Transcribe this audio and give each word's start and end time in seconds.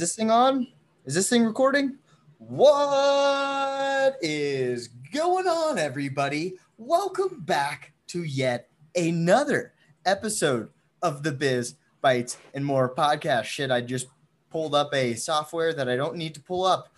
Is 0.00 0.08
this 0.08 0.16
thing 0.16 0.30
on? 0.30 0.66
Is 1.04 1.14
this 1.14 1.28
thing 1.28 1.44
recording? 1.44 1.98
What 2.38 4.16
is 4.22 4.88
going 5.12 5.46
on, 5.46 5.76
everybody? 5.76 6.54
Welcome 6.78 7.40
back 7.40 7.92
to 8.06 8.22
yet 8.24 8.70
another 8.96 9.74
episode 10.06 10.70
of 11.02 11.22
the 11.22 11.32
Biz 11.32 11.74
Bites 12.00 12.38
and 12.54 12.64
More 12.64 12.94
podcast. 12.94 13.44
Shit, 13.44 13.70
I 13.70 13.82
just 13.82 14.06
pulled 14.48 14.74
up 14.74 14.94
a 14.94 15.12
software 15.16 15.74
that 15.74 15.90
I 15.90 15.96
don't 15.96 16.16
need 16.16 16.32
to 16.32 16.40
pull 16.40 16.64
up. 16.64 16.94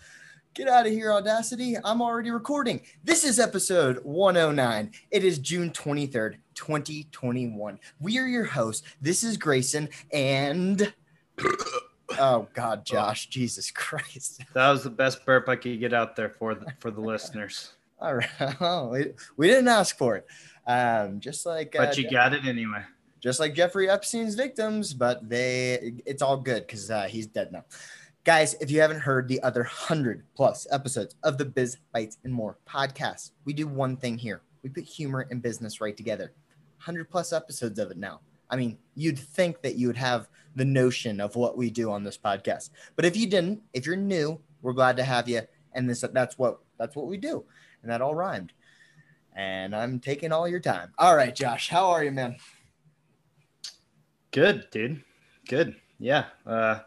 Get 0.53 0.69
out 0.69 0.87
of 0.87 0.93
here, 0.93 1.11
Audacity. 1.11 1.75
I'm 1.83 2.01
already 2.01 2.31
recording. 2.31 2.79
This 3.03 3.25
is 3.25 3.37
episode 3.37 3.99
109. 4.05 4.91
It 5.11 5.25
is 5.25 5.39
June 5.39 5.71
23rd, 5.71 6.35
2021. 6.55 7.79
We 7.99 8.17
are 8.17 8.27
your 8.27 8.45
hosts. 8.45 8.87
This 9.01 9.25
is 9.25 9.35
Grayson 9.35 9.89
and. 10.13 10.93
Oh 12.11 12.47
God, 12.53 12.85
Josh, 12.85 13.27
Jesus 13.27 13.71
Christ! 13.71 14.43
That 14.53 14.69
was 14.69 14.83
the 14.83 14.89
best 14.89 15.25
burp 15.25 15.49
I 15.49 15.55
could 15.55 15.79
get 15.79 15.93
out 15.93 16.15
there 16.15 16.29
for 16.29 16.55
the, 16.55 16.67
for 16.79 16.91
the 16.91 17.01
listeners. 17.01 17.73
All 17.99 18.15
right, 18.15 18.29
oh, 18.61 18.89
we, 18.89 19.13
we 19.37 19.47
didn't 19.47 19.69
ask 19.69 19.97
for 19.97 20.17
it. 20.17 20.27
Um, 20.67 21.19
just 21.19 21.45
like, 21.45 21.73
but 21.77 21.89
uh, 21.89 22.01
you 22.01 22.09
got 22.09 22.33
it 22.33 22.45
anyway. 22.45 22.83
Just 23.21 23.39
like 23.39 23.55
Jeffrey 23.55 23.89
Epstein's 23.89 24.35
victims, 24.35 24.93
but 24.93 25.29
they, 25.29 25.93
it's 26.05 26.21
all 26.21 26.35
good 26.35 26.67
because 26.67 26.91
uh, 26.91 27.03
he's 27.03 27.25
dead 27.25 27.53
now. 27.53 27.63
Guys, 28.25 28.55
if 28.55 28.69
you 28.69 28.81
haven't 28.81 28.99
heard 28.99 29.29
the 29.29 29.41
other 29.41 29.63
hundred 29.63 30.25
plus 30.35 30.67
episodes 30.71 31.15
of 31.23 31.37
the 31.37 31.45
Biz 31.45 31.77
Bites 31.93 32.17
and 32.25 32.33
More 32.33 32.57
podcast, 32.67 33.31
we 33.45 33.53
do 33.53 33.65
one 33.67 33.95
thing 33.95 34.17
here: 34.17 34.41
we 34.63 34.69
put 34.69 34.83
humor 34.83 35.25
and 35.31 35.41
business 35.41 35.79
right 35.79 35.95
together. 35.95 36.33
Hundred 36.79 37.09
plus 37.09 37.31
episodes 37.31 37.79
of 37.79 37.91
it 37.91 37.97
now. 37.97 38.19
I 38.53 38.55
mean, 38.55 38.77
you'd 38.93 39.17
think 39.17 39.63
that 39.63 39.75
you 39.75 39.87
would 39.87 39.97
have 39.97 40.29
the 40.55 40.63
notion 40.63 41.19
of 41.19 41.35
what 41.35 41.57
we 41.57 41.71
do 41.71 41.89
on 41.91 42.03
this 42.03 42.19
podcast. 42.19 42.69
But 42.95 43.05
if 43.05 43.17
you 43.17 43.25
didn't, 43.27 43.63
if 43.73 43.87
you're 43.87 43.95
new, 43.95 44.39
we're 44.61 44.73
glad 44.73 44.95
to 44.97 45.03
have 45.03 45.27
you. 45.27 45.41
And 45.73 45.89
this 45.89 46.01
that's 46.13 46.37
what 46.37 46.59
that's 46.77 46.95
what 46.95 47.07
we 47.07 47.17
do. 47.17 47.43
And 47.81 47.91
that 47.91 48.01
all 48.01 48.13
rhymed. 48.13 48.53
And 49.35 49.75
I'm 49.75 49.99
taking 49.99 50.31
all 50.31 50.47
your 50.47 50.59
time. 50.59 50.93
All 50.99 51.15
right, 51.15 51.33
Josh, 51.35 51.67
how 51.69 51.89
are 51.89 52.03
you, 52.03 52.11
man? 52.11 52.35
Good, 54.31 54.67
dude. 54.71 55.03
Good. 55.47 55.75
Yeah. 55.99 56.25
Uh 56.45 56.79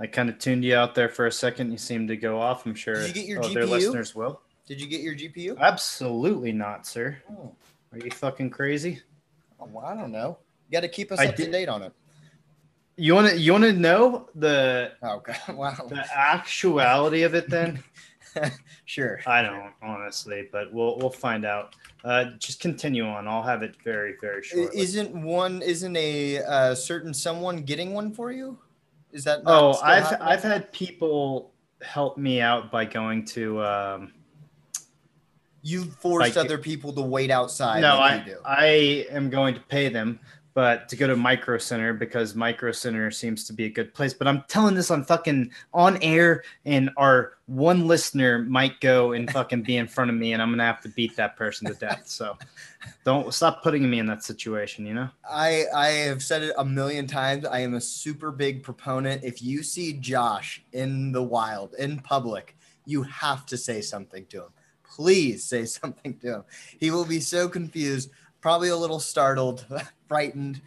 I 0.00 0.06
kind 0.06 0.28
of 0.28 0.38
tuned 0.38 0.64
you 0.64 0.74
out 0.74 0.94
there 0.94 1.08
for 1.10 1.26
a 1.26 1.32
second. 1.32 1.70
You 1.70 1.78
seemed 1.78 2.08
to 2.08 2.16
go 2.16 2.40
off. 2.40 2.66
I'm 2.66 2.74
sure 2.74 2.94
Did 2.94 3.08
you 3.08 3.14
get 3.14 3.26
your 3.26 3.44
other 3.44 3.60
GPU? 3.62 3.68
listeners 3.68 4.14
will. 4.14 4.40
Did 4.66 4.80
you 4.80 4.88
get 4.88 5.02
your 5.02 5.14
GPU? 5.14 5.58
Absolutely 5.58 6.50
not, 6.52 6.86
sir. 6.86 7.18
Oh, 7.30 7.54
Are 7.92 7.98
you 7.98 8.10
fucking 8.10 8.50
crazy? 8.50 9.00
well, 9.58 9.84
I 9.84 9.94
don't 9.94 10.10
know. 10.10 10.38
You 10.68 10.72
got 10.72 10.80
to 10.80 10.88
keep 10.88 11.12
us 11.12 11.18
I 11.18 11.26
up 11.26 11.36
to 11.36 11.50
date 11.50 11.68
on 11.68 11.82
it. 11.82 11.92
You 12.96 13.14
want 13.14 13.28
to 13.30 13.36
you 13.38 13.52
want 13.52 13.64
to 13.64 13.72
know 13.72 14.28
the 14.36 14.92
Oh 15.02 15.20
God! 15.20 15.36
Wow. 15.56 15.74
the 15.88 16.04
actuality 16.16 17.22
of 17.22 17.34
it 17.34 17.50
then? 17.50 17.82
sure. 18.84 19.20
I 19.26 19.42
don't 19.42 19.72
honestly, 19.82 20.48
but 20.52 20.72
we'll 20.72 20.96
we'll 20.98 21.10
find 21.10 21.44
out. 21.44 21.74
Uh, 22.04 22.26
just 22.38 22.60
continue 22.60 23.04
on. 23.06 23.26
I'll 23.26 23.42
have 23.42 23.62
it 23.62 23.76
very 23.82 24.14
very 24.20 24.42
short. 24.42 24.72
Isn't 24.74 25.14
one? 25.22 25.60
Isn't 25.62 25.96
a 25.96 26.38
uh, 26.38 26.74
certain 26.74 27.12
someone 27.12 27.58
getting 27.62 27.94
one 27.94 28.12
for 28.12 28.30
you? 28.32 28.58
Is 29.12 29.24
that? 29.24 29.42
not 29.44 29.52
Oh, 29.52 29.80
I've 29.82 30.04
happening? 30.04 30.28
I've 30.28 30.42
had 30.42 30.72
people 30.72 31.52
help 31.82 32.16
me 32.16 32.40
out 32.40 32.70
by 32.70 32.84
going 32.84 33.24
to. 33.26 33.62
Um, 33.62 34.12
You 35.62 35.84
forced 35.84 36.36
like- 36.36 36.44
other 36.44 36.58
people 36.58 36.92
to 36.92 37.00
wait 37.02 37.30
outside. 37.30 37.80
no, 37.80 37.96
I 37.96 38.16
you 38.18 38.24
do. 38.24 38.36
I 38.44 39.06
am 39.10 39.30
going 39.30 39.54
to 39.54 39.60
pay 39.60 39.88
them, 39.88 40.20
but 40.54 40.88
to 40.88 40.96
go 40.96 41.08
to 41.08 41.16
Micro 41.16 41.58
Center 41.58 41.92
because 41.92 42.36
Micro 42.36 42.70
Center 42.70 43.10
seems 43.10 43.44
to 43.44 43.52
be 43.52 43.64
a 43.64 43.68
good 43.68 43.92
place. 43.92 44.14
But 44.14 44.28
I'm 44.28 44.44
telling 44.48 44.76
this 44.76 44.90
on 44.90 45.04
fucking 45.04 45.50
on 45.74 45.98
air, 46.00 46.44
and 46.64 46.90
our 46.96 47.34
one 47.46 47.86
listener 47.88 48.38
might 48.38 48.80
go 48.80 49.12
and 49.12 49.30
fucking 49.30 49.62
be 49.62 49.76
in 49.76 49.88
front 49.88 50.10
of 50.10 50.16
me, 50.16 50.32
and 50.32 50.40
I'm 50.40 50.50
gonna 50.50 50.64
have 50.64 50.80
to 50.82 50.88
beat 50.88 51.16
that 51.16 51.36
person 51.36 51.66
to 51.66 51.74
death. 51.74 52.02
So 52.06 52.38
don't 53.04 53.34
stop 53.34 53.62
putting 53.62 53.90
me 53.90 53.98
in 53.98 54.06
that 54.06 54.22
situation. 54.22 54.86
You 54.86 54.94
know. 54.94 55.08
I 55.28 55.64
I 55.74 55.88
have 55.88 56.22
said 56.22 56.42
it 56.42 56.54
a 56.56 56.64
million 56.64 57.08
times. 57.08 57.44
I 57.44 57.58
am 57.58 57.74
a 57.74 57.80
super 57.80 58.30
big 58.30 58.62
proponent. 58.62 59.24
If 59.24 59.42
you 59.42 59.64
see 59.64 59.94
Josh 59.94 60.62
in 60.72 61.10
the 61.10 61.22
wild, 61.22 61.74
in 61.74 61.98
public, 61.98 62.56
you 62.86 63.02
have 63.02 63.44
to 63.46 63.56
say 63.56 63.80
something 63.80 64.24
to 64.26 64.44
him. 64.44 64.50
Please 64.84 65.44
say 65.44 65.64
something 65.64 66.16
to 66.18 66.36
him. 66.36 66.44
He 66.78 66.90
will 66.90 67.04
be 67.04 67.20
so 67.20 67.48
confused, 67.48 68.10
probably 68.44 68.68
a 68.68 68.76
little 68.76 69.00
startled, 69.00 69.64
frightened. 70.06 70.60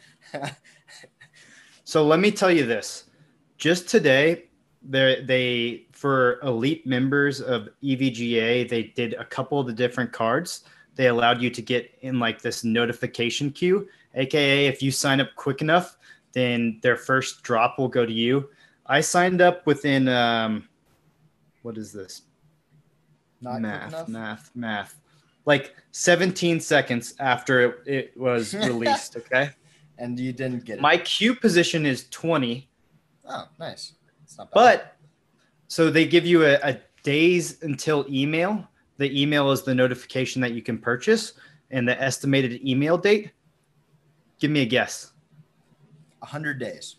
So 1.83 2.03
let 2.03 2.19
me 2.19 2.31
tell 2.31 2.49
you 2.49 2.65
this. 2.65 3.03
Just 3.59 3.87
today, 3.87 4.45
they 4.81 5.21
they 5.21 5.85
for 5.91 6.39
elite 6.41 6.87
members 6.87 7.39
of 7.39 7.69
EVGA, 7.83 8.67
they 8.67 8.83
did 8.95 9.13
a 9.13 9.25
couple 9.25 9.59
of 9.59 9.67
the 9.67 9.73
different 9.73 10.11
cards. 10.11 10.63
They 10.95 11.05
allowed 11.07 11.39
you 11.39 11.51
to 11.51 11.61
get 11.61 11.93
in 12.01 12.19
like 12.19 12.41
this 12.41 12.63
notification 12.63 13.51
queue, 13.51 13.87
aka 14.15 14.65
if 14.65 14.81
you 14.81 14.89
sign 14.89 15.21
up 15.21 15.29
quick 15.35 15.61
enough, 15.61 15.97
then 16.33 16.79
their 16.81 16.97
first 16.97 17.43
drop 17.43 17.77
will 17.77 17.89
go 17.89 18.07
to 18.07 18.11
you. 18.11 18.49
I 18.87 19.01
signed 19.01 19.39
up 19.39 19.67
within 19.67 20.07
um, 20.07 20.67
what 21.61 21.77
is 21.77 21.93
this? 21.93 22.23
Not 23.39 23.61
math, 23.61 24.07
math, 24.07 24.49
math. 24.55 24.99
Like 25.47 25.73
17 25.91 26.59
seconds 26.59 27.15
after 27.19 27.61
it, 27.61 27.75
it 27.85 28.17
was 28.17 28.53
released. 28.67 29.15
Okay. 29.15 29.49
And 29.97 30.19
you 30.19 30.33
didn't 30.33 30.65
get 30.65 30.77
it. 30.77 30.81
My 30.81 30.97
queue 30.97 31.33
position 31.33 31.85
is 31.85 32.07
20. 32.09 32.69
oh, 33.27 33.47
nice. 33.57 33.93
It's 34.23 34.37
not 34.37 34.51
bad. 34.51 34.53
But 34.53 34.97
so 35.69 35.89
they 35.89 36.05
give 36.05 36.25
you 36.25 36.45
a, 36.45 36.59
a 36.61 36.77
days 37.01 37.63
until 37.63 38.05
email. 38.09 38.67
The 38.97 39.21
email 39.21 39.49
is 39.51 39.63
the 39.63 39.73
notification 39.73 40.41
that 40.41 40.51
you 40.51 40.61
can 40.61 40.77
purchase 40.77 41.33
and 41.71 41.87
the 41.87 41.99
estimated 42.01 42.61
email 42.67 42.97
date. 42.97 43.31
Give 44.39 44.51
me 44.51 44.61
a 44.61 44.65
guess. 44.65 45.13
hundred 46.21 46.59
days. 46.59 46.97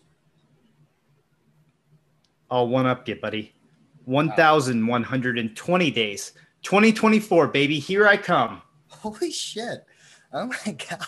I'll 2.49 2.67
one 2.67 2.87
up 2.87 3.07
you, 3.07 3.15
buddy. 3.15 3.53
1,120 4.05 5.91
days. 5.91 6.31
2024, 6.63 7.47
baby. 7.47 7.79
Here 7.79 8.07
I 8.07 8.17
come. 8.17 8.61
Holy 8.89 9.31
shit! 9.31 9.85
Oh 10.33 10.47
my 10.65 10.71
god, 10.89 11.07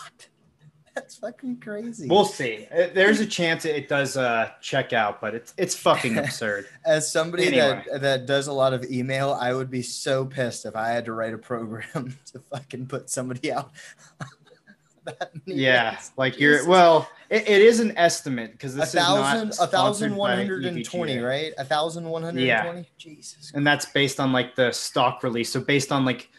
that's 0.96 1.18
fucking 1.18 1.60
crazy. 1.60 2.08
We'll 2.08 2.26
see. 2.26 2.68
Uh, 2.72 2.88
There's 2.94 3.20
a 3.20 3.26
chance 3.26 3.66
it 3.66 3.88
does 3.90 4.18
uh, 4.18 4.52
check 4.62 4.94
out, 4.94 5.20
but 5.22 5.36
it's 5.36 5.54
it's 5.58 5.76
fucking 5.76 6.18
absurd. 6.20 6.68
As 6.86 7.12
somebody 7.12 7.48
Anyway. 7.48 7.84
that 7.92 8.02
that 8.02 8.26
does 8.26 8.48
a 8.48 8.54
lot 8.54 8.74
of 8.74 8.84
email, 8.86 9.34
I 9.40 9.54
would 9.54 9.70
be 9.70 9.82
so 9.82 10.26
pissed 10.26 10.66
if 10.66 10.76
I 10.76 10.90
had 10.90 11.06
to 11.06 11.14
write 11.14 11.34
a 11.34 11.38
program 11.38 12.18
to 12.34 12.40
fucking 12.40 12.88
put 12.88 13.10
somebody 13.10 13.52
out. 13.52 13.72
that 15.06 15.32
Yeah, 15.46 16.00
like 16.18 16.40
you're 16.40 16.68
well, 16.68 17.10
it, 17.30 17.48
it 17.48 17.62
is 17.62 17.80
an 17.80 17.98
estimate 17.98 18.52
because 18.52 18.76
a 18.76 18.80
this 18.80 18.94
thousand, 18.94 19.50
is 19.50 19.60
a 19.60 19.64
not 19.64 19.72
thousand 19.72 20.10
sponsored 20.10 20.18
one 20.18 20.38
hundred 20.38 20.66
and 20.66 20.86
twenty, 20.86 21.20
right? 21.20 21.54
A 21.58 21.66
thousand 21.66 22.08
one 22.08 22.24
hundred 22.24 22.48
and 22.48 22.64
twenty. 22.64 22.90
Jesus. 22.98 23.52
and 23.56 23.66
that's 23.66 23.86
based 23.86 24.20
on 24.20 24.32
like 24.32 24.56
the 24.56 24.72
stock 24.72 25.24
release. 25.24 25.52
So 25.52 25.60
based 25.60 25.92
on 25.92 26.06
like 26.06 26.30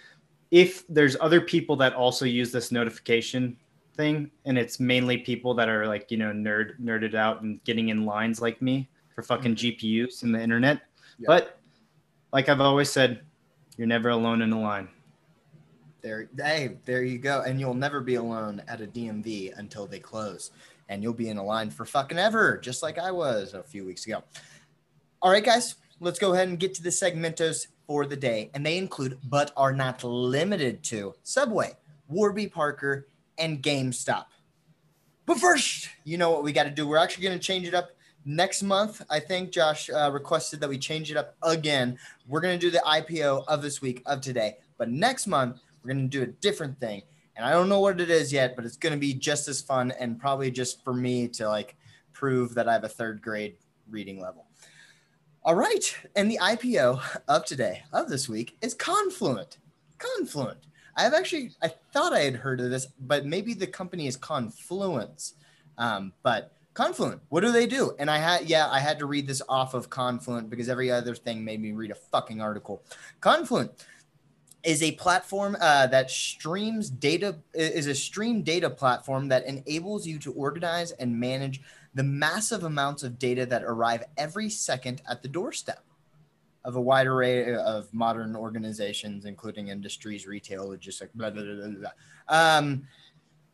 if 0.50 0.86
there's 0.88 1.16
other 1.20 1.40
people 1.40 1.76
that 1.76 1.94
also 1.94 2.24
use 2.24 2.52
this 2.52 2.70
notification 2.70 3.56
thing, 3.96 4.30
and 4.44 4.56
it's 4.56 4.78
mainly 4.78 5.18
people 5.18 5.54
that 5.54 5.68
are 5.68 5.86
like 5.86 6.10
you 6.10 6.16
know 6.16 6.30
nerd 6.32 6.80
nerded 6.80 7.14
out 7.14 7.42
and 7.42 7.62
getting 7.64 7.88
in 7.88 8.04
lines 8.04 8.40
like 8.40 8.62
me 8.62 8.88
for 9.14 9.22
fucking 9.22 9.54
mm-hmm. 9.56 9.86
GPUs 9.86 10.22
and 10.22 10.34
the 10.34 10.40
internet. 10.40 10.82
Yeah. 11.18 11.26
But 11.26 11.58
like 12.32 12.48
I've 12.48 12.60
always 12.60 12.90
said, 12.90 13.22
you're 13.76 13.86
never 13.86 14.10
alone 14.10 14.42
in 14.42 14.52
a 14.52 14.60
line. 14.60 14.88
There, 16.02 16.28
hey, 16.36 16.78
there 16.84 17.04
you 17.04 17.18
go. 17.18 17.42
And 17.46 17.60
you'll 17.60 17.74
never 17.74 18.00
be 18.00 18.16
alone 18.16 18.60
at 18.66 18.80
a 18.80 18.86
DMV 18.86 19.56
until 19.56 19.86
they 19.86 20.00
close, 20.00 20.50
and 20.88 21.00
you'll 21.00 21.12
be 21.12 21.28
in 21.28 21.38
a 21.38 21.44
line 21.44 21.70
for 21.70 21.84
fucking 21.84 22.18
ever, 22.18 22.58
just 22.58 22.82
like 22.82 22.98
I 22.98 23.12
was 23.12 23.54
a 23.54 23.62
few 23.62 23.84
weeks 23.84 24.04
ago. 24.06 24.24
All 25.20 25.30
right, 25.30 25.44
guys, 25.44 25.76
let's 26.00 26.18
go 26.18 26.34
ahead 26.34 26.48
and 26.48 26.58
get 26.58 26.74
to 26.74 26.82
the 26.82 26.90
segmentos 26.90 27.68
for 27.86 28.04
the 28.04 28.16
day, 28.16 28.50
and 28.52 28.66
they 28.66 28.78
include, 28.78 29.18
but 29.22 29.52
are 29.56 29.72
not 29.72 30.02
limited 30.02 30.82
to, 30.84 31.14
Subway, 31.22 31.76
Warby 32.08 32.48
Parker, 32.48 33.06
and 33.38 33.62
GameStop. 33.62 34.24
But 35.24 35.38
first, 35.38 35.88
you 36.02 36.18
know 36.18 36.30
what 36.30 36.42
we 36.42 36.52
got 36.52 36.64
to 36.64 36.70
do. 36.70 36.88
We're 36.88 36.96
actually 36.96 37.24
going 37.24 37.38
to 37.38 37.44
change 37.44 37.68
it 37.68 37.74
up 37.74 37.90
next 38.24 38.64
month. 38.64 39.02
I 39.08 39.20
think 39.20 39.52
Josh 39.52 39.88
uh, 39.88 40.10
requested 40.12 40.60
that 40.60 40.68
we 40.68 40.78
change 40.78 41.12
it 41.12 41.16
up 41.16 41.36
again. 41.44 41.96
We're 42.26 42.40
going 42.40 42.58
to 42.58 42.66
do 42.66 42.72
the 42.72 42.82
IPO 42.84 43.44
of 43.46 43.62
this 43.62 43.80
week, 43.80 44.02
of 44.06 44.20
today. 44.20 44.56
But 44.78 44.90
next 44.90 45.28
month, 45.28 45.60
we're 45.82 45.92
going 45.92 46.08
to 46.08 46.18
do 46.18 46.22
a 46.22 46.26
different 46.26 46.78
thing. 46.80 47.02
And 47.36 47.46
I 47.46 47.52
don't 47.52 47.68
know 47.68 47.80
what 47.80 48.00
it 48.00 48.10
is 48.10 48.32
yet, 48.32 48.56
but 48.56 48.64
it's 48.64 48.76
going 48.76 48.92
to 48.92 48.98
be 48.98 49.14
just 49.14 49.48
as 49.48 49.60
fun 49.60 49.92
and 49.98 50.20
probably 50.20 50.50
just 50.50 50.84
for 50.84 50.92
me 50.92 51.28
to 51.28 51.48
like 51.48 51.76
prove 52.12 52.54
that 52.54 52.68
I 52.68 52.74
have 52.74 52.84
a 52.84 52.88
third 52.88 53.22
grade 53.22 53.56
reading 53.88 54.20
level. 54.20 54.46
All 55.44 55.54
right. 55.54 55.96
And 56.14 56.30
the 56.30 56.38
IPO 56.40 57.00
of 57.26 57.44
today, 57.44 57.82
of 57.92 58.08
this 58.08 58.28
week, 58.28 58.56
is 58.60 58.74
Confluent. 58.74 59.58
Confluent. 59.98 60.58
I 60.96 61.02
have 61.02 61.14
actually, 61.14 61.52
I 61.62 61.68
thought 61.92 62.12
I 62.12 62.20
had 62.20 62.36
heard 62.36 62.60
of 62.60 62.70
this, 62.70 62.86
but 63.00 63.24
maybe 63.24 63.54
the 63.54 63.66
company 63.66 64.06
is 64.06 64.16
Confluence. 64.16 65.34
Um, 65.78 66.12
but 66.22 66.52
Confluent. 66.74 67.20
What 67.28 67.40
do 67.40 67.50
they 67.50 67.66
do? 67.66 67.94
And 67.98 68.10
I 68.10 68.18
had, 68.18 68.48
yeah, 68.48 68.68
I 68.70 68.78
had 68.78 68.98
to 69.00 69.06
read 69.06 69.26
this 69.26 69.42
off 69.48 69.74
of 69.74 69.90
Confluent 69.90 70.48
because 70.48 70.68
every 70.68 70.90
other 70.90 71.14
thing 71.14 71.44
made 71.44 71.60
me 71.60 71.72
read 71.72 71.90
a 71.90 71.96
fucking 71.96 72.40
article. 72.40 72.82
Confluent 73.20 73.72
is 74.64 74.82
a 74.82 74.92
platform 74.92 75.56
uh, 75.60 75.86
that 75.88 76.10
streams 76.10 76.88
data, 76.88 77.36
is 77.54 77.86
a 77.86 77.94
stream 77.94 78.42
data 78.42 78.70
platform 78.70 79.28
that 79.28 79.44
enables 79.46 80.06
you 80.06 80.18
to 80.20 80.32
organize 80.32 80.92
and 80.92 81.18
manage 81.18 81.60
the 81.94 82.02
massive 82.02 82.64
amounts 82.64 83.02
of 83.02 83.18
data 83.18 83.44
that 83.44 83.64
arrive 83.64 84.04
every 84.16 84.48
second 84.48 85.02
at 85.08 85.22
the 85.22 85.28
doorstep 85.28 85.84
of 86.64 86.76
a 86.76 86.80
wide 86.80 87.06
array 87.06 87.54
of 87.54 87.92
modern 87.92 88.36
organizations, 88.36 89.24
including 89.24 89.68
industries, 89.68 90.26
retail, 90.26 90.68
logistics, 90.68 91.10
blah, 91.14 91.30
blah, 91.30 91.42
blah, 91.42 91.68
blah. 91.68 91.90
Um, 92.28 92.86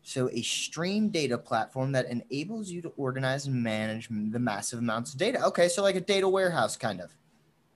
so, 0.02 0.30
a 0.30 0.42
stream 0.42 1.08
data 1.08 1.36
platform 1.36 1.92
that 1.92 2.06
enables 2.06 2.70
you 2.70 2.80
to 2.82 2.92
organize 2.96 3.46
and 3.46 3.62
manage 3.62 4.08
the 4.08 4.38
massive 4.38 4.78
amounts 4.78 5.12
of 5.12 5.18
data. 5.18 5.44
Okay, 5.46 5.68
so 5.68 5.82
like 5.82 5.96
a 5.96 6.00
data 6.00 6.28
warehouse, 6.28 6.76
kind 6.76 7.00
of, 7.00 7.14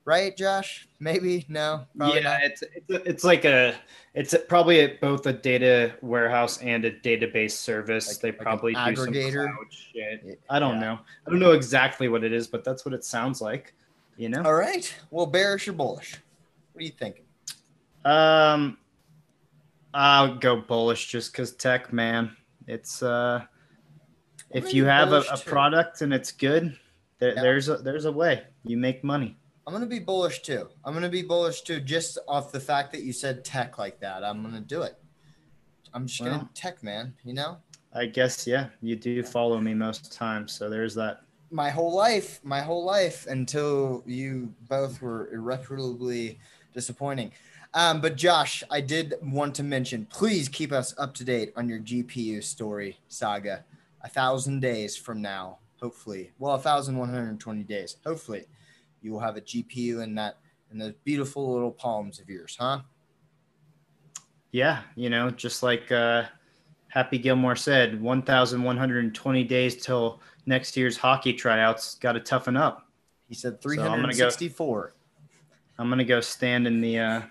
right, 0.05 0.35
Josh? 0.35 0.87
Maybe 0.99 1.45
no. 1.49 1.85
yeah, 1.95 2.19
not. 2.19 2.43
it's 2.43 2.63
it's, 2.63 3.07
it's 3.07 3.23
like 3.23 3.45
a 3.45 3.75
it's 4.13 4.35
probably 4.47 4.79
a, 4.79 4.97
both 5.01 5.25
a 5.25 5.33
data 5.33 5.93
warehouse 6.01 6.57
and 6.59 6.85
a 6.85 6.91
database 6.91 7.51
service. 7.51 8.07
Like, 8.07 8.19
they 8.19 8.31
like 8.31 8.39
probably 8.39 8.73
do 8.73 8.79
aggregator. 8.79 9.45
some 9.45 9.55
cloud 9.55 9.67
shit. 9.71 10.41
I 10.49 10.59
don't 10.59 10.75
yeah. 10.75 10.81
know. 10.81 10.99
I 11.25 11.29
don't 11.29 11.39
know 11.39 11.51
exactly 11.53 12.07
what 12.09 12.23
it 12.23 12.33
is, 12.33 12.47
but 12.47 12.63
that's 12.63 12.85
what 12.85 12.93
it 12.93 13.03
sounds 13.03 13.41
like. 13.41 13.73
You 14.17 14.29
know. 14.29 14.43
All 14.43 14.53
right. 14.53 14.93
Well, 15.09 15.25
bearish 15.25 15.67
or 15.67 15.73
bullish? 15.73 16.17
What 16.73 16.81
are 16.81 16.85
you 16.85 16.91
thinking? 16.91 17.25
Um, 18.05 18.77
I'll 19.93 20.35
go 20.35 20.57
bullish 20.57 21.07
just 21.07 21.31
because 21.31 21.53
tech, 21.53 21.93
man. 21.93 22.35
It's 22.67 23.03
uh, 23.03 23.43
if 24.51 24.73
you 24.73 24.85
have 24.85 25.11
a, 25.11 25.23
a 25.31 25.37
product 25.37 26.01
and 26.01 26.13
it's 26.13 26.31
good, 26.31 26.77
there, 27.19 27.33
yeah. 27.33 27.41
there's 27.41 27.69
a 27.69 27.77
there's 27.77 28.05
a 28.05 28.11
way 28.11 28.43
you 28.63 28.77
make 28.77 29.03
money. 29.03 29.37
I'm 29.65 29.73
gonna 29.73 29.85
be 29.85 29.99
bullish 29.99 30.41
too. 30.41 30.67
I'm 30.83 30.93
gonna 30.93 31.09
be 31.09 31.21
bullish 31.21 31.61
too, 31.61 31.79
just 31.79 32.17
off 32.27 32.51
the 32.51 32.59
fact 32.59 32.91
that 32.91 33.03
you 33.03 33.13
said 33.13 33.45
tech 33.45 33.77
like 33.77 33.99
that. 34.01 34.23
I'm 34.23 34.43
gonna 34.43 34.59
do 34.59 34.81
it. 34.81 34.97
I'm 35.93 36.07
just 36.07 36.21
well, 36.21 36.31
gonna 36.31 36.49
tech, 36.53 36.83
man. 36.83 37.13
You 37.23 37.33
know. 37.33 37.57
I 37.93 38.07
guess 38.07 38.45
yeah, 38.45 38.69
you 38.81 38.95
do 38.95 39.23
follow 39.23 39.61
me 39.61 39.73
most 39.73 40.11
times, 40.11 40.51
so 40.51 40.69
there's 40.69 40.95
that. 40.95 41.21
My 41.51 41.69
whole 41.69 41.93
life, 41.93 42.39
my 42.43 42.61
whole 42.61 42.83
life, 42.83 43.27
until 43.27 44.03
you 44.05 44.53
both 44.67 45.01
were 45.01 45.31
irreparably 45.31 46.39
disappointing. 46.73 47.31
Um, 47.75 48.01
but 48.01 48.17
Josh, 48.17 48.63
I 48.69 48.81
did 48.81 49.15
want 49.21 49.55
to 49.55 49.63
mention, 49.63 50.05
please 50.07 50.49
keep 50.49 50.71
us 50.71 50.93
up 50.97 51.13
to 51.15 51.23
date 51.23 51.53
on 51.55 51.69
your 51.69 51.79
GPU 51.79 52.43
story 52.43 52.99
saga. 53.07 53.63
A 54.01 54.09
thousand 54.09 54.59
days 54.59 54.97
from 54.97 55.21
now, 55.21 55.59
hopefully. 55.81 56.31
Well, 56.37 56.55
a 56.55 56.59
thousand 56.59 56.97
one 56.97 57.09
hundred 57.09 57.39
twenty 57.39 57.63
days. 57.63 57.97
Hopefully, 58.05 58.45
you 59.03 59.11
will 59.11 59.19
have 59.19 59.37
a 59.37 59.41
GPU 59.41 60.03
in 60.03 60.15
that 60.15 60.37
in 60.71 60.77
those 60.77 60.93
beautiful 61.03 61.53
little 61.53 61.71
palms 61.71 62.19
of 62.19 62.29
yours, 62.29 62.57
huh? 62.59 62.79
Yeah, 64.51 64.81
you 64.95 65.09
know, 65.09 65.29
just 65.29 65.63
like 65.63 65.91
uh, 65.91 66.23
Happy 66.87 67.17
Gilmore 67.17 67.55
said, 67.55 68.01
one 68.01 68.21
thousand 68.21 68.63
one 68.63 68.77
hundred 68.77 69.13
twenty 69.13 69.43
days 69.43 69.83
till 69.83 70.21
next 70.45 70.77
year's 70.77 70.97
hockey 70.97 71.33
tryouts. 71.33 71.95
Got 71.95 72.13
to 72.13 72.19
toughen 72.19 72.55
up. 72.55 72.87
He 73.27 73.35
said 73.35 73.61
three 73.61 73.77
hundred 73.77 74.15
sixty-four. 74.15 74.93
So 75.75 75.81
I'm 75.81 75.89
gonna 75.89 76.03
go 76.03 76.21
stand 76.21 76.67
in 76.67 76.81
the 76.81 76.99
uh, 76.99 77.21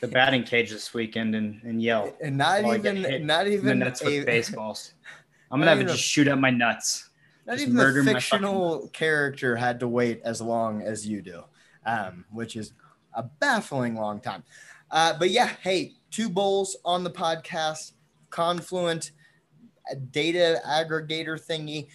the 0.00 0.08
batting 0.08 0.44
cage 0.44 0.70
this 0.70 0.92
weekend 0.92 1.34
and, 1.34 1.62
and 1.62 1.82
yell. 1.82 2.14
And 2.22 2.36
not 2.36 2.64
even 2.64 3.26
not 3.26 3.46
even 3.48 3.82
a, 3.82 3.90
baseballs. 4.24 4.94
I'm 5.50 5.58
gonna 5.58 5.70
have 5.70 5.80
to 5.80 5.86
just 5.86 6.02
shoot 6.02 6.28
up 6.28 6.38
my 6.38 6.50
nuts. 6.50 7.09
Not 7.46 7.58
even 7.58 7.78
a 7.78 8.04
fictional 8.04 8.88
character 8.92 9.56
had 9.56 9.80
to 9.80 9.88
wait 9.88 10.20
as 10.24 10.40
long 10.40 10.82
as 10.82 11.06
you 11.06 11.22
do, 11.22 11.42
um, 11.86 12.24
which 12.30 12.56
is 12.56 12.72
a 13.14 13.22
baffling 13.22 13.96
long 13.96 14.20
time. 14.20 14.44
Uh, 14.90 15.14
but 15.18 15.30
yeah, 15.30 15.50
hey, 15.62 15.94
two 16.10 16.28
bowls 16.28 16.76
on 16.84 17.04
the 17.04 17.10
podcast, 17.10 17.92
Confluent, 18.30 19.10
data 20.12 20.60
aggregator 20.66 21.40
thingy. 21.40 21.88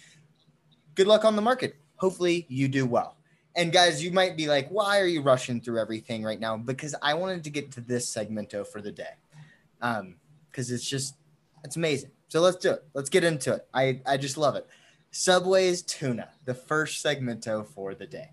Good 0.94 1.06
luck 1.06 1.24
on 1.24 1.34
the 1.34 1.42
market. 1.42 1.76
Hopefully, 1.96 2.44
you 2.48 2.68
do 2.68 2.84
well. 2.84 3.16
And 3.54 3.72
guys, 3.72 4.04
you 4.04 4.10
might 4.12 4.36
be 4.36 4.48
like, 4.48 4.68
why 4.68 5.00
are 5.00 5.06
you 5.06 5.22
rushing 5.22 5.62
through 5.62 5.80
everything 5.80 6.22
right 6.22 6.38
now? 6.38 6.58
Because 6.58 6.94
I 7.00 7.14
wanted 7.14 7.42
to 7.44 7.50
get 7.50 7.70
to 7.72 7.80
this 7.80 8.14
segmento 8.14 8.66
for 8.66 8.82
the 8.82 8.92
day. 8.92 9.14
Um, 9.80 10.16
because 10.50 10.70
it's 10.70 10.88
just 10.88 11.16
it's 11.64 11.76
amazing. 11.76 12.10
So 12.28 12.40
let's 12.40 12.56
do 12.56 12.72
it. 12.72 12.84
Let's 12.94 13.10
get 13.10 13.24
into 13.24 13.52
it. 13.52 13.66
I, 13.74 14.00
I 14.06 14.16
just 14.16 14.38
love 14.38 14.56
it. 14.56 14.66
Subway's 15.18 15.80
tuna, 15.80 16.28
the 16.44 16.52
first 16.52 17.02
segmento 17.02 17.66
for 17.66 17.94
the 17.94 18.06
day. 18.06 18.32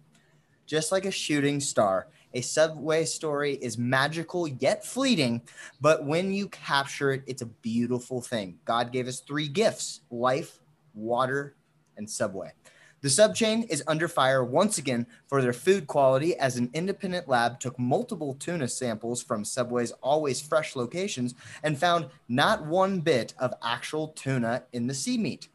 Just 0.65 0.91
like 0.91 1.06
a 1.06 1.12
shooting 1.12 1.62
star, 1.62 2.07
a 2.33 2.41
subway 2.41 3.06
story 3.06 3.53
is 3.53 3.77
magical 3.77 4.50
yet 4.50 4.85
fleeting, 4.85 5.44
but 5.80 6.06
when 6.06 6.33
you 6.33 6.50
capture 6.50 7.13
it, 7.13 7.24
it's 7.25 7.41
a 7.41 7.45
beautiful 7.45 8.21
thing. 8.21 8.59
God 8.65 8.91
gave 8.91 9.07
us 9.07 9.21
three 9.21 9.47
gifts 9.47 10.01
life, 10.12 10.59
water, 10.94 11.56
and 11.95 12.07
subway. 12.07 12.51
The 13.00 13.07
subchain 13.07 13.65
is 13.69 13.81
under 13.88 14.09
fire 14.09 14.44
once 14.44 14.77
again 14.77 15.07
for 15.27 15.41
their 15.41 15.53
food 15.53 15.88
quality 15.88 16.38
as 16.38 16.57
an 16.57 16.69
independent 16.74 17.30
lab 17.30 17.62
took 17.62 17.80
multiple 17.80 18.35
tuna 18.35 18.68
samples 18.68 19.24
from 19.24 19.45
Subway's 19.45 19.94
always 20.03 20.41
fresh 20.41 20.75
locations 20.75 21.33
and 21.63 21.77
found 21.77 22.07
not 22.27 22.65
one 22.65 23.00
bit 23.00 23.33
of 23.39 23.53
actual 23.63 24.09
tuna 24.09 24.63
in 24.74 24.88
the 24.88 24.94
sea 24.94 25.18
meat. 25.18 25.47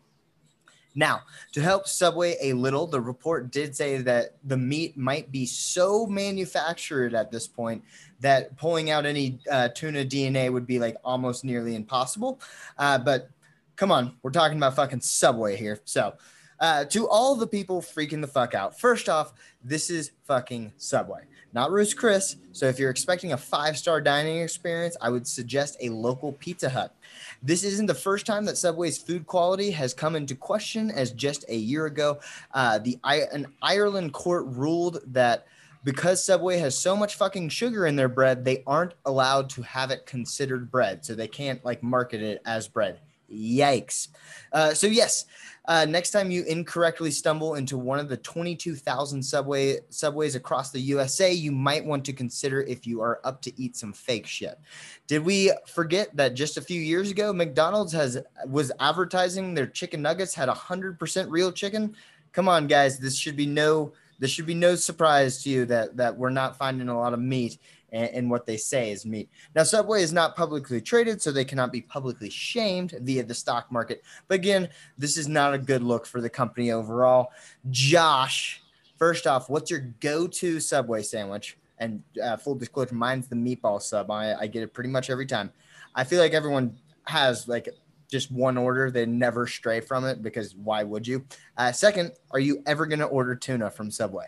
Now, 0.98 1.22
to 1.52 1.62
help 1.62 1.86
Subway 1.86 2.36
a 2.42 2.54
little, 2.54 2.84
the 2.84 3.00
report 3.00 3.52
did 3.52 3.76
say 3.76 3.98
that 3.98 4.34
the 4.42 4.56
meat 4.56 4.96
might 4.96 5.30
be 5.30 5.46
so 5.46 6.06
manufactured 6.06 7.14
at 7.14 7.30
this 7.30 7.46
point 7.46 7.84
that 8.18 8.56
pulling 8.56 8.90
out 8.90 9.06
any 9.06 9.38
uh, 9.48 9.68
tuna 9.68 10.04
DNA 10.04 10.52
would 10.52 10.66
be 10.66 10.80
like 10.80 10.96
almost 11.04 11.44
nearly 11.44 11.76
impossible. 11.76 12.40
Uh, 12.78 12.98
but 12.98 13.30
come 13.76 13.92
on, 13.92 14.16
we're 14.22 14.32
talking 14.32 14.56
about 14.56 14.74
fucking 14.74 15.00
Subway 15.00 15.56
here. 15.56 15.78
So, 15.84 16.14
uh, 16.58 16.84
to 16.86 17.08
all 17.08 17.36
the 17.36 17.46
people 17.46 17.80
freaking 17.80 18.20
the 18.20 18.26
fuck 18.26 18.52
out, 18.52 18.80
first 18.80 19.08
off, 19.08 19.34
this 19.62 19.90
is 19.90 20.10
fucking 20.24 20.72
Subway, 20.78 21.22
not 21.52 21.70
Ruth's 21.70 21.94
Chris. 21.94 22.36
So 22.52 22.66
if 22.66 22.78
you're 22.78 22.90
expecting 22.90 23.32
a 23.32 23.36
five 23.36 23.76
star 23.78 24.00
dining 24.00 24.38
experience, 24.38 24.96
I 25.00 25.10
would 25.10 25.26
suggest 25.26 25.76
a 25.80 25.88
local 25.88 26.32
Pizza 26.32 26.68
Hut. 26.68 26.94
This 27.42 27.64
isn't 27.64 27.86
the 27.86 27.94
first 27.94 28.26
time 28.26 28.44
that 28.46 28.58
Subway's 28.58 28.98
food 28.98 29.26
quality 29.26 29.70
has 29.70 29.94
come 29.94 30.16
into 30.16 30.34
question, 30.34 30.90
as 30.90 31.12
just 31.12 31.44
a 31.48 31.56
year 31.56 31.86
ago, 31.86 32.18
uh, 32.52 32.78
the 32.78 32.98
an 33.04 33.46
Ireland 33.62 34.12
court 34.12 34.46
ruled 34.46 35.00
that 35.06 35.46
because 35.84 36.22
Subway 36.24 36.58
has 36.58 36.76
so 36.76 36.96
much 36.96 37.14
fucking 37.14 37.48
sugar 37.48 37.86
in 37.86 37.96
their 37.96 38.08
bread, 38.08 38.44
they 38.44 38.62
aren't 38.66 38.94
allowed 39.06 39.48
to 39.50 39.62
have 39.62 39.90
it 39.90 40.06
considered 40.06 40.70
bread. 40.70 41.04
So 41.04 41.14
they 41.14 41.28
can't 41.28 41.64
like 41.64 41.82
market 41.82 42.20
it 42.20 42.42
as 42.44 42.68
bread. 42.68 42.98
Yikes. 43.32 44.08
Uh, 44.52 44.74
so, 44.74 44.86
yes, 44.86 45.26
uh, 45.68 45.84
next 45.84 46.12
time 46.12 46.30
you 46.30 46.44
incorrectly 46.44 47.10
stumble 47.10 47.56
into 47.56 47.76
one 47.76 47.98
of 47.98 48.08
the 48.08 48.16
22,000 48.16 49.22
subway 49.22 49.78
subways 49.90 50.34
across 50.34 50.70
the 50.70 50.80
USA, 50.80 51.30
you 51.30 51.52
might 51.52 51.84
want 51.84 52.06
to 52.06 52.14
consider 52.14 52.62
if 52.62 52.86
you 52.86 53.02
are 53.02 53.20
up 53.22 53.42
to 53.42 53.52
eat 53.60 53.76
some 53.76 53.92
fake 53.92 54.26
shit. 54.26 54.58
Did 55.06 55.22
we 55.22 55.52
forget 55.66 56.16
that 56.16 56.32
just 56.32 56.56
a 56.56 56.62
few 56.62 56.80
years 56.80 57.10
ago, 57.10 57.34
McDonald's 57.34 57.92
has 57.92 58.16
was 58.46 58.72
advertising 58.80 59.52
their 59.52 59.66
chicken 59.66 60.00
nuggets 60.00 60.34
had 60.34 60.48
100% 60.48 61.26
real 61.28 61.52
chicken? 61.52 61.94
Come 62.32 62.48
on, 62.48 62.66
guys, 62.66 62.98
this 62.98 63.16
should 63.16 63.36
be 63.36 63.46
no 63.46 63.92
this 64.18 64.30
should 64.30 64.46
be 64.46 64.54
no 64.54 64.74
surprise 64.74 65.42
to 65.42 65.50
you 65.50 65.64
that 65.66 65.96
that 65.96 66.16
we're 66.16 66.30
not 66.30 66.56
finding 66.56 66.88
a 66.88 66.98
lot 66.98 67.12
of 67.12 67.20
meat 67.20 67.58
and, 67.92 68.30
what 68.30 68.46
they 68.46 68.56
say 68.56 68.90
is 68.90 69.06
meat. 69.06 69.30
Now, 69.54 69.62
Subway 69.62 70.02
is 70.02 70.12
not 70.12 70.36
publicly 70.36 70.80
traded, 70.80 71.22
so 71.22 71.32
they 71.32 71.44
cannot 71.44 71.72
be 71.72 71.80
publicly 71.80 72.28
shamed 72.28 72.94
via 73.00 73.22
the 73.22 73.34
stock 73.34 73.72
market. 73.72 74.02
But 74.28 74.36
again, 74.36 74.68
this 74.98 75.16
is 75.16 75.28
not 75.28 75.54
a 75.54 75.58
good 75.58 75.82
look 75.82 76.06
for 76.06 76.20
the 76.20 76.28
company 76.28 76.70
overall. 76.70 77.30
Josh, 77.70 78.62
first 78.98 79.26
off, 79.26 79.48
what's 79.48 79.70
your 79.70 79.94
go-to 80.00 80.60
Subway 80.60 81.02
sandwich? 81.02 81.56
And 81.78 82.02
uh, 82.22 82.36
full 82.36 82.56
disclosure, 82.56 82.94
mine's 82.94 83.28
the 83.28 83.36
meatball 83.36 83.80
sub. 83.80 84.10
I, 84.10 84.34
I 84.34 84.46
get 84.48 84.62
it 84.62 84.74
pretty 84.74 84.90
much 84.90 85.10
every 85.10 85.26
time. 85.26 85.50
I 85.94 86.04
feel 86.04 86.20
like 86.20 86.34
everyone 86.34 86.76
has 87.04 87.48
like 87.48 87.68
just 88.10 88.30
one 88.30 88.56
order. 88.56 88.90
They 88.90 89.06
never 89.06 89.46
stray 89.46 89.80
from 89.80 90.04
it 90.04 90.22
because 90.22 90.54
why 90.54 90.82
would 90.82 91.06
you? 91.06 91.24
Uh, 91.56 91.72
second, 91.72 92.12
are 92.30 92.40
you 92.40 92.62
ever 92.66 92.86
going 92.86 93.00
to 93.00 93.06
order 93.06 93.34
tuna 93.34 93.70
from 93.70 93.90
Subway? 93.90 94.26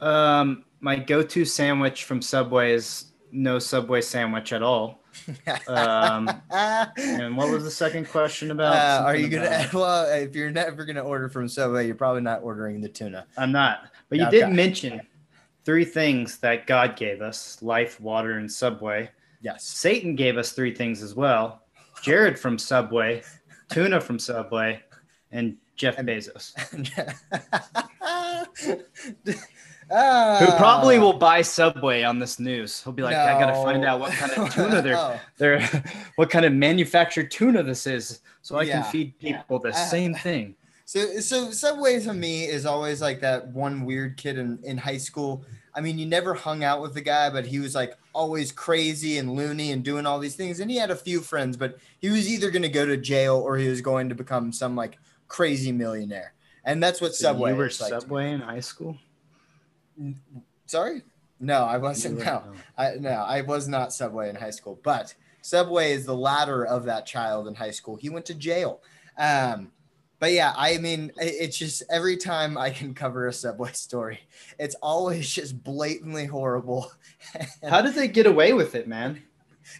Um, 0.00 0.64
my 0.80 0.96
go-to 0.96 1.44
sandwich 1.44 2.04
from 2.04 2.20
Subway 2.20 2.72
is 2.72 3.12
no 3.32 3.58
Subway 3.58 4.00
sandwich 4.00 4.52
at 4.52 4.62
all. 4.62 5.02
um, 5.68 6.28
and 6.50 7.36
what 7.36 7.50
was 7.50 7.64
the 7.64 7.70
second 7.70 8.08
question 8.08 8.50
about? 8.50 8.74
Uh, 8.74 9.04
are 9.04 9.16
you 9.16 9.28
gonna? 9.28 9.46
About... 9.46 9.72
Well, 9.72 10.12
if 10.12 10.34
you're 10.34 10.50
never 10.50 10.84
gonna 10.84 11.02
order 11.02 11.28
from 11.28 11.48
Subway, 11.48 11.86
you're 11.86 11.94
probably 11.94 12.22
not 12.22 12.42
ordering 12.42 12.80
the 12.80 12.88
tuna. 12.88 13.26
I'm 13.36 13.52
not. 13.52 13.90
But 14.08 14.18
you 14.18 14.26
okay. 14.26 14.40
did 14.40 14.50
mention 14.50 15.00
three 15.64 15.84
things 15.84 16.38
that 16.38 16.66
God 16.66 16.96
gave 16.96 17.22
us: 17.22 17.62
life, 17.62 18.00
water, 18.00 18.32
and 18.32 18.50
Subway. 18.50 19.10
Yes. 19.40 19.64
Satan 19.64 20.16
gave 20.16 20.36
us 20.36 20.52
three 20.52 20.74
things 20.74 21.02
as 21.02 21.14
well: 21.14 21.62
Jared 22.02 22.38
from 22.38 22.58
Subway, 22.58 23.22
tuna 23.70 24.00
from 24.00 24.18
Subway, 24.18 24.82
and 25.32 25.56
Jeff 25.76 25.96
Bezos, 25.96 26.52
Ah. 29.88 30.38
who 30.40 30.46
probably 30.56 30.98
will 30.98 31.12
buy 31.12 31.42
Subway 31.42 32.02
on 32.02 32.18
this 32.18 32.40
news. 32.40 32.82
He'll 32.82 32.92
be 32.92 33.04
like, 33.04 33.14
I 33.14 33.38
gotta 33.38 33.54
find 33.54 33.84
out 33.84 34.00
what 34.00 34.10
kind 34.12 34.32
of 34.32 34.52
tuna 34.52 34.82
they're 34.86 34.96
Oh. 34.96 35.20
they're 35.38 35.60
what 36.16 36.28
kind 36.28 36.44
of 36.44 36.52
manufactured 36.52 37.30
tuna 37.30 37.62
this 37.62 37.86
is, 37.86 38.20
so 38.42 38.56
I 38.56 38.62
Yeah. 38.62 38.82
can 38.82 38.90
feed 38.90 39.18
people 39.20 39.60
the 39.60 39.68
Uh, 39.68 39.72
same 39.72 40.12
thing. 40.14 40.56
So, 40.86 41.20
so 41.20 41.50
Subway 41.52 42.00
to 42.00 42.12
me 42.14 42.46
is 42.46 42.66
always 42.66 43.00
like 43.00 43.20
that 43.20 43.46
one 43.48 43.84
weird 43.84 44.16
kid 44.16 44.38
in, 44.38 44.58
in 44.64 44.76
high 44.76 44.98
school. 44.98 45.44
I 45.76 45.82
mean, 45.82 45.98
you 45.98 46.06
never 46.06 46.32
hung 46.32 46.64
out 46.64 46.80
with 46.80 46.94
the 46.94 47.02
guy, 47.02 47.28
but 47.28 47.46
he 47.46 47.58
was 47.58 47.74
like 47.74 47.96
always 48.14 48.50
crazy 48.50 49.18
and 49.18 49.34
loony 49.34 49.72
and 49.72 49.84
doing 49.84 50.06
all 50.06 50.18
these 50.18 50.34
things. 50.34 50.58
And 50.58 50.70
he 50.70 50.78
had 50.78 50.90
a 50.90 50.96
few 50.96 51.20
friends, 51.20 51.58
but 51.58 51.76
he 52.00 52.08
was 52.08 52.28
either 52.28 52.50
going 52.50 52.62
to 52.62 52.70
go 52.70 52.86
to 52.86 52.96
jail 52.96 53.36
or 53.36 53.58
he 53.58 53.68
was 53.68 53.82
going 53.82 54.08
to 54.08 54.14
become 54.14 54.52
some 54.52 54.74
like 54.74 54.98
crazy 55.28 55.72
millionaire. 55.72 56.32
And 56.64 56.82
that's 56.82 57.00
what 57.00 57.14
Subway 57.14 57.50
you 57.50 57.56
were. 57.56 57.68
Subway 57.68 58.32
in 58.32 58.40
high 58.40 58.60
school. 58.60 58.96
Sorry? 60.64 61.02
No, 61.38 61.64
I 61.64 61.76
wasn't. 61.76 62.18
No, 62.18 62.42
I 62.78 62.94
no, 62.98 63.10
I 63.10 63.42
was 63.42 63.68
not 63.68 63.92
Subway 63.92 64.30
in 64.30 64.36
high 64.36 64.50
school, 64.50 64.80
but 64.82 65.14
Subway 65.42 65.92
is 65.92 66.06
the 66.06 66.16
latter 66.16 66.64
of 66.64 66.84
that 66.86 67.04
child 67.04 67.46
in 67.46 67.54
high 67.54 67.70
school. 67.70 67.96
He 67.96 68.08
went 68.08 68.24
to 68.26 68.34
jail. 68.34 68.80
Um, 69.18 69.70
but 70.18 70.32
yeah, 70.32 70.52
I 70.56 70.78
mean, 70.78 71.12
it's 71.18 71.58
just 71.58 71.82
every 71.90 72.16
time 72.16 72.56
I 72.56 72.70
can 72.70 72.94
cover 72.94 73.26
a 73.26 73.32
Subway 73.32 73.72
story, 73.72 74.20
it's 74.58 74.74
always 74.82 75.30
just 75.30 75.62
blatantly 75.62 76.26
horrible. 76.26 76.90
How 77.68 77.82
did 77.82 77.94
they 77.94 78.08
get 78.08 78.26
away 78.26 78.52
with 78.52 78.74
it, 78.74 78.88
man? 78.88 79.22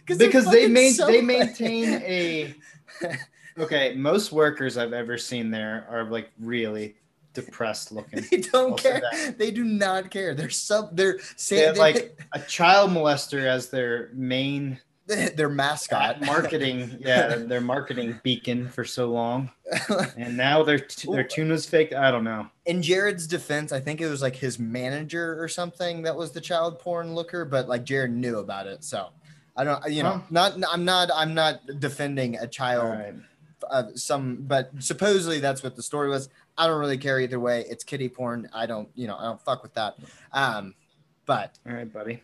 'Cause 0.05 0.17
because 0.17 0.45
they 0.51 0.67
main, 0.67 0.95
they 0.97 1.21
maintain 1.35 2.01
a 2.03 2.53
okay 3.57 3.93
most 3.95 4.33
workers 4.33 4.77
i've 4.77 4.91
ever 4.91 5.17
seen 5.17 5.49
there 5.49 5.87
are 5.89 6.03
like 6.03 6.29
really 6.39 6.95
depressed 7.33 7.91
looking 7.91 8.25
They 8.29 8.37
don't 8.37 8.71
I'll 8.71 8.77
care. 8.77 9.01
They 9.37 9.51
do 9.51 9.63
not 9.63 10.09
care. 10.09 10.33
They're 10.33 10.49
sub. 10.49 10.97
They're 10.97 11.17
they 11.17 11.23
saying 11.35 11.77
like 11.77 12.19
a 12.33 12.39
child 12.39 12.89
molester 12.91 13.45
as 13.45 13.69
their 13.69 14.09
main 14.13 14.79
their 15.35 15.49
mascot 15.49 16.21
marketing 16.25 16.97
yeah 16.99 17.35
their 17.35 17.61
marketing 17.61 18.19
beacon 18.23 18.67
for 18.67 18.83
so 18.83 19.09
long 19.09 19.49
and 20.17 20.35
now 20.35 20.63
their 20.63 20.79
t- 20.79 21.11
their 21.11 21.23
tuna's 21.23 21.65
fake 21.65 21.93
i 21.93 22.11
don't 22.11 22.23
know 22.23 22.47
in 22.65 22.81
Jared's 22.81 23.27
defense, 23.27 23.71
I 23.71 23.79
think 23.79 24.01
it 24.01 24.09
was 24.09 24.21
like 24.21 24.35
his 24.35 24.59
manager 24.59 25.41
or 25.41 25.47
something 25.47 26.01
that 26.01 26.13
was 26.13 26.33
the 26.33 26.41
child 26.41 26.79
porn 26.79 27.15
looker, 27.15 27.45
but 27.45 27.69
like 27.69 27.85
Jared 27.85 28.11
knew 28.11 28.39
about 28.39 28.67
it. 28.67 28.83
So 28.83 29.07
I 29.55 29.63
don't, 29.63 29.89
you 29.89 30.03
know, 30.03 30.17
Huh. 30.17 30.21
not, 30.29 30.53
I'm 30.69 30.83
not, 30.83 31.09
I'm 31.15 31.33
not 31.33 31.61
defending 31.79 32.35
a 32.35 32.45
child, 32.45 32.89
right 32.89 33.15
uh, 33.69 33.83
some, 33.95 34.37
but 34.41 34.69
supposedly 34.79 35.39
that's 35.39 35.63
what 35.63 35.75
the 35.77 35.81
story 35.81 36.09
was. 36.09 36.29
I 36.57 36.67
don't 36.67 36.79
really 36.79 36.97
care 36.97 37.19
either 37.19 37.39
way. 37.39 37.65
It's 37.69 37.83
kitty 37.83 38.09
porn. 38.09 38.49
I 38.53 38.65
don't, 38.65 38.89
you 38.95 39.07
know, 39.07 39.15
I 39.17 39.23
don't 39.23 39.41
fuck 39.41 39.63
with 39.63 39.73
that. 39.75 39.95
Um, 40.33 40.75
but 41.25 41.57
all 41.65 41.73
right 41.73 41.91
buddy 41.91 42.21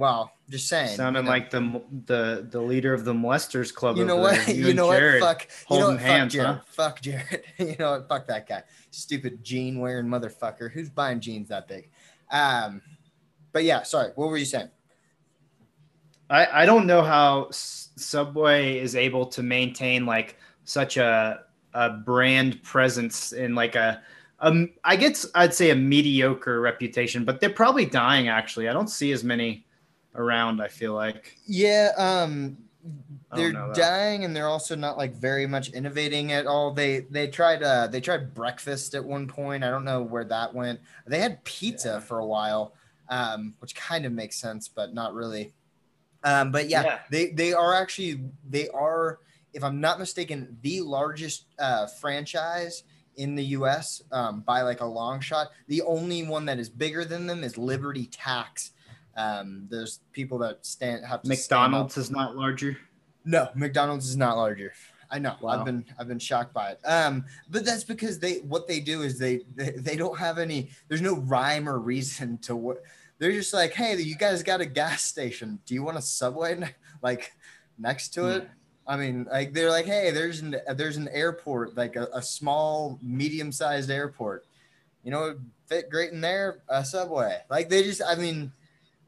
well, 0.00 0.32
just 0.48 0.66
saying. 0.66 0.96
sounding 0.96 1.22
you 1.22 1.26
know, 1.26 1.30
like 1.30 1.50
the 1.50 1.82
the 2.06 2.46
the 2.50 2.60
leader 2.60 2.92
of 2.92 3.04
the 3.04 3.12
molesters 3.12 3.72
club 3.72 3.96
you 3.96 4.04
know 4.04 4.16
what? 4.16 4.44
there. 4.46 4.54
You, 4.54 4.74
know 4.74 4.88
what? 4.88 5.20
Fuck. 5.20 5.48
You 5.70 5.78
know 5.78 5.90
what? 5.90 6.00
hands, 6.00 6.34
fuck 6.34 6.42
Jared. 6.42 6.56
huh? 6.56 6.62
Fuck 6.66 7.00
Jared. 7.00 7.42
you 7.58 7.76
know 7.78 7.92
what? 7.92 8.08
Fuck 8.08 8.26
that 8.26 8.48
guy. 8.48 8.62
Stupid 8.90 9.44
jean 9.44 9.78
wearing 9.78 10.06
motherfucker. 10.06 10.70
Who's 10.72 10.90
buying 10.90 11.20
jeans 11.20 11.48
that 11.48 11.68
big? 11.68 11.88
Um, 12.30 12.82
but 13.52 13.64
yeah, 13.64 13.82
sorry. 13.82 14.12
What 14.14 14.28
were 14.28 14.36
you 14.36 14.44
saying? 14.44 14.70
I, 16.28 16.62
I 16.62 16.66
don't 16.66 16.86
know 16.86 17.02
how 17.02 17.46
S- 17.46 17.90
Subway 17.96 18.78
is 18.78 18.94
able 18.94 19.26
to 19.26 19.42
maintain 19.42 20.06
like 20.06 20.36
such 20.64 20.96
a 20.96 21.40
a 21.74 21.90
brand 21.90 22.60
presence 22.64 23.32
in 23.32 23.54
like 23.54 23.76
a 23.76 24.02
um 24.40 24.70
I 24.82 24.96
guess 24.96 25.26
I'd 25.34 25.54
say 25.54 25.70
a 25.70 25.76
mediocre 25.76 26.60
reputation, 26.60 27.24
but 27.24 27.40
they're 27.40 27.50
probably 27.50 27.84
dying 27.86 28.28
actually. 28.28 28.68
I 28.68 28.72
don't 28.72 28.90
see 28.90 29.12
as 29.12 29.22
many 29.22 29.66
around, 30.14 30.60
I 30.60 30.68
feel 30.68 30.94
like. 30.94 31.36
Yeah, 31.46 31.90
um, 31.96 32.58
they're 33.34 33.52
don't 33.52 33.60
know 33.60 33.68
that. 33.68 33.76
dying, 33.76 34.24
and 34.24 34.34
they're 34.34 34.48
also 34.48 34.74
not 34.74 34.96
like 34.98 35.14
very 35.14 35.46
much 35.46 35.70
innovating 35.70 36.32
at 36.32 36.46
all. 36.46 36.72
They 36.72 37.00
they 37.10 37.28
tried 37.28 37.62
uh 37.62 37.86
they 37.86 38.00
tried 38.00 38.34
breakfast 38.34 38.94
at 38.94 39.04
one 39.04 39.26
point. 39.28 39.62
I 39.64 39.70
don't 39.70 39.84
know 39.84 40.02
where 40.02 40.24
that 40.24 40.54
went. 40.54 40.80
They 41.06 41.18
had 41.20 41.44
pizza 41.44 41.88
Yeah. 41.88 42.00
for 42.00 42.18
a 42.18 42.26
while, 42.26 42.74
um, 43.08 43.54
which 43.60 43.74
kind 43.74 44.04
of 44.06 44.12
makes 44.12 44.36
sense, 44.40 44.68
but 44.68 44.94
not 44.94 45.14
really. 45.14 45.52
Um, 46.24 46.50
but 46.52 46.68
yeah, 46.68 46.82
Yeah. 46.84 46.98
they 47.10 47.26
they 47.30 47.52
are 47.52 47.74
actually 47.74 48.20
they 48.48 48.68
are, 48.70 49.20
if 49.52 49.62
I'm 49.62 49.80
not 49.80 49.98
mistaken, 49.98 50.56
the 50.62 50.80
largest 50.80 51.46
uh, 51.58 51.86
franchise 51.86 52.82
in 53.16 53.34
the 53.34 53.44
U.S. 53.46 54.02
Um, 54.12 54.40
by 54.40 54.62
like 54.62 54.80
a 54.80 54.86
long 54.86 55.20
shot. 55.20 55.48
The 55.68 55.82
only 55.82 56.22
one 56.24 56.46
that 56.46 56.58
is 56.58 56.68
bigger 56.68 57.04
than 57.04 57.26
them 57.26 57.44
is 57.44 57.56
Liberty 57.58 58.06
Tax. 58.06 58.72
Um, 59.20 59.66
there's 59.70 60.00
people 60.12 60.38
that 60.38 60.64
stand 60.64 61.04
have 61.04 61.22
to 61.22 61.36
stand 61.36 61.70
McDonald's 61.70 61.96
is 61.96 62.10
not 62.10 62.36
larger. 62.36 62.76
no, 63.24 63.48
McDonald's 63.54 64.08
is 64.08 64.16
not 64.16 64.36
larger. 64.36 64.72
I 65.10 65.18
know. 65.18 65.34
Wow. 65.40 65.50
I've 65.50 65.64
been 65.64 65.84
I've 65.98 66.08
been 66.08 66.18
shocked 66.18 66.54
by 66.54 66.70
it. 66.70 66.80
Um, 66.84 67.24
but 67.50 67.64
that's 67.64 67.84
because 67.84 68.18
they 68.18 68.36
what 68.38 68.68
they 68.68 68.80
do 68.80 69.02
is 69.02 69.18
they 69.18 69.40
they, 69.56 69.70
they 69.70 69.96
don't 69.96 70.18
have 70.18 70.38
any. 70.38 70.70
There's 70.88 71.02
no 71.02 71.16
rhyme 71.16 71.68
or 71.68 71.78
reason 71.78 72.38
to 72.42 72.54
what. 72.54 72.82
They're 73.18 73.32
just 73.32 73.52
like, 73.52 73.74
hey, 73.74 73.96
you 74.00 74.16
guys 74.16 74.42
got 74.42 74.60
a 74.60 74.66
gas 74.66 75.02
station. 75.02 75.58
Do 75.66 75.74
you 75.74 75.82
want 75.82 75.98
a 75.98 76.02
subway 76.02 76.56
ne- 76.56 76.74
like 77.02 77.32
next 77.78 78.14
to 78.14 78.28
it? 78.28 78.48
I 78.86 78.96
mean, 78.96 79.26
like 79.30 79.52
they're 79.52 79.70
like, 79.70 79.86
hey, 79.86 80.10
there's 80.10 80.40
an 80.40 80.56
there's 80.74 80.96
an 80.96 81.08
airport, 81.12 81.76
like 81.76 81.96
a, 81.96 82.08
a 82.14 82.22
small, 82.22 82.98
medium 83.02 83.52
sized 83.52 83.90
airport. 83.90 84.46
You 85.04 85.10
know, 85.10 85.36
fit 85.66 85.90
great 85.90 86.12
in 86.12 86.20
there. 86.20 86.62
A 86.68 86.84
subway. 86.84 87.38
Like 87.50 87.68
they 87.68 87.82
just, 87.82 88.02
I 88.06 88.14
mean, 88.14 88.52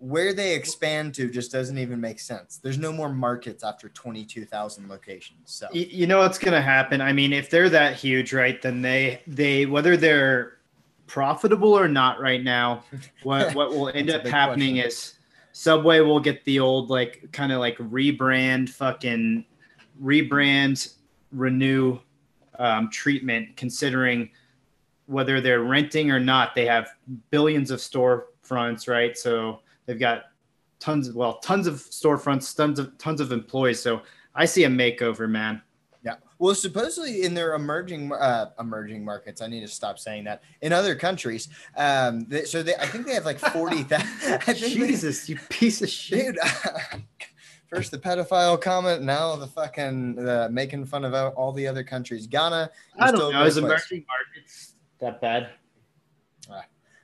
where 0.03 0.33
they 0.33 0.53
expand 0.57 1.15
to 1.15 1.31
just 1.31 1.53
doesn't 1.53 1.79
even 1.79 2.01
make 2.01 2.19
sense. 2.19 2.57
There's 2.57 2.77
no 2.77 2.93
more 2.93 3.09
markets 3.09 3.63
after 3.63 3.89
22,000 3.89 4.89
locations. 4.89 5.39
So 5.45 5.69
You 5.73 6.09
know 6.09 6.19
what's 6.19 6.39
going 6.39 6.55
to 6.55 6.61
happen? 6.61 7.01
I 7.01 7.13
mean, 7.13 7.33
if 7.33 7.49
they're 7.49 7.69
that 7.69 7.95
huge, 7.95 8.33
right, 8.33 8.61
then 8.61 8.83
they 8.83 9.23
they 9.29 9.65
whether 9.65 9.97
they're 9.97 10.59
profitable 11.07 11.73
or 11.73 11.87
not 11.87 12.21
right 12.21 12.43
now, 12.43 12.83
what 13.23 13.55
what 13.55 13.71
will 13.71 13.91
end 13.91 14.11
up 14.11 14.27
happening 14.27 14.75
question. 14.75 14.89
is 14.89 15.15
Subway 15.53 16.01
will 16.01 16.19
get 16.19 16.45
the 16.47 16.59
old 16.59 16.91
like 16.91 17.29
kind 17.31 17.53
of 17.53 17.61
like 17.61 17.79
rebrand 17.79 18.71
fucking 18.71 19.45
rebrand 20.03 20.97
renew 21.31 22.01
um, 22.59 22.91
treatment 22.91 23.57
considering 23.57 24.31
whether 25.07 25.41
they're 25.41 25.63
renting 25.63 26.11
or 26.11 26.19
not 26.19 26.55
they 26.55 26.67
have 26.67 26.91
billions 27.31 27.71
of 27.71 27.79
storefronts 27.79 28.89
right 28.89 29.17
so 29.17 29.61
they've 29.87 29.99
got 29.99 30.25
tons 30.81 31.09
of 31.09 31.15
well 31.15 31.39
tons 31.39 31.67
of 31.67 31.75
storefronts 31.75 32.55
tons 32.57 32.79
of 32.79 32.97
tons 32.99 33.21
of 33.21 33.33
employees 33.33 33.81
so 33.81 34.03
i 34.35 34.45
see 34.45 34.65
a 34.65 34.69
makeover 34.69 35.29
man 35.29 35.63
yeah. 36.05 36.17
Well, 36.39 36.55
supposedly 36.55 37.23
in 37.23 37.35
their 37.35 37.55
emerging 37.55 38.13
uh, 38.13 38.51
emerging 38.59 39.05
markets, 39.05 39.41
I 39.41 39.47
need 39.47 39.61
to 39.61 39.69
stop 39.69 39.99
saying 39.99 40.25
that. 40.25 40.43
In 40.61 40.73
other 40.73 40.97
countries, 40.97 41.49
um, 41.77 42.25
they, 42.29 42.45
so 42.45 42.63
they 42.63 42.75
I 42.75 42.87
think 42.87 43.07
they 43.07 43.15
have 43.15 43.25
like 43.25 43.39
40,000. 43.53 44.57
jesus 44.57 45.29
you 45.29 45.39
piece 45.49 45.81
of 45.83 45.89
shit 45.89 46.35
dude. 46.35 46.39
First 47.69 47.91
the 47.91 47.99
pedophile 47.99 48.61
comment, 48.61 49.03
now 49.03 49.35
the 49.37 49.47
fucking 49.47 50.19
uh, 50.19 50.49
making 50.51 50.85
fun 50.85 51.05
of 51.05 51.15
all 51.15 51.53
the 51.53 51.67
other 51.67 51.83
countries. 51.85 52.27
Ghana, 52.27 52.71
i 52.99 53.11
don't 53.11 53.33
know 53.33 53.45
is 53.45 53.57
emerging 53.57 54.05
markets 54.09 54.75
that 54.99 55.21
bad 55.21 55.51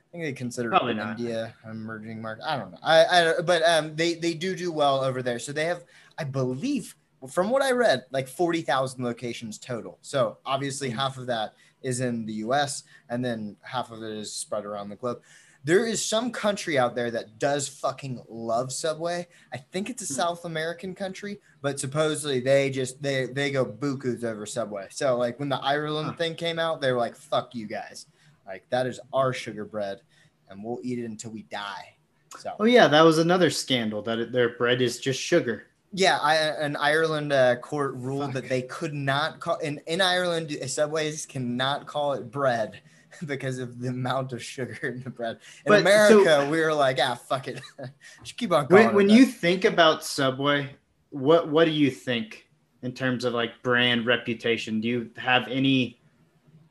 I 0.09 0.17
think 0.17 0.23
they 0.23 0.33
consider 0.33 0.69
Probably 0.69 0.95
not. 0.95 1.19
India 1.19 1.53
an 1.63 1.71
emerging 1.71 2.19
market. 2.21 2.43
I 2.47 2.57
don't 2.57 2.71
know. 2.71 2.79
I, 2.81 3.05
I 3.05 3.41
but 3.41 3.61
um, 3.67 3.95
they 3.95 4.15
they 4.15 4.33
do 4.33 4.55
do 4.55 4.71
well 4.71 5.01
over 5.03 5.21
there. 5.21 5.37
So 5.37 5.51
they 5.51 5.65
have, 5.65 5.83
I 6.17 6.23
believe, 6.23 6.95
from 7.29 7.51
what 7.51 7.61
I 7.61 7.71
read, 7.73 8.05
like 8.11 8.27
forty 8.27 8.61
thousand 8.63 9.03
locations 9.03 9.59
total. 9.59 9.99
So 10.01 10.39
obviously 10.47 10.89
half 10.89 11.17
of 11.19 11.27
that 11.27 11.53
is 11.83 11.99
in 11.99 12.25
the 12.25 12.33
U.S. 12.33 12.83
and 13.09 13.23
then 13.23 13.55
half 13.61 13.91
of 13.91 14.01
it 14.01 14.11
is 14.11 14.33
spread 14.33 14.65
around 14.65 14.89
the 14.89 14.95
globe. 14.95 15.21
There 15.63 15.85
is 15.85 16.03
some 16.03 16.31
country 16.31 16.79
out 16.79 16.95
there 16.95 17.11
that 17.11 17.37
does 17.37 17.67
fucking 17.67 18.23
love 18.29 18.71
Subway. 18.71 19.27
I 19.53 19.57
think 19.57 19.89
it's 19.91 20.01
a 20.09 20.11
Hmm. 20.11 20.17
South 20.19 20.45
American 20.45 20.95
country, 20.95 21.39
but 21.61 21.79
supposedly 21.79 22.39
they 22.39 22.71
just 22.71 22.99
they 23.03 23.27
they 23.27 23.51
go 23.51 23.63
bukus 23.63 24.23
over 24.23 24.47
Subway. 24.47 24.87
So 24.89 25.17
like 25.17 25.37
when 25.39 25.49
the 25.49 25.59
Ireland 25.59 26.11
Huh. 26.11 26.15
thing 26.17 26.33
came 26.35 26.57
out, 26.57 26.81
they 26.81 26.91
were 26.91 26.97
like, 26.97 27.15
"Fuck 27.15 27.53
you 27.53 27.67
guys." 27.67 28.07
Like 28.49 28.65
that 28.69 28.87
is 28.87 28.99
our 29.13 29.31
sugar 29.31 29.63
bread, 29.63 30.01
and 30.49 30.63
we'll 30.63 30.79
eat 30.83 30.99
it 30.99 31.05
until 31.05 31.31
we 31.31 31.43
die. 31.43 31.95
So 32.37 32.53
oh 32.59 32.65
yeah 32.65 32.87
that 32.87 33.01
was 33.01 33.17
another 33.17 33.49
scandal 33.49 34.01
that 34.03 34.19
it, 34.19 34.31
their 34.31 34.57
bread 34.57 34.81
is 34.81 34.99
just 34.99 35.19
sugar 35.19 35.67
yeah, 35.91 36.19
I, 36.21 36.35
an 36.35 36.75
Ireland 36.75 37.33
uh, 37.33 37.55
court 37.55 37.95
ruled 37.95 38.25
Fuck. 38.25 38.33
that 38.33 38.49
they 38.49 38.61
could 38.61 38.93
not 38.93 39.39
call 39.39 39.57
in 39.57 39.81
in 39.87 40.01
Ireland 40.01 40.55
Subways 40.67 41.25
cannot 41.25 41.87
call 41.87 42.13
it 42.13 42.29
bread 42.29 42.79
because 43.25 43.57
of 43.57 43.79
the 43.79 43.87
amount 43.87 44.31
of 44.31 44.43
sugar 44.43 44.77
in 44.83 45.01
the 45.01 45.09
bread. 45.09 45.39
In 45.65 45.71
But, 45.71 45.81
America, 45.81 46.23
so- 46.23 46.49
we 46.49 46.59
were 46.59 46.73
like, 46.73 46.99
ah, 47.01 47.15
fuck 47.15 47.47
it, 47.47 47.59
just 48.23 48.37
keep 48.37 48.51
on 48.51 48.67
when, 48.67 48.93
when 48.93 49.09
you 49.09 49.25
think 49.25 49.65
about 49.65 50.03
subway 50.03 50.69
what 51.11 51.49
what 51.49 51.65
do 51.65 51.71
you 51.71 51.89
think 51.89 52.47
in 52.83 52.91
terms 52.91 53.25
of 53.25 53.33
like 53.33 53.61
brand 53.63 54.05
reputation 54.05 54.79
do 54.79 54.87
you 54.87 55.09
have 55.17 55.47
any 55.47 55.99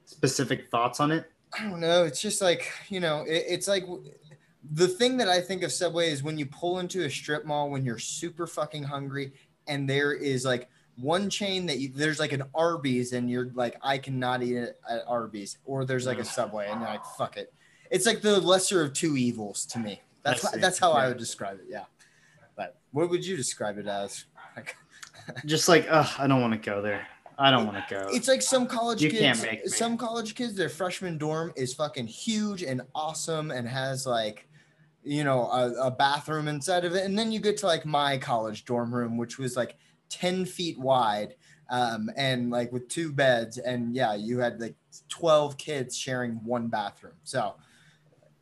specific 0.05 0.71
thoughts 0.71 1.01
on 1.01 1.11
it? 1.11 1.31
I 1.59 1.69
don't 1.69 1.81
know. 1.81 2.05
It's 2.05 2.21
just 2.21 2.41
like 2.41 2.71
you 2.89 3.01
know, 3.01 3.23
it, 3.23 3.45
it's 3.49 3.69
like 3.69 3.85
the 4.73 4.89
thing 4.89 5.17
that 5.19 5.29
I 5.29 5.41
think 5.41 5.63
of 5.63 5.73
Subway 5.73 6.11
is 6.11 6.23
when 6.23 6.39
you 6.39 6.47
pull 6.47 6.79
into 6.81 7.05
a 7.05 7.11
strip 7.11 7.45
mall 7.45 7.71
when 7.71 7.85
you're 7.85 7.99
super 7.99 8.47
fucking 8.47 8.83
hungry, 8.83 9.33
and 9.67 9.89
there 9.89 10.13
is 10.13 10.45
like 10.45 10.69
one 10.97 11.31
chain 11.31 11.67
that 11.67 11.79
you, 11.79 11.91
there's 11.95 12.19
like 12.19 12.33
an 12.33 12.43
Arby's, 12.55 13.13
and 13.13 13.31
you're 13.31 13.51
like, 13.55 13.77
I 13.83 13.99
cannot 13.99 14.43
eat 14.43 14.57
it 14.57 14.81
at 14.89 15.05
Arby's, 15.07 15.59
or 15.65 15.85
there's 15.85 16.07
like 16.07 16.19
a 16.19 16.25
Subway, 16.25 16.69
and 16.69 16.81
you're 16.81 16.91
like, 16.91 17.05
fuck 17.17 17.37
it. 17.37 17.53
It's 17.91 18.05
like 18.05 18.21
the 18.21 18.41
lesser 18.41 18.83
of 18.83 18.93
two 18.93 19.17
evils 19.17 19.65
to 19.67 19.79
me. 19.79 20.03
That's 20.23 20.45
I 20.45 20.59
that's 20.59 20.79
how 20.79 20.93
I 20.93 21.09
would 21.09 21.17
describe 21.17 21.59
it. 21.61 21.67
Yeah. 21.69 21.85
But 22.57 22.77
what 22.93 23.09
would 23.09 23.25
you 23.25 23.37
describe 23.37 23.79
it 23.79 23.87
as? 23.87 24.27
Just 25.47 25.69
like, 25.69 25.89
I 25.91 26.27
don't 26.27 26.41
want 26.41 26.55
to 26.55 26.59
go 26.59 26.83
there. 26.83 27.07
I 27.39 27.53
don't 27.53 27.67
want 27.67 27.77
to 27.79 27.95
go. 27.95 28.09
It's 28.11 28.27
like 28.27 28.43
some 28.43 28.67
college 28.67 29.01
You 29.01 29.11
kids. 29.11 29.41
can't 29.41 29.43
make 29.43 29.65
me. 29.65 29.71
Some 29.71 29.97
college 29.97 30.35
kids, 30.35 30.55
their 30.55 30.69
freshman 30.69 31.19
dorm 31.19 31.53
is 31.55 31.73
fucking 31.73 32.09
huge 32.09 32.65
and 32.65 32.83
awesome 32.97 33.53
and 33.53 33.69
has 33.69 34.07
like, 34.07 34.49
you 35.05 35.23
know, 35.23 35.45
a, 35.45 35.87
a 35.87 35.91
bathroom 35.91 36.49
inside 36.49 36.85
of 36.85 36.97
it. 36.97 37.05
And 37.05 37.17
then 37.17 37.31
you 37.31 37.39
get 37.39 37.57
to 37.59 37.67
like 37.67 37.87
my 37.87 38.19
college 38.19 38.65
dorm 38.65 38.93
room, 38.93 39.17
which 39.17 39.39
was 39.39 39.57
like 39.57 39.77
10 40.09 40.47
feet 40.47 40.79
wide 40.81 41.37
um, 41.71 42.11
and 42.17 42.51
like 42.51 42.73
with 42.73 42.89
two 42.89 43.13
beds. 43.13 43.59
And 43.59 43.95
yeah, 43.95 44.15
you 44.15 44.41
had 44.41 44.61
like 44.61 44.75
12 45.09 45.57
kids 45.59 45.97
sharing 45.97 46.45
one 46.45 46.67
bathroom. 46.67 47.15
So 47.23 47.55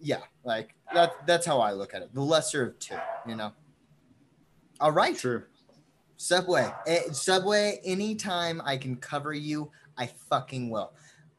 yeah, 0.00 0.20
like 0.42 0.74
that, 0.94 1.26
that's 1.26 1.44
how 1.44 1.60
I 1.60 1.72
look 1.72 1.92
at 1.92 2.00
it. 2.00 2.14
The 2.14 2.22
lesser 2.22 2.64
of 2.64 2.78
two, 2.78 2.96
you 3.28 3.36
know? 3.36 3.52
All 4.80 4.92
right. 4.92 5.16
True. 5.16 5.44
Subway. 6.16 6.70
Subway, 7.12 7.80
anytime 7.84 8.62
I 8.64 8.76
can 8.76 8.96
cover 8.96 9.32
you, 9.34 9.70
I 9.98 10.06
fucking 10.06 10.70
will. 10.70 10.92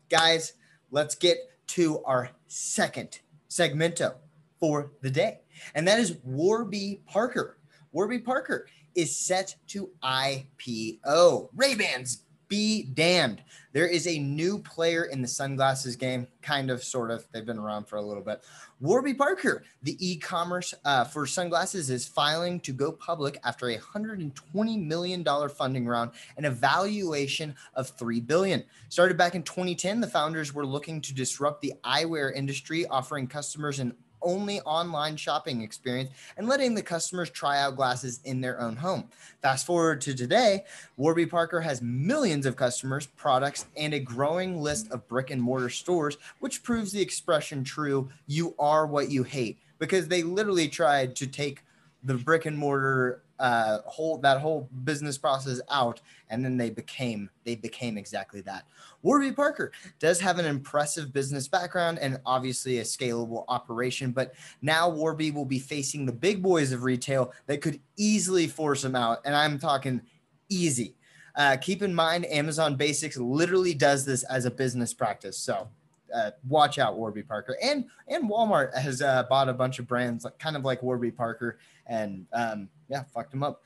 Guys, 0.09 0.53
let's 0.91 1.15
get 1.15 1.37
to 1.67 2.03
our 2.03 2.29
second 2.47 3.19
segmento 3.49 4.15
for 4.59 4.91
the 5.01 5.09
day. 5.09 5.39
And 5.75 5.87
that 5.87 5.99
is 5.99 6.17
Warby 6.23 7.01
Parker. 7.07 7.57
Warby 7.91 8.19
Parker 8.19 8.67
is 8.95 9.15
set 9.15 9.55
to 9.67 9.89
IPO. 10.03 11.49
Ray-Bans 11.55 12.23
be 12.47 12.83
damned. 12.83 13.43
There 13.73 13.87
is 13.87 14.07
a 14.07 14.17
new 14.19 14.59
player 14.59 15.03
in 15.03 15.21
the 15.21 15.27
sunglasses 15.27 15.95
game, 15.95 16.27
kind 16.41 16.71
of, 16.71 16.83
sort 16.83 17.11
of. 17.11 17.27
They've 17.31 17.45
been 17.45 17.59
around 17.59 17.87
for 17.87 17.97
a 17.97 18.01
little 18.01 18.23
bit. 18.23 18.43
Warby 18.79 19.15
Parker, 19.15 19.63
the 19.83 19.97
e-commerce 19.99 20.73
uh, 20.85 21.03
for 21.03 21.25
sunglasses, 21.25 21.89
is 21.89 22.07
filing 22.07 22.59
to 22.61 22.71
go 22.71 22.91
public 22.91 23.39
after 23.43 23.69
a 23.69 23.77
$120 23.77 24.85
million 24.85 25.23
funding 25.49 25.85
round 25.85 26.11
and 26.37 26.45
a 26.45 26.51
valuation 26.51 27.55
of 27.73 27.89
3 27.89 28.19
billion. 28.21 28.63
Started 28.89 29.17
back 29.17 29.35
in 29.35 29.43
2010, 29.43 29.99
the 29.99 30.07
founders 30.07 30.53
were 30.53 30.65
looking 30.65 31.01
to 31.01 31.13
disrupt 31.13 31.61
the 31.61 31.73
eyewear 31.83 32.33
industry, 32.33 32.85
offering 32.87 33.27
customers 33.27 33.79
an 33.79 33.93
only 34.21 34.61
online 34.61 35.15
shopping 35.15 35.61
experience 35.61 36.11
and 36.37 36.47
letting 36.47 36.73
the 36.73 36.81
customers 36.81 37.29
try 37.29 37.59
out 37.59 37.75
glasses 37.75 38.19
in 38.23 38.41
their 38.41 38.59
own 38.59 38.75
home. 38.75 39.09
Fast 39.41 39.65
forward 39.65 40.01
to 40.01 40.13
today, 40.13 40.65
Warby 40.97 41.25
Parker 41.25 41.61
has 41.61 41.81
millions 41.81 42.45
of 42.45 42.55
customers, 42.55 43.07
products, 43.07 43.65
and 43.75 43.93
a 43.93 43.99
growing 43.99 44.61
list 44.61 44.91
of 44.91 45.07
brick 45.07 45.29
and 45.29 45.41
mortar 45.41 45.69
stores, 45.69 46.17
which 46.39 46.63
proves 46.63 46.91
the 46.91 47.01
expression 47.01 47.63
true 47.63 48.09
you 48.27 48.55
are 48.59 48.87
what 48.87 49.09
you 49.09 49.23
hate 49.23 49.59
because 49.79 50.07
they 50.07 50.23
literally 50.23 50.67
tried 50.67 51.15
to 51.15 51.27
take 51.27 51.63
the 52.03 52.15
brick 52.15 52.45
and 52.45 52.57
mortar 52.57 53.21
uh, 53.39 53.79
whole 53.85 54.17
that 54.19 54.39
whole 54.39 54.69
business 54.83 55.17
process 55.17 55.61
out 55.69 56.01
and 56.29 56.43
then 56.43 56.57
they 56.57 56.69
became 56.69 57.29
they 57.43 57.55
became 57.55 57.97
exactly 57.97 58.41
that. 58.41 58.65
Warby 59.03 59.33
parker 59.33 59.71
does 59.99 60.19
have 60.19 60.39
an 60.39 60.45
impressive 60.45 61.13
business 61.13 61.47
background 61.47 61.99
and 61.99 62.19
obviously 62.25 62.79
a 62.79 62.83
scalable 62.83 63.45
operation 63.47 64.11
but 64.11 64.33
now 64.61 64.89
warby 64.89 65.31
will 65.31 65.45
be 65.45 65.59
facing 65.59 66.05
the 66.05 66.11
big 66.11 66.41
boys 66.41 66.71
of 66.71 66.83
retail 66.83 67.31
that 67.45 67.61
could 67.61 67.79
easily 67.95 68.47
force 68.47 68.81
them 68.81 68.95
out 68.95 69.19
and 69.25 69.35
i'm 69.35 69.59
talking 69.59 70.01
easy. 70.49 70.95
Uh, 71.35 71.55
keep 71.57 71.83
in 71.83 71.93
mind 71.93 72.25
amazon 72.25 72.75
basics 72.75 73.17
literally 73.17 73.73
does 73.73 74.03
this 74.05 74.23
as 74.23 74.45
a 74.45 74.51
business 74.51 74.93
practice 74.93 75.37
so 75.37 75.69
uh, 76.13 76.31
watch 76.47 76.79
out 76.79 76.97
warby 76.97 77.23
parker. 77.23 77.57
And 77.61 77.85
and 78.07 78.29
walmart 78.29 78.75
has 78.75 79.01
uh, 79.01 79.23
bought 79.23 79.49
a 79.49 79.53
bunch 79.53 79.79
of 79.79 79.87
brands 79.87 80.23
like 80.25 80.37
kind 80.39 80.55
of 80.55 80.63
like 80.63 80.83
warby 80.83 81.11
parker 81.11 81.59
and 81.85 82.25
um, 82.33 82.69
yeah 82.89 83.03
fucked 83.13 83.33
him 83.33 83.43
up 83.43 83.63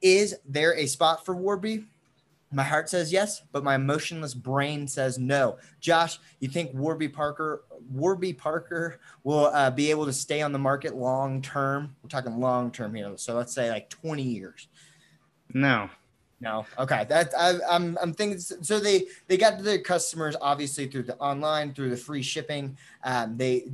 is 0.00 0.34
there 0.44 0.76
a 0.76 0.86
spot 0.86 1.24
for 1.24 1.34
warby 1.34 1.84
my 2.52 2.62
heart 2.62 2.88
says 2.88 3.12
yes, 3.12 3.42
but 3.50 3.64
my 3.64 3.76
emotionless 3.76 4.34
brain 4.34 4.86
says 4.86 5.18
no. 5.18 5.56
Josh, 5.80 6.18
you 6.38 6.48
think 6.48 6.72
Warby 6.74 7.08
Parker, 7.08 7.64
Warby 7.90 8.34
Parker 8.34 9.00
will 9.24 9.46
uh, 9.46 9.70
be 9.70 9.90
able 9.90 10.04
to 10.04 10.12
stay 10.12 10.42
on 10.42 10.52
the 10.52 10.58
market 10.58 10.94
long 10.94 11.40
term? 11.40 11.96
We're 12.02 12.10
talking 12.10 12.38
long 12.38 12.70
term 12.70 12.94
here, 12.94 13.10
so 13.16 13.34
let's 13.34 13.54
say 13.54 13.70
like 13.70 13.88
20 13.88 14.22
years. 14.22 14.68
No. 15.54 15.88
No. 16.42 16.66
Okay. 16.76 17.06
That 17.08 17.32
I, 17.38 17.54
I'm 17.70 17.96
I'm 18.02 18.12
thinking. 18.12 18.40
So 18.40 18.80
they 18.80 19.06
they 19.28 19.36
got 19.36 19.58
to 19.58 19.62
their 19.62 19.78
customers 19.78 20.34
obviously 20.40 20.88
through 20.88 21.04
the 21.04 21.16
online 21.18 21.72
through 21.72 21.90
the 21.90 21.96
free 21.96 22.20
shipping. 22.20 22.76
Um, 23.04 23.36
they 23.36 23.68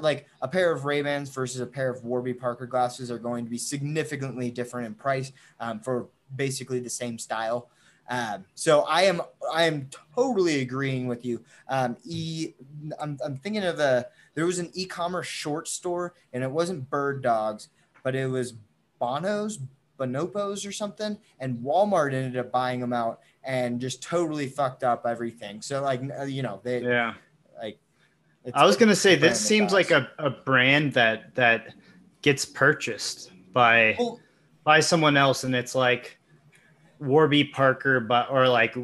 like 0.00 0.28
a 0.40 0.46
pair 0.46 0.70
of 0.70 0.84
Ray 0.84 1.02
Bans 1.02 1.30
versus 1.30 1.60
a 1.60 1.66
pair 1.66 1.90
of 1.90 2.04
Warby 2.04 2.34
Parker 2.34 2.66
glasses 2.66 3.10
are 3.10 3.18
going 3.18 3.44
to 3.44 3.50
be 3.50 3.58
significantly 3.58 4.52
different 4.52 4.86
in 4.86 4.94
price 4.94 5.32
um, 5.58 5.80
for 5.80 6.06
basically 6.36 6.78
the 6.78 6.88
same 6.88 7.18
style. 7.18 7.68
Um, 8.08 8.44
so 8.54 8.82
I 8.82 9.02
am 9.02 9.20
I 9.52 9.64
am 9.64 9.90
totally 10.14 10.60
agreeing 10.60 11.08
with 11.08 11.24
you. 11.24 11.42
Um, 11.68 11.96
e 12.04 12.52
I'm 13.00 13.18
I'm 13.24 13.36
thinking 13.38 13.64
of 13.64 13.80
a 13.80 14.06
there 14.36 14.46
was 14.46 14.60
an 14.60 14.70
e-commerce 14.74 15.26
short 15.26 15.66
store 15.66 16.14
and 16.32 16.44
it 16.44 16.50
wasn't 16.50 16.88
Bird 16.88 17.20
Dogs, 17.20 17.68
but 18.04 18.14
it 18.14 18.30
was 18.30 18.54
Bono's 19.00 19.58
Bonobos 20.02 20.66
or 20.66 20.72
something, 20.72 21.16
and 21.40 21.58
Walmart 21.58 22.12
ended 22.12 22.36
up 22.36 22.50
buying 22.50 22.80
them 22.80 22.92
out 22.92 23.20
and 23.44 23.80
just 23.80 24.02
totally 24.02 24.48
fucked 24.48 24.84
up 24.84 25.06
everything. 25.06 25.62
So 25.62 25.82
like 25.82 26.02
uh, 26.18 26.24
you 26.24 26.42
know 26.42 26.60
they 26.62 26.80
Yeah. 26.82 27.14
like. 27.60 27.78
it's- 28.44 28.60
I 28.60 28.64
was 28.64 28.76
gonna 28.76 28.96
say 28.96 29.14
this 29.14 29.40
seems 29.40 29.72
like 29.72 29.90
a, 29.90 30.10
a 30.18 30.30
brand 30.30 30.92
that 30.94 31.34
that 31.34 31.74
gets 32.22 32.44
purchased 32.44 33.30
by 33.52 33.96
Well, 33.98 34.20
by 34.64 34.80
someone 34.80 35.16
else, 35.16 35.44
and 35.44 35.54
it's 35.54 35.74
like 35.74 36.18
Warby 37.00 37.44
Parker, 37.44 38.00
but 38.00 38.30
or 38.30 38.48
like 38.48 38.76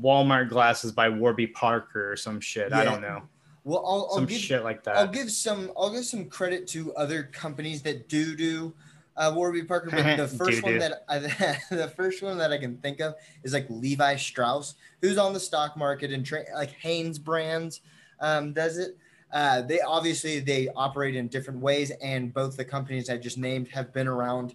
Walmart 0.00 0.48
glasses 0.48 0.92
by 0.92 1.08
Warby 1.08 1.48
Parker 1.48 2.12
or 2.12 2.16
some 2.16 2.40
shit. 2.40 2.72
I 2.72 2.84
don't 2.84 3.00
know, 3.02 3.22
well, 3.64 3.78
I'll, 3.86 4.08
I'll 4.10 4.14
some 4.14 4.26
give 4.26 4.40
shit 4.40 4.64
like 4.64 4.82
that. 4.84 4.96
I'll 4.96 5.06
give 5.08 5.30
some 5.30 5.70
I'll 5.76 5.92
give 5.92 6.04
some 6.06 6.26
credit 6.26 6.66
to 6.68 6.94
other 6.94 7.24
companies 7.24 7.82
that 7.82 8.08
do 8.08 8.34
do 8.34 8.74
uh, 9.16 9.32
Warby 9.34 9.64
Parker, 9.64 9.90
but 9.90 10.16
the 10.16 10.28
first 10.38 10.62
one 10.62 10.78
that 10.78 11.04
I, 11.08 11.18
the 11.70 11.92
first 11.96 12.22
one 12.22 12.38
that 12.38 12.52
I 12.52 12.58
can 12.58 12.76
think 12.78 13.00
of 13.00 13.14
is 13.42 13.52
like 13.52 13.66
Levi 13.68 14.16
Strauss, 14.16 14.74
who's 15.00 15.18
on 15.18 15.32
the 15.32 15.40
stock 15.40 15.76
market 15.76 16.12
and 16.12 16.24
tra- 16.24 16.44
like 16.54 16.70
Hanes 16.70 17.18
Brands 17.18 17.80
um, 18.20 18.52
does 18.52 18.78
it. 18.78 18.96
Uh, 19.32 19.62
they 19.62 19.80
obviously 19.80 20.40
they 20.40 20.68
operate 20.76 21.16
in 21.16 21.28
different 21.28 21.60
ways, 21.60 21.90
and 22.02 22.32
both 22.32 22.56
the 22.56 22.64
companies 22.64 23.10
I 23.10 23.16
just 23.16 23.38
named 23.38 23.68
have 23.68 23.92
been 23.92 24.06
around 24.06 24.54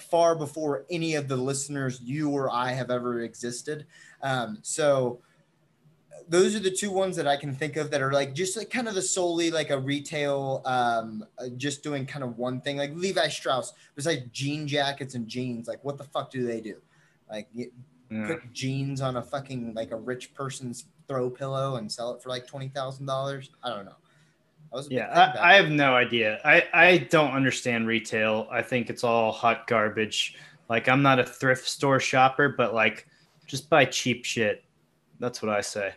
far 0.00 0.34
before 0.34 0.86
any 0.90 1.14
of 1.14 1.28
the 1.28 1.36
listeners 1.36 2.00
you 2.00 2.30
or 2.30 2.50
I 2.50 2.72
have 2.72 2.90
ever 2.90 3.20
existed. 3.20 3.86
Um, 4.22 4.58
so 4.62 5.20
those 6.28 6.54
are 6.54 6.60
the 6.60 6.70
two 6.70 6.90
ones 6.90 7.16
that 7.16 7.26
I 7.26 7.36
can 7.36 7.54
think 7.54 7.76
of 7.76 7.90
that 7.90 8.02
are 8.02 8.12
like 8.12 8.34
just 8.34 8.56
like 8.56 8.70
kind 8.70 8.86
of 8.88 8.94
the 8.94 9.02
solely 9.02 9.50
like 9.50 9.70
a 9.70 9.78
retail, 9.78 10.62
um, 10.64 11.24
uh, 11.38 11.48
just 11.56 11.82
doing 11.82 12.06
kind 12.06 12.22
of 12.24 12.38
one 12.38 12.60
thing. 12.60 12.76
Like 12.76 12.94
Levi 12.94 13.28
Strauss, 13.28 13.72
besides 13.94 14.22
jean 14.32 14.66
jackets 14.66 15.14
and 15.14 15.26
jeans, 15.26 15.68
like 15.68 15.82
what 15.84 15.96
the 15.98 16.04
fuck 16.04 16.30
do 16.30 16.46
they 16.46 16.60
do? 16.60 16.76
Like 17.30 17.48
Yeah. 17.54 17.66
put 18.26 18.52
jeans 18.52 19.00
on 19.00 19.16
a 19.16 19.22
fucking 19.22 19.74
like 19.74 19.90
a 19.90 19.96
rich 19.96 20.34
person's 20.34 20.86
throw 21.08 21.30
pillow 21.30 21.76
and 21.76 21.90
sell 21.90 22.12
it 22.12 22.22
for 22.22 22.28
like 22.28 22.46
twenty 22.46 22.68
thousand 22.68 23.06
dollars. 23.06 23.50
I 23.62 23.70
don't 23.70 23.84
know. 23.84 23.96
Was 24.70 24.90
Yeah, 24.90 25.06
I, 25.34 25.52
I 25.52 25.56
have 25.56 25.70
no 25.70 25.94
idea. 25.94 26.40
I, 26.44 26.66
I 26.74 26.98
don't 26.98 27.30
understand 27.30 27.86
retail. 27.86 28.46
I 28.50 28.60
think 28.60 28.90
it's 28.90 29.02
all 29.02 29.32
hot 29.32 29.66
garbage. 29.66 30.36
Like 30.68 30.88
I'm 30.88 31.00
not 31.02 31.18
a 31.18 31.24
thrift 31.24 31.66
store 31.66 32.00
shopper, 32.00 32.50
but 32.50 32.74
like 32.74 33.06
just 33.46 33.70
buy 33.70 33.86
cheap 33.86 34.24
shit. 34.26 34.62
That's 35.20 35.42
what 35.42 35.50
I 35.50 35.62
say. 35.62 35.94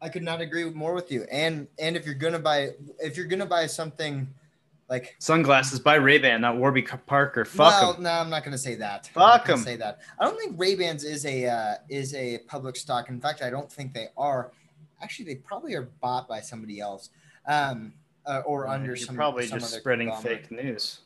I 0.00 0.08
could 0.08 0.22
not 0.22 0.40
agree 0.40 0.68
more 0.70 0.94
with 0.94 1.10
you. 1.10 1.24
And 1.30 1.66
and 1.78 1.96
if 1.96 2.06
you're 2.06 2.14
gonna 2.14 2.38
buy 2.38 2.70
if 2.98 3.16
you're 3.16 3.26
gonna 3.26 3.46
buy 3.46 3.66
something 3.66 4.28
like 4.88 5.16
Sunglasses 5.18 5.80
by 5.80 5.96
Ray 5.96 6.18
Ban, 6.18 6.40
not 6.40 6.56
Warby 6.56 6.82
Parker. 6.82 7.44
Fuck 7.44 7.82
well, 7.82 7.94
'em. 7.94 8.02
no, 8.04 8.10
I'm 8.10 8.30
not 8.30 8.44
gonna 8.44 8.56
say 8.56 8.74
that. 8.76 9.08
Fuck 9.08 9.46
gonna 9.46 9.58
'em. 9.58 9.64
Say 9.64 9.76
that. 9.76 9.98
I 10.18 10.24
don't 10.24 10.38
think 10.38 10.54
Ray 10.58 10.76
Bans 10.76 11.04
is 11.04 11.26
a 11.26 11.46
uh, 11.46 11.74
is 11.88 12.14
a 12.14 12.38
public 12.46 12.76
stock. 12.76 13.08
In 13.08 13.20
fact, 13.20 13.42
I 13.42 13.50
don't 13.50 13.70
think 13.70 13.92
they 13.92 14.08
are. 14.16 14.52
Actually, 15.02 15.26
they 15.26 15.34
probably 15.36 15.74
are 15.74 15.88
bought 16.00 16.26
by 16.28 16.40
somebody 16.40 16.80
else, 16.80 17.10
um, 17.46 17.92
uh, 18.26 18.42
or 18.46 18.66
under 18.66 18.86
You're 18.86 18.96
some. 18.96 19.14
probably 19.14 19.46
some 19.46 19.58
just 19.58 19.74
spreading 19.74 20.12
fake 20.16 20.50
news. 20.50 21.00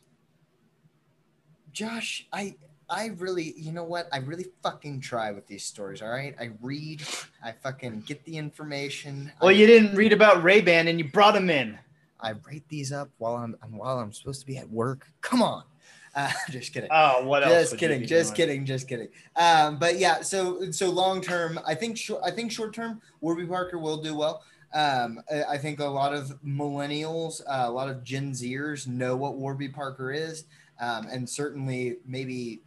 Josh, 1.72 2.26
I 2.32 2.56
I 2.92 3.06
really, 3.16 3.54
you 3.56 3.72
know 3.72 3.84
what? 3.84 4.06
I 4.12 4.18
really 4.18 4.48
fucking 4.62 5.00
try 5.00 5.32
with 5.32 5.46
these 5.46 5.64
stories. 5.64 6.02
All 6.02 6.10
right, 6.10 6.36
I 6.38 6.50
read, 6.60 7.02
I 7.42 7.52
fucking 7.52 8.02
get 8.06 8.22
the 8.26 8.36
information. 8.36 9.32
Well, 9.40 9.48
I, 9.48 9.54
you 9.54 9.66
didn't 9.66 9.96
read 9.96 10.12
about 10.12 10.42
Ray 10.42 10.60
Ban 10.60 10.88
and 10.88 10.98
you 10.98 11.08
brought 11.08 11.34
him 11.34 11.48
in. 11.48 11.78
I 12.20 12.32
write 12.46 12.64
these 12.68 12.92
up 12.92 13.08
while 13.16 13.36
I'm 13.36 13.56
while 13.70 13.98
I'm 13.98 14.12
supposed 14.12 14.40
to 14.40 14.46
be 14.46 14.58
at 14.58 14.68
work. 14.70 15.08
Come 15.22 15.42
on. 15.42 15.64
Uh, 16.14 16.30
just 16.50 16.74
kidding. 16.74 16.90
Oh, 16.92 17.24
what 17.24 17.42
else? 17.42 17.70
Just 17.70 17.78
kidding. 17.78 18.06
Just 18.06 18.36
doing? 18.36 18.48
kidding. 18.48 18.66
Just 18.66 18.86
kidding. 18.86 19.08
Um, 19.34 19.78
but 19.78 19.98
yeah, 19.98 20.20
so 20.20 20.70
so 20.70 20.90
long 20.90 21.22
term, 21.22 21.58
I 21.66 21.74
think 21.74 21.96
short. 21.96 22.20
I 22.22 22.30
think 22.30 22.52
short 22.52 22.74
term, 22.74 23.00
Warby 23.22 23.46
Parker 23.46 23.78
will 23.78 23.96
do 23.96 24.14
well. 24.14 24.42
Um, 24.74 25.22
I, 25.32 25.44
I 25.52 25.56
think 25.56 25.80
a 25.80 25.86
lot 25.86 26.12
of 26.12 26.38
millennials, 26.44 27.40
uh, 27.48 27.64
a 27.66 27.70
lot 27.70 27.88
of 27.88 28.04
Gen 28.04 28.32
Zers 28.32 28.86
know 28.86 29.16
what 29.16 29.36
Warby 29.36 29.70
Parker 29.70 30.12
is, 30.12 30.44
um, 30.82 31.06
and 31.10 31.26
certainly 31.26 31.96
maybe 32.06 32.60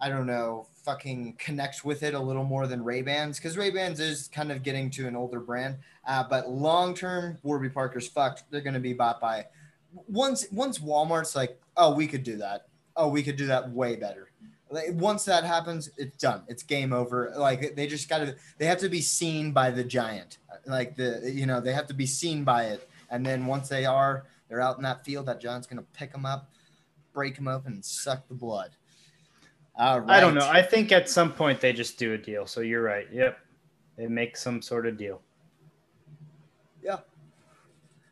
I 0.00 0.08
don't 0.08 0.26
know, 0.26 0.66
fucking 0.84 1.34
connect 1.38 1.84
with 1.84 2.02
it 2.02 2.14
a 2.14 2.20
little 2.20 2.44
more 2.44 2.66
than 2.66 2.82
Ray 2.82 3.02
Bans 3.02 3.38
because 3.38 3.56
Ray 3.56 3.70
Bans 3.70 4.00
is 4.00 4.28
kind 4.28 4.50
of 4.50 4.62
getting 4.62 4.90
to 4.90 5.06
an 5.06 5.16
older 5.16 5.40
brand. 5.40 5.76
Uh, 6.06 6.24
but 6.28 6.48
long 6.48 6.94
term, 6.94 7.38
Warby 7.42 7.68
Parker's 7.68 8.08
fucked. 8.08 8.44
They're 8.50 8.60
going 8.60 8.74
to 8.74 8.80
be 8.80 8.94
bought 8.94 9.20
by 9.20 9.46
once 10.06 10.46
once 10.52 10.78
Walmart's 10.78 11.34
like, 11.36 11.60
oh, 11.76 11.94
we 11.94 12.06
could 12.06 12.22
do 12.22 12.36
that. 12.36 12.66
Oh, 12.96 13.08
we 13.08 13.22
could 13.22 13.36
do 13.36 13.46
that 13.46 13.70
way 13.70 13.96
better. 13.96 14.30
Like, 14.70 14.86
once 14.92 15.24
that 15.24 15.44
happens, 15.44 15.90
it's 15.96 16.16
done. 16.18 16.42
It's 16.48 16.62
game 16.62 16.92
over. 16.92 17.32
Like 17.36 17.74
they 17.74 17.86
just 17.86 18.08
got 18.08 18.18
to. 18.18 18.36
They 18.58 18.66
have 18.66 18.78
to 18.78 18.88
be 18.88 19.00
seen 19.00 19.52
by 19.52 19.70
the 19.70 19.84
giant. 19.84 20.38
Like 20.66 20.96
the 20.96 21.30
you 21.32 21.46
know 21.46 21.60
they 21.60 21.72
have 21.72 21.86
to 21.88 21.94
be 21.94 22.06
seen 22.06 22.44
by 22.44 22.64
it. 22.64 22.88
And 23.10 23.24
then 23.24 23.46
once 23.46 23.68
they 23.68 23.86
are, 23.86 24.24
they're 24.48 24.60
out 24.60 24.76
in 24.76 24.82
that 24.82 25.04
field. 25.04 25.26
That 25.26 25.40
giant's 25.40 25.66
going 25.66 25.78
to 25.78 25.98
pick 25.98 26.12
them 26.12 26.26
up, 26.26 26.50
break 27.14 27.36
them 27.36 27.48
open, 27.48 27.74
and 27.74 27.84
suck 27.84 28.28
the 28.28 28.34
blood. 28.34 28.70
All 29.78 30.00
right. 30.00 30.10
I 30.10 30.20
don't 30.20 30.34
know. 30.34 30.48
I 30.48 30.60
think 30.60 30.90
at 30.90 31.08
some 31.08 31.32
point 31.32 31.60
they 31.60 31.72
just 31.72 31.98
do 31.98 32.14
a 32.14 32.18
deal. 32.18 32.46
So 32.46 32.60
you're 32.60 32.82
right. 32.82 33.06
Yep. 33.12 33.38
They 33.96 34.06
make 34.06 34.36
some 34.36 34.60
sort 34.60 34.86
of 34.86 34.96
deal. 34.96 35.22
Yeah. 36.82 36.98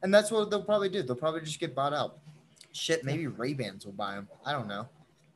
And 0.02 0.14
that's 0.14 0.30
what 0.30 0.50
they'll 0.50 0.62
probably 0.62 0.88
do. 0.88 1.02
They'll 1.02 1.16
probably 1.16 1.40
just 1.40 1.58
get 1.58 1.74
bought 1.74 1.92
out. 1.92 2.18
Shit, 2.72 3.04
maybe 3.04 3.26
Ray 3.26 3.54
Bans 3.54 3.84
will 3.84 3.92
buy 3.92 4.14
them. 4.14 4.28
I 4.44 4.52
don't 4.52 4.68
know 4.68 4.88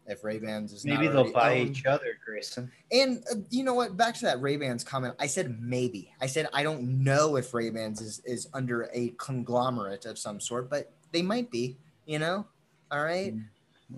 if 0.06 0.24
Ray 0.24 0.38
Bans 0.38 0.72
is 0.72 0.84
Maybe 0.84 1.08
they'll 1.08 1.32
buy 1.32 1.58
owned. 1.58 1.70
each 1.70 1.86
other, 1.86 2.18
Grayson. 2.24 2.70
And 2.92 3.22
uh, 3.30 3.36
you 3.48 3.64
know 3.64 3.74
what? 3.74 3.96
Back 3.96 4.14
to 4.16 4.24
that 4.26 4.40
Ray 4.42 4.56
Bans 4.56 4.84
comment. 4.84 5.14
I 5.18 5.26
said 5.26 5.60
maybe. 5.60 6.12
I 6.20 6.26
said 6.26 6.48
I 6.52 6.62
don't 6.62 7.02
know 7.02 7.36
if 7.36 7.54
Ray 7.54 7.70
Bans 7.70 8.00
is 8.00 8.20
is 8.24 8.48
under 8.52 8.90
a 8.92 9.14
conglomerate 9.18 10.04
of 10.04 10.18
some 10.18 10.40
sort, 10.40 10.68
but 10.68 10.92
they 11.12 11.22
might 11.22 11.50
be. 11.50 11.76
You 12.06 12.18
know. 12.18 12.46
All 12.90 13.02
right. 13.02 13.34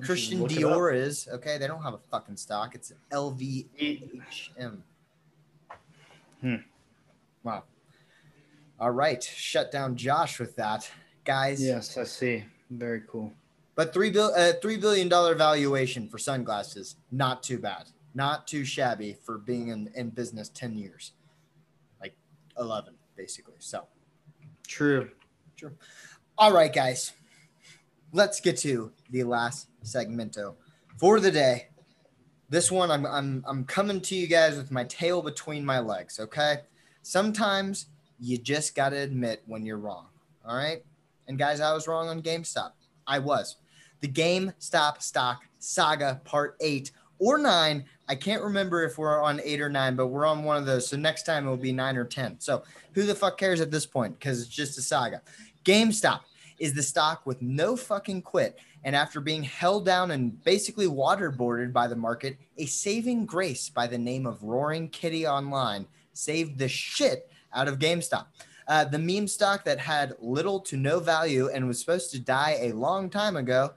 Christian 0.00 0.40
Look 0.40 0.52
it 0.52 0.64
up. 0.64 0.72
Dior 0.72 0.94
is 0.94 1.28
okay. 1.32 1.58
They 1.58 1.66
don't 1.66 1.82
have 1.82 1.94
a 1.94 2.00
fucking 2.10 2.36
stock. 2.36 2.74
It's 2.74 2.92
LVHM. 3.12 4.78
Hmm. 6.40 6.54
Wow. 7.44 7.64
All 8.80 8.90
right. 8.90 9.22
Shut 9.22 9.70
down 9.70 9.96
Josh 9.96 10.40
with 10.40 10.56
that, 10.56 10.90
guys. 11.24 11.62
Yes, 11.62 11.96
I 11.96 12.04
see. 12.04 12.44
Very 12.70 13.02
cool. 13.06 13.32
But 13.74 13.92
three 13.92 14.10
bill, 14.10 14.32
uh, 14.36 14.52
three 14.60 14.76
billion 14.76 15.08
dollar 15.08 15.34
valuation 15.34 16.08
for 16.08 16.18
sunglasses, 16.18 16.96
not 17.10 17.42
too 17.42 17.58
bad, 17.58 17.84
not 18.14 18.46
too 18.46 18.64
shabby 18.64 19.16
for 19.24 19.38
being 19.38 19.68
in, 19.68 19.90
in 19.94 20.10
business 20.10 20.48
ten 20.48 20.76
years, 20.76 21.12
like 22.00 22.14
eleven 22.58 22.94
basically. 23.16 23.54
So, 23.58 23.86
True. 24.66 25.10
True. 25.56 25.72
all 26.38 26.52
right, 26.52 26.72
guys, 26.72 27.12
let's 28.12 28.40
get 28.40 28.58
to 28.58 28.92
the 29.10 29.24
last 29.24 29.68
segmento 29.84 30.54
for 30.98 31.18
the 31.18 31.30
day. 31.30 31.68
This 32.48 32.70
one, 32.70 32.90
I'm 32.90 33.06
I'm 33.06 33.44
I'm 33.46 33.64
coming 33.64 34.00
to 34.02 34.14
you 34.14 34.26
guys 34.26 34.56
with 34.56 34.70
my 34.70 34.84
tail 34.84 35.22
between 35.22 35.64
my 35.64 35.80
legs. 35.80 36.20
Okay, 36.20 36.56
sometimes 37.02 37.86
you 38.20 38.36
just 38.36 38.74
gotta 38.74 38.98
admit 38.98 39.42
when 39.46 39.64
you're 39.64 39.78
wrong. 39.78 40.08
All 40.46 40.56
right, 40.56 40.84
and 41.28 41.38
guys, 41.38 41.60
I 41.60 41.72
was 41.72 41.88
wrong 41.88 42.08
on 42.08 42.22
GameStop. 42.22 42.72
I 43.06 43.18
was. 43.18 43.56
The 44.00 44.08
GameStop 44.08 45.00
stock 45.00 45.42
saga 45.58 46.20
part 46.24 46.56
eight 46.60 46.90
or 47.18 47.38
nine. 47.38 47.84
I 48.08 48.16
can't 48.16 48.42
remember 48.42 48.82
if 48.82 48.98
we're 48.98 49.22
on 49.22 49.40
eight 49.44 49.60
or 49.60 49.70
nine, 49.70 49.96
but 49.96 50.08
we're 50.08 50.26
on 50.26 50.44
one 50.44 50.56
of 50.56 50.66
those. 50.66 50.88
So 50.88 50.96
next 50.96 51.22
time 51.22 51.46
it 51.46 51.50
will 51.50 51.56
be 51.56 51.72
nine 51.72 51.96
or 51.96 52.04
10. 52.04 52.40
So 52.40 52.64
who 52.94 53.04
the 53.04 53.14
fuck 53.14 53.38
cares 53.38 53.60
at 53.60 53.70
this 53.70 53.86
point? 53.86 54.18
Because 54.18 54.42
it's 54.42 54.50
just 54.50 54.76
a 54.76 54.82
saga. 54.82 55.22
GameStop 55.64 56.20
is 56.58 56.74
the 56.74 56.82
stock 56.82 57.26
with 57.26 57.40
no 57.42 57.76
fucking 57.76 58.22
quit. 58.22 58.58
And 58.84 58.96
after 58.96 59.20
being 59.20 59.42
held 59.42 59.86
down 59.86 60.10
and 60.10 60.42
basically 60.44 60.86
waterboarded 60.86 61.72
by 61.72 61.86
the 61.86 61.96
market, 61.96 62.36
a 62.58 62.66
saving 62.66 63.26
grace 63.26 63.68
by 63.68 63.86
the 63.86 63.98
name 63.98 64.26
of 64.26 64.42
Roaring 64.42 64.88
Kitty 64.88 65.26
Online 65.26 65.86
saved 66.12 66.58
the 66.58 66.68
shit 66.68 67.30
out 67.54 67.68
of 67.68 67.78
GameStop. 67.78 68.26
Uh, 68.68 68.84
the 68.84 68.98
meme 68.98 69.26
stock 69.26 69.64
that 69.64 69.78
had 69.78 70.14
little 70.20 70.60
to 70.60 70.76
no 70.76 71.00
value 71.00 71.48
and 71.48 71.66
was 71.66 71.80
supposed 71.80 72.10
to 72.12 72.18
die 72.18 72.56
a 72.60 72.72
long 72.72 73.10
time 73.10 73.36
ago, 73.36 73.72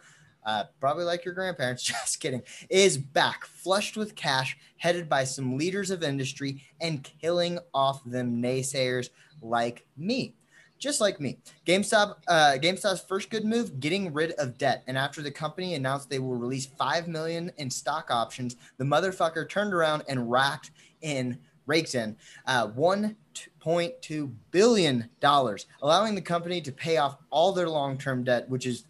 uh, 0.46 0.64
probably 0.80 1.04
like 1.04 1.26
your 1.26 1.34
grandparents, 1.34 1.84
just 1.84 2.20
kidding, 2.20 2.42
is 2.70 2.98
back, 2.98 3.46
flushed 3.46 3.98
with 3.98 4.16
cash, 4.16 4.58
headed 4.78 5.10
by 5.10 5.24
some 5.24 5.58
leaders 5.58 5.90
of 5.90 6.04
industry 6.04 6.64
and 6.82 7.04
killing 7.04 7.60
off 7.74 8.04
them 8.06 8.42
naysayers 8.42 9.10
like 9.42 9.86
me. 9.98 10.36
Just 10.78 11.02
like 11.02 11.20
me, 11.20 11.38
GameStop, 11.66 12.18
uh, 12.28 12.58
GameStop's 12.62 13.02
first 13.02 13.30
good 13.30 13.46
move, 13.46 13.80
getting 13.80 14.12
rid 14.14 14.32
of 14.34 14.58
debt. 14.58 14.84
And 14.88 14.98
after 14.98 15.22
the 15.22 15.32
company 15.32 15.74
announced 15.74 16.10
they 16.10 16.20
will 16.20 16.36
release 16.36 16.66
five 16.66 17.08
million 17.08 17.52
in 17.58 17.70
stock 17.70 18.12
options, 18.12 18.58
the 18.78 18.84
motherfucker 18.84 19.50
turned 19.50 19.74
around 19.74 20.04
and 20.10 20.30
racked 20.30 20.72
in, 21.02 21.40
raked 21.66 21.96
in, 21.96 22.18
uh, 22.46 22.68
one 22.68 23.16
1.2 23.66 24.32
billion 24.52 25.10
dollars, 25.20 25.66
allowing 25.82 26.16
the 26.16 26.22
company 26.22 26.62
to 26.62 26.72
pay 26.72 26.98
off 26.98 27.18
all 27.30 27.52
their 27.52 27.70
long-term 27.70 28.24
debt, 28.24 28.48
which 28.50 28.66
is 28.66 28.86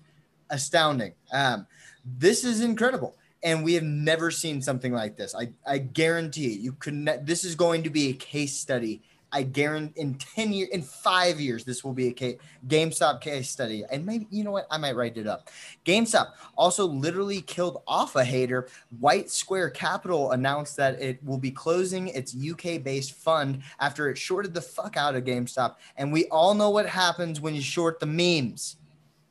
astounding. 0.49 1.13
Um, 1.31 1.65
this 2.03 2.43
is 2.43 2.61
incredible, 2.61 3.15
and 3.43 3.63
we 3.63 3.73
have 3.73 3.83
never 3.83 4.31
seen 4.31 4.61
something 4.61 4.93
like 4.93 5.15
this. 5.15 5.33
I, 5.33 5.49
I 5.65 5.77
guarantee 5.79 6.49
you, 6.49 6.61
you 6.61 6.71
could. 6.73 6.93
Ne- 6.93 7.19
this 7.23 7.43
is 7.43 7.55
going 7.55 7.83
to 7.83 7.89
be 7.89 8.09
a 8.09 8.13
case 8.13 8.55
study. 8.55 9.01
I 9.35 9.43
guarantee 9.43 9.99
in 9.99 10.13
ten 10.13 10.53
years, 10.53 10.69
in 10.69 10.81
five 10.81 11.41
years, 11.41 11.65
this 11.65 11.83
will 11.83 11.91
be 11.91 12.07
a 12.07 12.13
case, 12.13 12.37
GameStop 12.69 13.19
case 13.19 13.49
study, 13.49 13.83
and 13.91 14.05
maybe 14.05 14.27
you 14.29 14.45
know 14.45 14.51
what, 14.51 14.65
I 14.71 14.77
might 14.77 14.95
write 14.95 15.17
it 15.17 15.27
up. 15.27 15.49
GameStop 15.85 16.29
also 16.57 16.85
literally 16.85 17.41
killed 17.41 17.83
off 17.85 18.15
a 18.15 18.23
hater. 18.23 18.69
White 19.01 19.29
Square 19.29 19.71
Capital 19.71 20.31
announced 20.31 20.77
that 20.77 21.01
it 21.01 21.21
will 21.21 21.37
be 21.37 21.51
closing 21.51 22.07
its 22.07 22.33
UK 22.33 22.81
based 22.81 23.11
fund 23.11 23.61
after 23.81 24.09
it 24.09 24.17
shorted 24.17 24.53
the 24.53 24.61
fuck 24.61 24.95
out 24.95 25.15
of 25.15 25.25
GameStop. 25.25 25.75
And 25.97 26.13
we 26.13 26.27
all 26.27 26.53
know 26.53 26.69
what 26.69 26.87
happens 26.87 27.41
when 27.41 27.53
you 27.53 27.61
short 27.61 27.99
the 27.99 28.05
memes. 28.05 28.77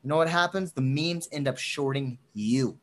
You 0.02 0.10
know 0.10 0.18
what 0.18 0.28
happens? 0.28 0.72
The 0.72 0.82
memes 0.82 1.30
end 1.32 1.48
up 1.48 1.56
shorting 1.56 2.18
you. 2.34 2.76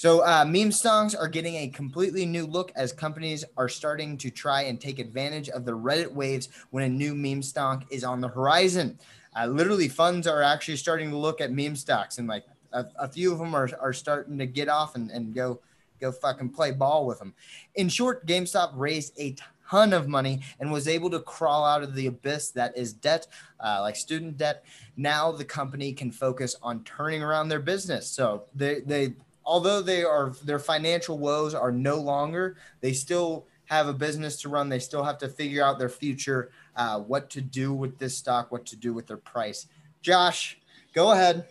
So, 0.00 0.24
uh, 0.24 0.46
meme 0.48 0.72
songs 0.72 1.14
are 1.14 1.28
getting 1.28 1.56
a 1.56 1.68
completely 1.68 2.24
new 2.24 2.46
look 2.46 2.72
as 2.74 2.90
companies 2.90 3.44
are 3.58 3.68
starting 3.68 4.16
to 4.16 4.30
try 4.30 4.62
and 4.62 4.80
take 4.80 4.98
advantage 4.98 5.50
of 5.50 5.66
the 5.66 5.72
Reddit 5.72 6.10
waves 6.10 6.48
when 6.70 6.84
a 6.84 6.88
new 6.88 7.14
meme 7.14 7.42
stock 7.42 7.84
is 7.90 8.02
on 8.02 8.22
the 8.22 8.28
horizon. 8.28 8.98
Uh, 9.38 9.44
literally, 9.44 9.88
funds 9.88 10.26
are 10.26 10.40
actually 10.40 10.78
starting 10.78 11.10
to 11.10 11.18
look 11.18 11.42
at 11.42 11.52
meme 11.52 11.76
stocks, 11.76 12.16
and 12.16 12.26
like 12.26 12.46
a, 12.72 12.86
a 12.98 13.08
few 13.08 13.30
of 13.30 13.38
them 13.40 13.54
are, 13.54 13.68
are 13.78 13.92
starting 13.92 14.38
to 14.38 14.46
get 14.46 14.70
off 14.70 14.94
and, 14.94 15.10
and 15.10 15.34
go 15.34 15.60
go 16.00 16.10
fucking 16.10 16.48
play 16.48 16.70
ball 16.70 17.04
with 17.04 17.18
them. 17.18 17.34
In 17.74 17.90
short, 17.90 18.26
GameStop 18.26 18.72
raised 18.76 19.12
a 19.20 19.36
ton 19.68 19.92
of 19.92 20.08
money 20.08 20.40
and 20.60 20.72
was 20.72 20.88
able 20.88 21.10
to 21.10 21.20
crawl 21.20 21.62
out 21.62 21.82
of 21.82 21.94
the 21.94 22.06
abyss 22.06 22.52
that 22.52 22.74
is 22.74 22.94
debt, 22.94 23.26
uh, 23.62 23.82
like 23.82 23.96
student 23.96 24.38
debt. 24.38 24.64
Now 24.96 25.30
the 25.30 25.44
company 25.44 25.92
can 25.92 26.10
focus 26.10 26.56
on 26.62 26.84
turning 26.84 27.22
around 27.22 27.50
their 27.50 27.60
business. 27.60 28.08
So 28.08 28.44
they 28.54 28.80
they 28.80 29.12
although 29.50 29.82
they 29.82 30.04
are 30.04 30.30
their 30.44 30.60
financial 30.60 31.18
woes 31.18 31.54
are 31.54 31.72
no 31.72 31.96
longer, 31.96 32.56
they 32.80 32.92
still 32.92 33.48
have 33.64 33.88
a 33.88 33.92
business 33.92 34.40
to 34.40 34.48
run. 34.48 34.68
They 34.68 34.78
still 34.78 35.02
have 35.02 35.18
to 35.18 35.28
figure 35.28 35.64
out 35.64 35.76
their 35.76 35.88
future, 35.88 36.52
uh, 36.76 37.00
what 37.00 37.28
to 37.30 37.40
do 37.40 37.74
with 37.74 37.98
this 37.98 38.16
stock, 38.16 38.52
what 38.52 38.64
to 38.66 38.76
do 38.76 38.92
with 38.92 39.08
their 39.08 39.16
price. 39.16 39.66
Josh, 40.02 40.56
go 40.94 41.10
ahead. 41.10 41.48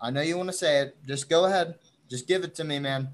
I 0.00 0.10
know 0.10 0.20
you 0.20 0.36
want 0.36 0.48
to 0.48 0.52
say 0.52 0.80
it. 0.80 0.96
Just 1.06 1.30
go 1.30 1.44
ahead. 1.44 1.76
Just 2.10 2.26
give 2.26 2.42
it 2.42 2.56
to 2.56 2.64
me, 2.64 2.80
man. 2.80 3.08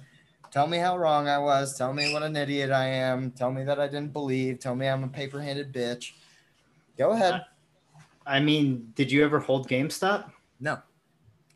Tell 0.51 0.66
me 0.66 0.79
how 0.79 0.97
wrong 0.97 1.29
I 1.29 1.38
was. 1.38 1.77
Tell 1.77 1.92
me 1.92 2.11
what 2.11 2.23
an 2.23 2.35
idiot 2.35 2.71
I 2.71 2.87
am. 2.87 3.31
Tell 3.33 3.53
me 3.53 3.62
that 3.64 3.79
I 3.79 3.88
didn't 3.88 4.14
believe. 4.14 4.59
Tell 4.59 4.75
me 4.75 4.88
I'm 4.88 5.05
a 5.05 5.09
paper 5.09 5.42
handed 5.42 5.71
bitch. 5.71 6.12
Go 6.97 7.11
ahead. 7.11 7.44
I 8.27 8.40
mean, 8.40 8.90
did 8.94 9.12
you 9.12 9.23
ever 9.23 9.38
hold 9.38 9.68
GameStop? 9.68 10.33
No. 10.61 10.79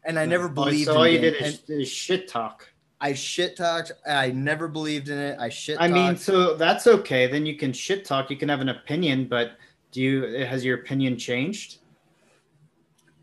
And 0.04 0.18
I 0.18 0.26
never 0.26 0.48
believed 0.48 0.86
So 0.86 0.96
all 0.96 1.04
in 1.04 1.14
you 1.14 1.30
did 1.30 1.60
is 1.68 1.88
shit 1.88 2.28
talk. 2.28 2.68
I 3.00 3.14
shit 3.14 3.56
talked. 3.56 3.92
I 4.06 4.30
never 4.30 4.68
believed 4.68 5.08
in 5.08 5.18
it. 5.18 5.36
I 5.38 5.48
shit 5.48 5.76
I 5.80 5.88
mean, 5.88 6.16
so 6.16 6.54
that's 6.54 6.86
okay. 6.86 7.26
Then 7.26 7.44
you 7.46 7.56
can 7.56 7.72
shit 7.72 8.04
talk. 8.04 8.30
You 8.30 8.36
can 8.36 8.48
have 8.48 8.60
an 8.60 8.68
opinion, 8.68 9.26
but 9.26 9.52
do 9.90 10.00
you 10.00 10.22
has 10.44 10.64
your 10.64 10.78
opinion 10.78 11.18
changed? 11.18 11.78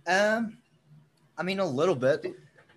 Um, 0.05 0.57
I 1.37 1.43
mean, 1.43 1.59
a 1.59 1.65
little 1.65 1.95
bit. 1.95 2.25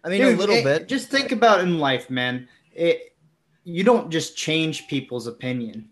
I 0.05 0.09
mean, 0.09 0.21
Dude, 0.21 0.35
a 0.35 0.39
little 0.39 0.57
it- 0.57 0.65
bit. 0.65 0.89
Just 0.89 1.11
think 1.11 1.33
about 1.33 1.61
in 1.61 1.79
life, 1.79 2.09
man. 2.09 2.49
It 2.73 3.17
you 3.65 3.85
don't 3.85 4.11
just 4.11 4.37
change 4.37 4.87
people's 4.89 5.27
opinion. 5.27 5.89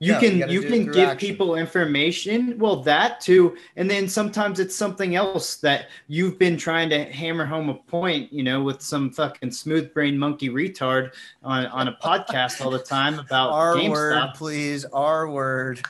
You 0.00 0.12
No, 0.12 0.20
can 0.20 0.38
gotta 0.38 0.52
you, 0.52 0.62
can 0.62 0.84
give 0.92 1.08
action. 1.08 1.18
people 1.18 1.56
information. 1.56 2.56
Well, 2.56 2.76
that 2.82 3.20
too, 3.20 3.56
and 3.74 3.90
then 3.90 4.08
sometimes 4.08 4.60
it's 4.60 4.76
something 4.76 5.16
else 5.16 5.56
that 5.56 5.88
you've 6.06 6.38
been 6.38 6.56
trying 6.56 6.88
to 6.90 7.04
hammer 7.06 7.44
home 7.44 7.68
a 7.68 7.74
point. 7.74 8.32
You 8.32 8.44
know, 8.44 8.62
with 8.62 8.80
some 8.80 9.10
fucking 9.10 9.50
smooth 9.50 9.92
brain 9.92 10.16
monkey 10.16 10.50
retard 10.50 11.14
on 11.42 11.66
on 11.66 11.88
a 11.88 11.92
podcast 11.94 12.64
all 12.64 12.70
the 12.70 12.78
time 12.78 13.18
about 13.18 13.50
R 13.52 13.74
GameStop. 13.74 13.90
word, 13.90 14.28
please. 14.36 14.84
R 14.84 15.28
word. 15.30 15.80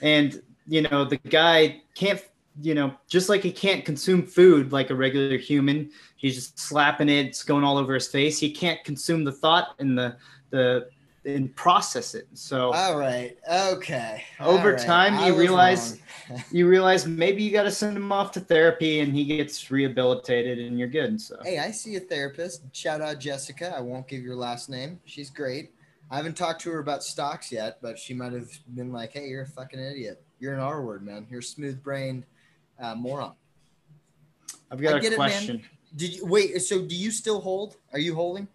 and 0.00 0.42
you 0.66 0.82
know 0.82 1.04
the 1.04 1.16
guy 1.16 1.82
can't 1.94 2.22
you 2.62 2.74
know 2.74 2.94
just 3.08 3.28
like 3.28 3.42
he 3.42 3.52
can't 3.52 3.84
consume 3.84 4.22
food 4.26 4.72
like 4.72 4.90
a 4.90 4.94
regular 4.94 5.36
human 5.38 5.90
he's 6.16 6.34
just 6.34 6.58
slapping 6.58 7.08
it 7.08 7.26
it's 7.26 7.42
going 7.42 7.64
all 7.64 7.76
over 7.78 7.94
his 7.94 8.08
face 8.08 8.38
he 8.38 8.50
can't 8.50 8.82
consume 8.84 9.24
the 9.24 9.32
thought 9.32 9.74
and 9.78 9.96
the 9.98 10.16
the 10.50 10.88
and 11.24 11.54
process 11.56 12.14
it 12.14 12.26
so 12.34 12.72
All 12.72 12.98
right. 12.98 13.36
Okay. 13.50 14.22
Over 14.40 14.72
right. 14.72 14.78
time, 14.80 15.14
I 15.14 15.28
you 15.28 15.38
realize- 15.38 15.98
you 16.52 16.68
realize 16.68 17.06
maybe 17.06 17.42
you 17.42 17.50
got 17.50 17.62
to 17.64 17.70
send 17.70 17.96
him 17.96 18.12
off 18.12 18.32
to 18.32 18.40
therapy 18.40 19.00
and 19.00 19.12
he 19.14 19.24
gets 19.24 19.70
rehabilitated 19.70 20.58
and 20.58 20.78
you're 20.78 20.88
good 20.88 21.20
so 21.20 21.36
Hey, 21.42 21.58
I 21.58 21.70
see 21.70 21.96
a 21.96 22.00
therapist. 22.00 22.62
Shout 22.72 23.00
out 23.00 23.18
Jessica. 23.18 23.74
I 23.76 23.80
won't 23.80 24.06
give 24.06 24.22
your 24.22 24.36
last 24.36 24.68
name. 24.68 25.00
She's 25.04 25.30
great. 25.30 25.72
I 26.10 26.16
haven't 26.16 26.36
talked 26.36 26.62
to 26.62 26.70
her 26.70 26.78
about 26.78 27.02
stocks 27.02 27.52
yet, 27.52 27.78
but 27.82 27.98
she 27.98 28.14
might 28.14 28.32
have 28.32 28.48
been 28.74 28.92
like, 28.92 29.12
"Hey, 29.12 29.26
you're 29.28 29.42
a 29.42 29.46
fucking 29.46 29.78
idiot. 29.78 30.22
You're 30.40 30.54
an 30.54 30.60
R 30.60 30.80
word, 30.82 31.04
man. 31.04 31.26
You're 31.30 31.40
a 31.40 31.42
smooth 31.42 31.82
brained 31.82 32.24
uh, 32.80 32.94
moron." 32.94 33.32
i've 34.70 34.80
got 34.80 34.94
I 34.94 34.98
a 34.98 35.00
get 35.00 35.12
it, 35.12 35.18
man. 35.18 35.28
question 35.28 35.62
Did 35.96 36.14
you 36.16 36.26
wait? 36.26 36.58
So, 36.62 36.80
do 36.80 36.94
you 36.94 37.10
still 37.10 37.40
hold? 37.40 37.76
Are 37.92 37.98
you 37.98 38.14
holding? 38.14 38.48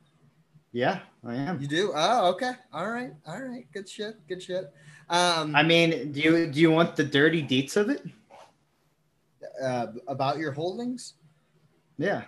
Yeah 0.74 1.00
i 1.24 1.36
am 1.36 1.62
You 1.62 1.68
do? 1.68 1.94
Oh, 1.96 2.32
okay. 2.32 2.52
All 2.74 2.90
right. 2.90 3.12
All 3.26 3.42
right. 3.42 3.66
Good 3.72 3.88
shit. 3.88 4.16
Good 4.28 4.44
shit. 4.44 4.74
Um, 5.10 5.56
i 5.56 5.64
mean 5.64 6.12
do 6.12 6.20
you 6.20 6.48
do 6.48 6.60
you 6.60 6.72
want 6.72 6.96
the 6.98 7.04
dirty 7.04 7.42
deets 7.42 7.78
of 7.78 7.90
it 7.90 8.04
uh, 9.64 9.88
about 10.08 10.38
your 10.38 10.52
holdings? 10.52 11.14
yeah 11.98 12.24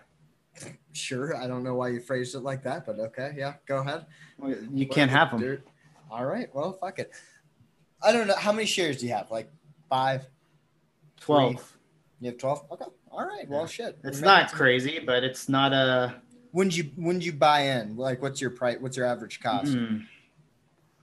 Sure. 0.94 1.36
I 1.36 1.48
don't 1.48 1.64
know 1.64 1.76
why 1.76 1.90
you 1.90 2.00
phrased 2.00 2.36
it 2.36 2.40
like 2.40 2.64
that, 2.64 2.86
but 2.86 3.00
okay. 3.00 3.34
Yeah. 3.36 3.56
Go 3.66 3.80
ahead. 3.80 4.06
Well, 4.38 4.56
you 4.72 4.88
can't 4.88 5.12
have 5.12 5.32
them 5.32 5.42
Dirt. 5.42 5.68
All 6.10 6.26
right. 6.26 6.48
Well, 6.54 6.72
fuck 6.74 7.00
it. 7.00 7.12
I 8.02 8.12
don't 8.12 8.28
know. 8.28 8.36
How 8.36 8.52
many 8.52 8.66
shares 8.66 8.98
do 8.98 9.08
you 9.08 9.14
have? 9.14 9.30
Like 9.32 9.52
five? 9.90 10.28
12 11.20 11.78
You 12.22 12.30
have 12.30 12.38
12? 12.38 12.66
Okay. 12.72 12.86
All 13.12 13.26
right. 13.26 13.48
Well, 13.50 13.68
shit. 13.68 13.98
It's 14.04 14.22
not 14.22 14.52
crazy, 14.52 15.00
but 15.00 15.24
it's 15.24 15.50
not 15.50 15.74
a. 15.74 16.16
When 16.56 16.72
you 16.72 16.84
when 16.96 17.20
you 17.20 17.34
buy 17.34 17.64
in, 17.64 17.98
like 17.98 18.22
what's 18.22 18.40
your 18.40 18.50
price? 18.50 18.78
What's 18.80 18.96
your 18.96 19.06
average 19.06 19.42
cost 19.42 19.76
Mm, 19.76 20.06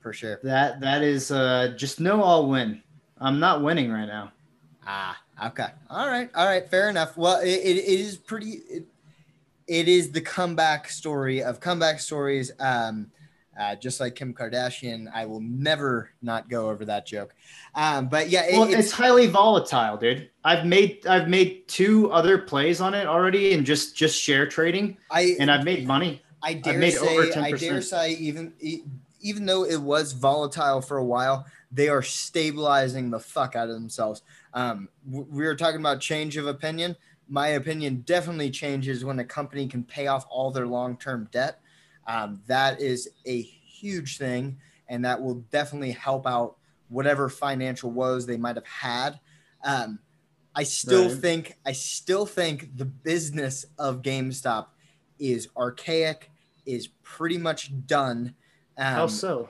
per 0.01 0.11
share? 0.15 0.41
that 0.45 0.81
that 0.81 1.03
is 1.03 1.31
uh, 1.31 1.75
just 1.77 2.01
know 2.01 2.25
I'll 2.25 2.49
win. 2.49 2.83
I'm 3.21 3.39
not 3.39 3.63
winning 3.63 3.93
right 3.93 4.07
now. 4.07 4.33
Ah, 4.87 5.21
okay. 5.49 5.69
All 5.91 6.09
right. 6.09 6.31
All 6.35 6.47
right. 6.47 6.67
Fair 6.71 6.89
enough. 6.89 7.19
Well, 7.19 7.39
it, 7.43 7.49
it, 7.51 7.77
it 7.77 8.01
is 8.01 8.17
pretty. 8.17 8.63
It, 8.71 8.87
it 9.67 9.89
is 9.89 10.11
the 10.11 10.23
comeback 10.23 10.89
story 10.89 11.43
of 11.43 11.61
comeback 11.61 12.01
stories. 12.01 12.51
Um, 12.59 13.11
uh, 13.59 13.77
just 13.77 14.01
like 14.01 14.15
Kim 14.15 14.33
Kardashian, 14.33 15.11
I 15.13 15.27
will 15.27 15.41
never 15.41 16.11
not 16.23 16.49
go 16.49 16.71
over 16.71 16.85
that 16.87 17.07
joke. 17.07 17.35
Um, 17.75 18.09
but 18.09 18.31
yeah, 18.31 18.45
it, 18.47 18.53
Well, 18.55 18.65
it's, 18.65 18.75
it's 18.75 18.93
highly 18.93 19.27
volatile, 19.27 19.97
dude. 19.97 20.31
I've 20.45 20.65
made 20.65 21.07
I've 21.07 21.29
made 21.29 21.69
two 21.69 22.11
other 22.13 22.39
plays 22.39 22.81
on 22.81 22.95
it 22.95 23.07
already, 23.07 23.53
and 23.55 23.65
just 23.65 23.95
just 23.95 24.21
share 24.21 24.47
trading, 24.47 24.97
I 25.11 25.37
and 25.39 25.51
I've 25.51 25.65
made 25.65 25.87
money. 25.87 26.23
I 26.43 26.55
dare 26.55 26.79
made 26.79 26.95
say, 26.95 27.19
over 27.19 27.41
I 27.41 27.53
10%. 27.53 27.61
dare 27.61 27.83
say, 27.83 28.13
even 28.15 28.53
even 29.21 29.47
though 29.47 29.65
it 29.65 29.81
was 29.81 30.13
volatile 30.13 30.81
for 30.81 30.97
a 30.97 31.05
while, 31.05 31.47
they 31.71 31.89
are 31.89 32.03
stabilizing 32.03 33.11
the 33.11 33.21
fuck 33.21 33.57
out 33.57 33.69
of 33.69 33.75
themselves. 33.75 34.23
Um, 34.53 34.89
we 35.09 35.45
were 35.45 35.55
talking 35.55 35.81
about 35.81 36.01
change 36.01 36.37
of 36.37 36.47
opinion. 36.47 36.97
My 37.29 37.49
opinion 37.49 38.03
definitely 38.05 38.51
changes 38.51 39.05
when 39.05 39.19
a 39.19 39.25
company 39.25 39.67
can 39.69 39.85
pay 39.85 40.07
off 40.09 40.27
all 40.29 40.51
their 40.51 40.67
long 40.67 40.97
term 40.99 41.29
debt. 41.33 41.61
Um, 42.07 42.41
that 42.47 42.81
is 42.81 43.09
a 43.27 43.41
huge 43.41 44.19
thing, 44.19 44.59
and 44.89 45.05
that 45.05 45.21
will 45.21 45.37
definitely 45.51 45.93
help 45.93 46.27
out 46.27 46.57
whatever 46.89 47.29
financial 47.29 47.91
woes 47.91 48.27
they 48.27 48.37
might 48.37 48.57
have 48.57 48.67
had. 48.67 49.21
Um, 49.65 49.99
I 50.55 50.65
still 50.65 51.09
Right. 51.09 51.19
think 51.19 51.57
I 51.65 51.73
still 51.73 52.27
think 52.27 52.77
the 52.77 52.85
business 52.85 53.65
of 53.79 54.03
GameStop 54.03 54.67
is 55.19 55.49
archaic, 55.57 56.31
is 56.67 56.89
pretty 57.03 57.39
much 57.39 57.73
done. 57.87 58.35
Um, 58.77 58.95
How 58.95 59.07
so? 59.07 59.49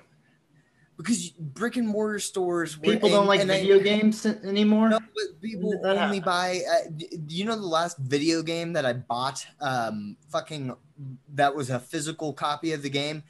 Because 1.03 1.31
brick 1.31 1.77
and 1.77 1.87
mortar 1.89 2.19
stores, 2.19 2.79
were- 2.79 2.85
People 2.85 3.09
don't 3.11 3.21
and- 3.21 3.29
like 3.29 3.41
and 3.41 3.51
I- 3.51 3.61
video 3.61 3.81
games 3.81 4.25
anymore. 4.25 4.89
no, 4.91 4.99
but 5.01 5.41
people 5.41 5.71
When 5.71 5.85
only 5.99 6.19
happen? 6.19 6.21
buy. 6.21 6.61
Uh, 6.71 6.91
you 7.29 7.45
know 7.45 7.57
the 7.57 7.63
last 7.67 7.99
video 7.99 8.43
game 8.43 8.73
that 8.75 8.87
I 8.87 8.93
bought? 8.95 9.45
Um, 9.61 10.17
fucking, 10.31 10.75
that 11.35 11.55
was 11.55 11.71
a 11.71 11.81
physical 11.81 12.33
copy 12.33 12.73
of 12.73 12.83
the 12.83 12.91
game. 12.91 13.23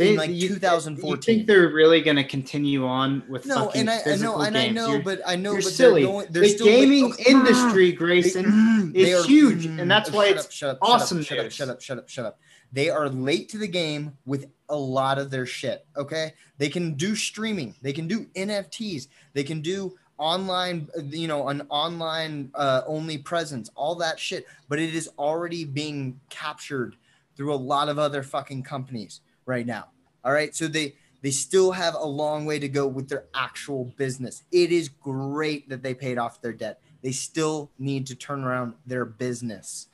in 0.00 0.14
like 0.14 0.30
you- 0.30 0.46
2014. 0.50 1.10
You 1.10 1.16
think 1.20 1.48
they're 1.48 1.70
really 1.70 2.00
going 2.02 2.18
to 2.18 2.22
continue 2.22 2.86
on 2.86 3.24
with 3.28 3.46
No, 3.46 3.64
fucking 3.64 3.80
and 3.80 3.90
I, 3.90 3.96
I 3.96 4.02
physical 4.02 4.38
know, 4.38 4.44
and 4.44 4.56
I 4.56 4.68
know, 4.68 4.90
You're- 4.92 5.02
but 5.02 5.20
I 5.26 5.34
know, 5.34 5.54
you're 5.54 5.60
but 5.62 5.72
silly. 5.72 6.02
they're 6.04 6.12
going. 6.12 6.26
They're 6.30 6.42
the 6.44 6.48
still 6.50 6.66
gaming 6.66 7.12
Oh, 7.18 7.22
industry, 7.30 7.90
Grayson, 7.90 8.92
they 8.92 9.10
is 9.10 9.24
are- 9.24 9.26
huge, 9.28 9.66
and 9.66 9.90
that's 9.90 10.12
why 10.12 10.28
shut 10.28 10.36
it's 10.36 10.44
up, 10.46 10.52
shut 10.52 10.70
up, 10.70 10.78
awesome 10.82 11.20
Shut 11.24 11.38
up, 11.38 11.44
news. 11.46 11.52
shut 11.54 11.68
up, 11.68 11.80
shut 11.80 11.98
up, 11.98 12.08
shut 12.08 12.26
up. 12.26 12.38
They 12.72 12.90
are 12.90 13.08
late 13.08 13.48
to 13.50 13.58
the 13.58 13.68
game 13.68 14.16
with 14.26 14.50
a 14.68 14.76
lot 14.76 15.18
of 15.18 15.30
their 15.30 15.46
shit. 15.46 15.86
Okay, 15.96 16.34
they 16.58 16.68
can 16.68 16.94
do 16.94 17.14
streaming, 17.14 17.74
they 17.82 17.92
can 17.92 18.06
do 18.06 18.26
NFTs, 18.34 19.08
they 19.32 19.44
can 19.44 19.60
do 19.60 19.96
online, 20.18 20.88
you 21.10 21.28
know, 21.28 21.48
an 21.48 21.62
online 21.68 22.50
uh, 22.54 22.82
only 22.86 23.18
presence, 23.18 23.70
all 23.74 23.94
that 23.96 24.18
shit. 24.18 24.46
But 24.68 24.78
it 24.78 24.94
is 24.94 25.08
already 25.18 25.64
being 25.64 26.20
captured 26.28 26.96
through 27.36 27.54
a 27.54 27.56
lot 27.56 27.88
of 27.88 27.98
other 27.98 28.22
fucking 28.22 28.64
companies 28.64 29.20
right 29.46 29.64
now. 29.64 29.86
All 30.24 30.32
right, 30.32 30.54
so 30.54 30.66
they 30.66 30.94
they 31.22 31.30
still 31.30 31.72
have 31.72 31.94
a 31.94 32.04
long 32.04 32.44
way 32.44 32.58
to 32.58 32.68
go 32.68 32.86
with 32.86 33.08
their 33.08 33.24
actual 33.34 33.86
business. 33.96 34.44
It 34.52 34.70
is 34.70 34.88
great 34.88 35.68
that 35.68 35.82
they 35.82 35.94
paid 35.94 36.18
off 36.18 36.40
their 36.40 36.52
debt. 36.52 36.80
They 37.02 37.12
still 37.12 37.70
need 37.78 38.06
to 38.08 38.14
turn 38.14 38.44
around 38.44 38.74
their 38.86 39.04
business. 39.04 39.88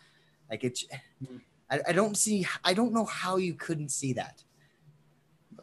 Like 0.50 0.64
it's, 0.64 0.84
I, 1.70 1.80
I 1.88 1.92
don't 1.92 2.16
see, 2.16 2.46
I 2.64 2.74
don't 2.74 2.92
know 2.92 3.04
how 3.04 3.36
you 3.36 3.54
couldn't 3.54 3.90
see 3.90 4.12
that. 4.14 4.42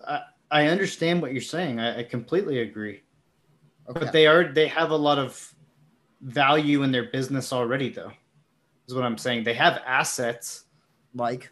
I 0.07 0.21
I 0.51 0.67
understand 0.67 1.21
what 1.21 1.31
you're 1.31 1.41
saying. 1.41 1.79
I, 1.79 1.99
I 1.99 2.03
completely 2.03 2.59
agree. 2.59 3.03
Okay. 3.89 3.99
But 3.99 4.11
they 4.11 4.27
are 4.27 4.51
they 4.51 4.67
have 4.67 4.91
a 4.91 4.95
lot 4.95 5.17
of 5.17 5.55
value 6.21 6.83
in 6.83 6.91
their 6.91 7.05
business 7.05 7.53
already, 7.53 7.89
though. 7.89 8.11
Is 8.87 8.93
what 8.93 9.05
I'm 9.05 9.17
saying. 9.17 9.45
They 9.45 9.53
have 9.53 9.81
assets, 9.85 10.65
like, 11.15 11.49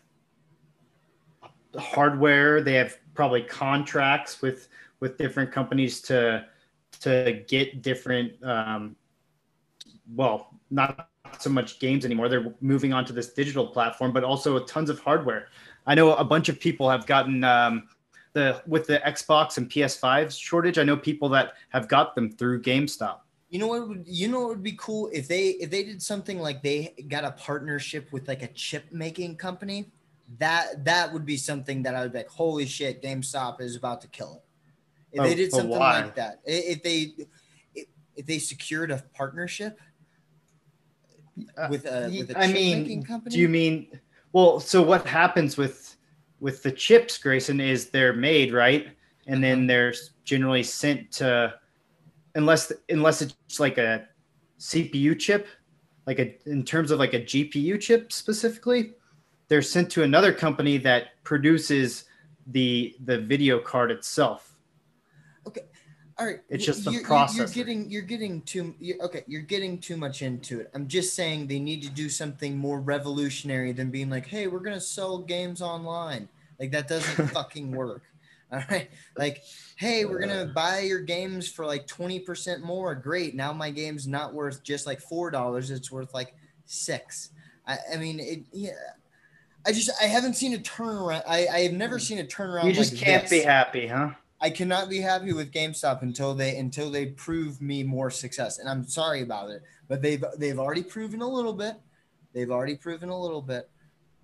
hardware. 1.78 2.62
They 2.62 2.74
have 2.74 2.98
probably 3.14 3.42
contracts 3.42 4.42
with 4.42 4.68
with 5.00 5.18
different 5.18 5.52
companies 5.52 6.02
to 6.02 6.46
to 7.00 7.44
get 7.48 7.82
different. 7.82 8.44
Um, 8.44 8.98
well, 10.14 10.60
not 10.70 11.10
so 11.38 11.50
much 11.50 11.80
games 11.80 12.06
anymore. 12.06 12.30
They're 12.30 12.54
moving 12.62 12.94
on 12.94 13.06
to 13.06 13.14
this 13.14 13.34
digital 13.34 13.68
platform, 13.68 14.12
but 14.12 14.24
also 14.24 14.60
tons 14.60 14.90
of 14.90 15.00
hardware. 15.00 15.48
I 15.86 15.96
know 15.96 16.14
a 16.16 16.24
bunch 16.24 16.50
of 16.50 16.60
people 16.60 16.90
have 16.90 17.06
gotten 17.06 17.44
um, 17.44 17.88
the 18.34 18.62
with 18.68 18.88
the 18.88 19.00
Xbox 19.00 19.58
and 19.58 19.70
PS5 19.70 20.38
shortage. 20.40 20.78
I 20.78 20.84
know 20.84 20.98
people 20.98 21.30
that 21.30 21.54
have 21.70 21.88
got 21.88 22.16
them 22.16 22.32
through 22.32 22.62
GameStop. 22.62 23.20
you 23.50 23.58
know 23.60 23.68
what 23.68 23.88
would, 23.88 24.04
you 24.06 24.28
know 24.28 24.40
what 24.42 24.50
would 24.50 24.64
be 24.64 24.74
cool 24.78 25.10
if 25.12 25.28
they, 25.28 25.50
if 25.50 25.72
they 25.72 25.84
did 25.84 26.02
something 26.02 26.40
like 26.40 26.62
they 26.62 26.94
got 27.08 27.24
a 27.24 27.32
partnership 27.32 28.12
with 28.12 28.28
like 28.28 28.44
a 28.44 28.48
chip 28.48 28.86
making 28.92 29.36
company. 29.38 29.92
That 30.38 30.86
that 30.86 31.12
would 31.12 31.26
be 31.26 31.38
something 31.38 31.82
that 31.84 31.96
I 31.96 32.02
would 32.04 32.12
be 32.12 32.20
like, 32.20 32.30
holy 32.30 32.68
shit, 32.68 33.02
GameStop 33.02 33.62
is 33.62 33.76
about 33.76 34.02
to 34.02 34.08
kill 34.08 34.36
it. 34.36 34.44
If 35.12 35.24
they 35.24 35.34
Oh, 35.34 35.36
did 35.36 35.52
something 35.52 35.80
why? 35.80 36.02
like 36.02 36.16
that, 36.16 36.42
if 36.46 36.84
they 36.84 37.16
if, 37.74 38.26
they 38.28 38.38
secured 38.38 38.92
a 38.92 39.04
partnership 39.16 39.80
Uh, 41.58 41.68
with 41.70 41.86
a 41.86 42.08
with 42.18 42.32
a 42.32 42.40
I 42.40 42.48
chip 42.48 42.56
mean, 42.56 43.04
company, 43.04 43.36
do 43.36 43.42
you 43.42 43.50
mean? 43.50 44.00
Well, 44.32 44.60
so 44.60 44.82
what 44.82 45.06
happens 45.06 45.58
with 45.58 45.98
with 46.40 46.64
the 46.64 46.72
chips, 46.72 47.18
Grayson, 47.18 47.60
is 47.60 47.90
they're 47.90 48.14
made 48.14 48.54
right, 48.54 48.90
and 49.28 49.44
then 49.44 49.60
uh-huh. 49.60 49.68
they're 49.68 49.94
generally 50.24 50.64
sent 50.64 51.12
to, 51.14 51.54
unless 52.36 52.72
unless 52.90 53.22
it's 53.22 53.60
like 53.60 53.78
a 53.78 54.08
CPU 54.60 55.18
chip, 55.18 55.48
like 56.06 56.20
a 56.20 56.50
in 56.50 56.64
terms 56.64 56.92
of 56.92 57.00
like 57.00 57.14
a 57.14 57.22
GPU 57.22 57.80
chip 57.80 58.12
specifically, 58.12 58.94
they're 59.48 59.62
sent 59.62 59.90
to 59.92 60.04
another 60.04 60.34
company 60.34 60.78
that 60.78 61.24
produces 61.24 62.06
the 62.48 62.96
the 63.06 63.20
video 63.20 63.60
card 63.60 63.92
itself. 63.92 64.49
All 66.20 66.26
right, 66.26 66.42
It's 66.50 66.66
just 66.66 66.84
the 66.84 66.92
you're, 66.92 67.02
you're- 67.02 67.28
You're 67.34 67.48
getting, 67.48 67.90
you're 67.90 68.02
getting 68.02 68.42
too, 68.42 68.76
you're, 68.82 69.02
okay. 69.04 69.24
You're 69.26 69.42
getting 69.42 69.78
too 69.78 69.96
much 69.96 70.22
into 70.22 70.60
it. 70.60 70.70
I'm 70.74 70.86
just 70.86 71.16
saying 71.16 71.48
they 71.48 71.60
need 71.60 71.82
to 71.84 71.90
do 71.90 72.10
something 72.10 72.58
more 72.58 72.82
revolutionary 72.82 73.72
than 73.72 73.90
being 73.90 74.10
like, 74.10 74.28
"Hey, 74.28 74.48
we're 74.48 74.60
gonna 74.60 74.82
sell 74.82 75.20
games 75.20 75.62
online." 75.62 76.28
Like 76.60 76.72
that 76.72 76.90
doesn't 76.90 77.28
fucking 77.34 77.72
work. 77.72 78.04
All 78.52 78.62
right, 78.70 78.90
like, 79.18 79.44
hey, 79.78 80.04
we're 80.04 80.20
gonna 80.20 80.48
buy 80.48 80.80
your 80.80 81.00
games 81.00 81.48
for 81.48 81.66
like 81.66 81.88
twenty 81.88 82.20
percent 82.20 82.66
more. 82.66 82.96
Great. 82.96 83.34
Now 83.34 83.54
my 83.54 83.72
game's 83.72 84.06
not 84.06 84.34
worth 84.34 84.62
just 84.62 84.86
like 84.86 85.00
four 85.00 85.32
dollars. 85.32 85.72
It's 85.72 85.90
worth 85.90 86.14
like 86.14 86.36
six. 86.66 87.30
I, 87.66 87.78
I 87.94 87.98
mean, 87.98 88.20
it. 88.20 88.44
Yeah. 88.52 88.72
I 89.66 89.72
just 89.72 89.90
I 90.02 90.06
haven't 90.06 90.34
seen 90.34 90.54
a 90.54 90.58
turnaround. 90.58 91.24
I 91.26 91.48
I 91.48 91.60
have 91.60 91.74
never 91.74 91.98
mm. 91.98 92.02
seen 92.02 92.20
a 92.20 92.24
turnaround. 92.26 92.66
You 92.66 92.74
just 92.74 92.94
like 92.94 93.02
can't 93.02 93.22
this. 93.24 93.32
be 93.32 93.40
happy, 93.40 93.88
huh? 93.88 94.10
I 94.42 94.50
cannot 94.50 94.90
be 94.90 95.02
happy 95.02 95.34
with 95.34 95.52
GameStop 95.52 96.02
until 96.02 96.34
they 96.34 96.58
until 96.58 96.90
they 96.90 97.08
prove 97.08 97.62
me 97.62 97.84
more 97.84 98.10
success. 98.10 98.60
And 98.60 98.70
I'm 98.70 98.88
sorry 98.88 99.22
about 99.22 99.50
it, 99.50 99.64
but 99.88 100.02
they've 100.02 100.24
they've 100.38 100.58
already 100.60 100.84
proven 100.84 101.22
a 101.22 101.28
little 101.28 101.54
bit. 101.54 101.76
They've 102.34 102.50
already 102.52 102.76
proven 102.76 103.10
a 103.10 103.20
little 103.20 103.42
bit, 103.42 103.70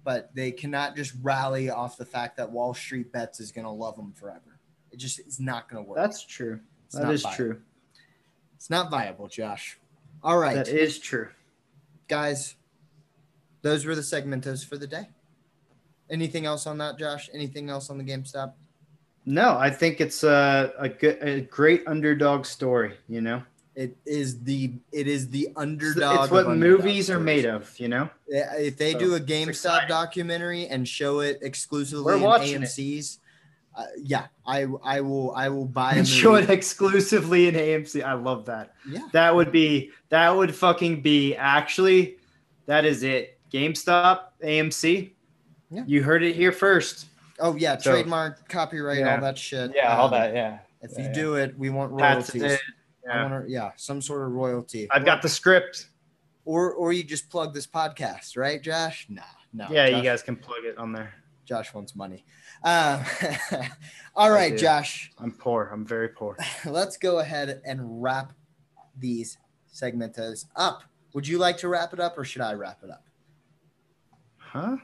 but 0.04 0.34
they 0.34 0.52
cannot 0.52 0.96
just 0.96 1.14
rally 1.22 1.70
off 1.70 1.98
the 1.98 2.06
fact 2.06 2.38
that 2.38 2.50
Wall 2.50 2.74
Street 2.74 3.12
Bets 3.12 3.40
is 3.40 3.52
going 3.52 3.66
to 3.66 3.72
love 3.72 3.96
them 3.98 4.14
forever. 4.14 4.60
It 4.92 4.98
just 4.98 5.20
it's 5.20 5.40
not 5.40 5.70
going 5.70 5.84
to 5.84 5.90
work. 5.90 5.98
That's 5.98 6.24
true. 6.24 6.60
It's 6.86 6.96
That 6.96 7.12
is 7.12 7.24
viable. 7.24 7.36
true. 7.36 7.62
It's 8.56 8.70
not 8.70 8.90
viable, 8.90 9.28
Josh. 9.28 9.78
All 10.24 10.38
right, 10.38 10.56
That 10.56 10.68
is 10.70 10.98
true. 10.98 11.30
guys. 12.08 12.56
Those 13.64 13.84
were 13.86 13.96
the 13.96 14.02
segmentos 14.02 14.64
for 14.66 14.78
the 14.78 14.86
day. 14.88 15.10
Anything 16.10 16.46
else 16.46 16.68
on 16.68 16.78
that, 16.78 17.00
Josh? 17.00 17.30
Anything 17.34 17.70
else 17.72 17.90
on 17.90 17.98
the 17.98 18.04
GameStop? 18.04 18.54
No, 19.26 19.58
I 19.58 19.70
think 19.70 20.02
it's 20.02 20.24
a 20.24 20.72
a 20.78 20.90
good, 20.90 21.18
a 21.22 21.42
great 21.42 21.84
underdog 21.88 22.46
story. 22.46 22.94
You 23.08 23.22
know, 23.22 23.42
It 23.76 23.98
is 24.06 24.44
the 24.44 24.74
it 24.92 25.08
is 25.08 25.30
the 25.30 25.50
underdog. 25.56 26.24
it's 26.26 26.32
what 26.32 26.50
movies 26.56 27.10
are 27.10 27.20
made 27.20 27.46
of. 27.46 27.78
You 27.80 27.88
know, 27.88 28.10
If 28.28 28.78
they 28.78 28.94
So, 28.94 29.00
do 29.00 29.16
a 29.16 29.20
GameStop 29.20 29.88
documentary 29.88 30.68
and 30.68 30.88
show 30.88 31.22
it 31.22 31.40
exclusively 31.42 32.06
We're 32.06 32.16
in 32.18 32.22
watching 32.22 32.62
it. 32.62 32.68
AMC's, 32.70 33.20
uh, 33.76 33.86
yeah, 33.98 34.28
I 34.46 34.68
I 34.84 35.02
will 35.02 35.32
I 35.36 35.50
will 35.50 35.66
buy 35.66 35.94
and 35.94 36.08
show 36.08 36.36
it 36.36 36.50
exclusively 36.50 37.48
in 37.48 37.56
AMC. 37.56 38.04
I 38.04 38.14
love 38.14 38.46
that. 38.46 38.74
Yeah, 38.88 39.08
That 39.12 39.36
would 39.36 39.52
be 39.52 39.90
that 40.10 40.30
would 40.30 40.54
fucking 40.54 41.02
be 41.02 41.36
actually 41.36 42.18
that 42.68 42.86
is 42.86 43.02
it. 43.04 43.40
GameStop, 43.52 44.20
AMC. 44.44 45.12
Yeah. 45.72 45.84
You 45.88 46.04
heard 46.04 46.24
it 46.24 46.36
here 46.36 46.52
first. 46.52 47.08
Oh 47.40 47.56
yeah, 47.56 47.78
So- 47.78 47.92
trademark, 47.92 48.48
copyright, 48.50 49.00
Yeah. 49.00 49.16
all 49.16 49.22
that 49.22 49.38
shit. 49.38 49.72
Yeah, 49.76 49.96
all 49.98 50.06
Um, 50.06 50.12
that. 50.12 50.34
Yeah. 50.34 50.60
If 50.82 50.92
Yeah, 50.94 51.00
you 51.00 51.06
yeah. 51.08 51.14
do 51.14 51.36
it, 51.36 51.58
we 51.58 51.70
want 51.70 51.92
royalties. 51.92 52.60
Yeah. 53.06 53.30
want 53.32 53.50
yeah, 53.50 53.72
some 53.76 54.02
sort 54.02 54.24
of 54.28 54.32
royalty. 54.34 54.88
I've 54.92 55.06
got 55.06 55.22
the 55.22 55.30
script. 55.30 55.90
or 56.46 56.74
or 56.74 56.94
you 56.94 57.04
just 57.04 57.30
plug 57.30 57.54
this 57.54 57.66
podcast, 57.68 58.38
right, 58.38 58.62
Josh? 58.62 59.08
Nah, 59.10 59.24
no. 59.54 59.68
yeah, 59.72 59.90
Josh, 59.90 59.98
you 59.98 60.04
guys 60.04 60.22
can 60.22 60.36
plug 60.36 60.64
it 60.64 60.78
on 60.78 60.92
there. 60.92 61.14
Josh 61.46 61.74
wants 61.74 61.96
money. 61.96 62.26
Um, 62.64 63.04
all 64.16 64.32
right. 64.32 64.58
Josh. 64.58 65.12
I'm 65.20 65.32
poor. 65.32 65.70
I'm 65.72 65.86
very 65.86 66.10
poor. 66.10 66.38
let's 66.66 66.98
go 66.98 67.20
ahead 67.20 67.62
and 67.66 68.02
wrap 68.02 68.34
these 68.98 69.38
segmentos 69.74 70.46
up. 70.56 70.84
Would 71.14 71.28
you 71.28 71.38
like 71.38 71.58
to 71.58 71.68
wrap 71.68 71.94
it 71.94 72.00
up 72.00 72.18
or 72.18 72.24
should 72.24 72.42
I 72.42 72.54
wrap 72.54 72.80
it 72.84 72.90
up? 72.90 73.06
Huh? 74.38 74.78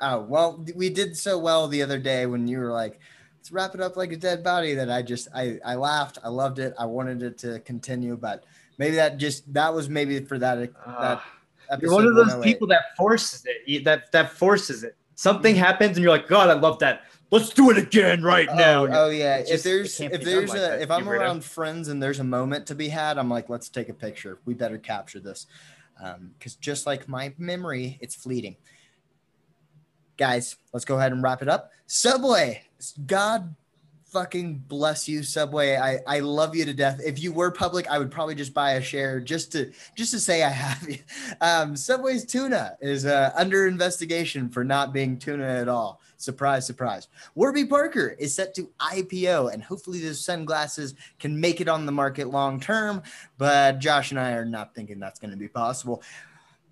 Oh, 0.00 0.20
well, 0.20 0.64
we 0.74 0.90
did 0.90 1.16
so 1.16 1.38
well 1.38 1.68
the 1.68 1.82
other 1.82 1.98
day 1.98 2.26
when 2.26 2.46
you 2.46 2.58
were 2.58 2.72
like, 2.72 3.00
let's 3.38 3.50
wrap 3.50 3.74
it 3.74 3.80
up 3.80 3.96
like 3.96 4.12
a 4.12 4.16
dead 4.16 4.42
body 4.44 4.74
that 4.74 4.90
I 4.90 5.02
just, 5.02 5.28
I, 5.34 5.58
I 5.64 5.74
laughed. 5.76 6.18
I 6.22 6.28
loved 6.28 6.58
it. 6.58 6.74
I 6.78 6.84
wanted 6.86 7.22
it 7.22 7.38
to 7.38 7.60
continue, 7.60 8.16
but 8.16 8.44
maybe 8.78 8.96
that 8.96 9.16
just, 9.18 9.52
that 9.54 9.72
was 9.72 9.88
maybe 9.88 10.20
for 10.20 10.38
that, 10.38 10.56
that 10.56 10.72
Uh, 10.86 11.20
episode. 11.70 11.82
you're 11.82 11.94
one 11.94 12.06
of 12.06 12.14
those 12.14 12.44
people 12.44 12.66
that 12.68 12.96
forces 12.96 13.46
it. 13.46 13.84
That 13.84 14.12
that 14.12 14.32
forces 14.32 14.84
it. 14.84 14.96
Something 15.14 15.54
happens 15.56 15.96
and 15.96 16.04
you're 16.04 16.12
like, 16.12 16.28
God, 16.28 16.50
I 16.50 16.54
love 16.54 16.78
that. 16.80 17.02
Let's 17.30 17.50
do 17.50 17.70
it 17.70 17.78
again 17.78 18.22
right 18.22 18.46
now. 18.54 18.84
Oh, 18.86 19.06
oh 19.06 19.10
yeah. 19.10 19.38
It's 19.38 19.50
If 19.50 19.62
there's 19.62 20.00
if 20.00 20.22
there's 20.22 20.54
a 20.54 20.58
that, 20.58 20.82
if 20.82 20.90
I'm 20.90 21.08
around 21.08 21.42
friends 21.42 21.88
and 21.88 22.00
there's 22.02 22.20
a 22.20 22.24
moment 22.24 22.66
to 22.66 22.74
be 22.74 22.88
had, 22.88 23.18
I'm 23.18 23.30
like, 23.30 23.48
let's 23.48 23.68
take 23.68 23.88
a 23.88 23.94
picture. 23.94 24.38
We 24.44 24.54
better 24.54 24.78
capture 24.78 25.18
this. 25.18 25.46
Um, 26.00 26.32
because 26.38 26.54
just 26.56 26.86
like 26.86 27.08
my 27.08 27.32
memory, 27.38 27.98
it's 28.00 28.14
fleeting. 28.14 28.56
Guys, 30.16 30.56
let's 30.72 30.84
go 30.84 30.98
ahead 30.98 31.12
and 31.12 31.22
wrap 31.22 31.42
it 31.42 31.48
up. 31.48 31.72
Subway, 31.86 32.62
God 33.06 33.54
fucking 34.16 34.64
bless 34.66 35.06
you, 35.06 35.22
Subway. 35.22 35.76
I, 35.76 35.98
I 36.06 36.20
love 36.20 36.56
you 36.56 36.64
to 36.64 36.72
death. 36.72 37.00
If 37.04 37.22
you 37.22 37.32
were 37.32 37.50
public, 37.50 37.86
I 37.88 37.98
would 37.98 38.10
probably 38.10 38.34
just 38.34 38.54
buy 38.54 38.72
a 38.72 38.82
share 38.82 39.20
just 39.20 39.52
to 39.52 39.70
just 39.94 40.12
to 40.12 40.18
say 40.18 40.42
I 40.42 40.48
have 40.48 40.88
you. 40.88 40.98
Um, 41.42 41.76
Subway's 41.76 42.24
tuna 42.24 42.78
is 42.80 43.04
uh, 43.04 43.30
under 43.36 43.66
investigation 43.66 44.48
for 44.48 44.64
not 44.64 44.92
being 44.92 45.18
tuna 45.18 45.44
at 45.44 45.68
all. 45.68 46.00
Surprise, 46.16 46.66
surprise. 46.66 47.08
Warby 47.34 47.66
Parker 47.66 48.16
is 48.18 48.34
set 48.34 48.54
to 48.54 48.70
IPO, 48.80 49.52
and 49.52 49.62
hopefully 49.62 50.00
those 50.00 50.24
sunglasses 50.24 50.94
can 51.18 51.38
make 51.38 51.60
it 51.60 51.68
on 51.68 51.84
the 51.84 51.92
market 51.92 52.28
long 52.28 52.58
term. 52.58 53.02
But 53.36 53.80
Josh 53.80 54.12
and 54.12 54.20
I 54.20 54.32
are 54.32 54.46
not 54.46 54.74
thinking 54.74 54.98
that's 54.98 55.20
going 55.20 55.32
to 55.32 55.36
be 55.36 55.48
possible. 55.48 56.02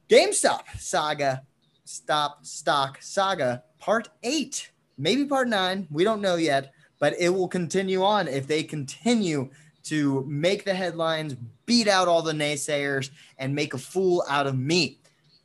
GameStop 0.08 0.62
saga, 0.78 1.42
stop 1.84 2.44
stock 2.44 2.98
saga, 3.00 3.62
part 3.78 4.08
eight, 4.22 4.70
maybe 4.98 5.24
part 5.24 5.48
nine. 5.48 5.86
We 5.90 6.04
don't 6.04 6.20
know 6.20 6.36
yet, 6.36 6.72
but 6.98 7.14
it 7.18 7.28
will 7.28 7.48
continue 7.48 8.02
on 8.02 8.28
if 8.28 8.46
they 8.46 8.62
continue 8.62 9.50
to 9.84 10.24
make 10.26 10.64
the 10.64 10.74
headlines, 10.74 11.36
beat 11.66 11.88
out 11.88 12.08
all 12.08 12.22
the 12.22 12.32
naysayers, 12.32 13.10
and 13.38 13.54
make 13.54 13.74
a 13.74 13.78
fool 13.78 14.24
out 14.28 14.46
of 14.46 14.58
me. 14.58 14.98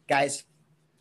Guys, 0.07 0.43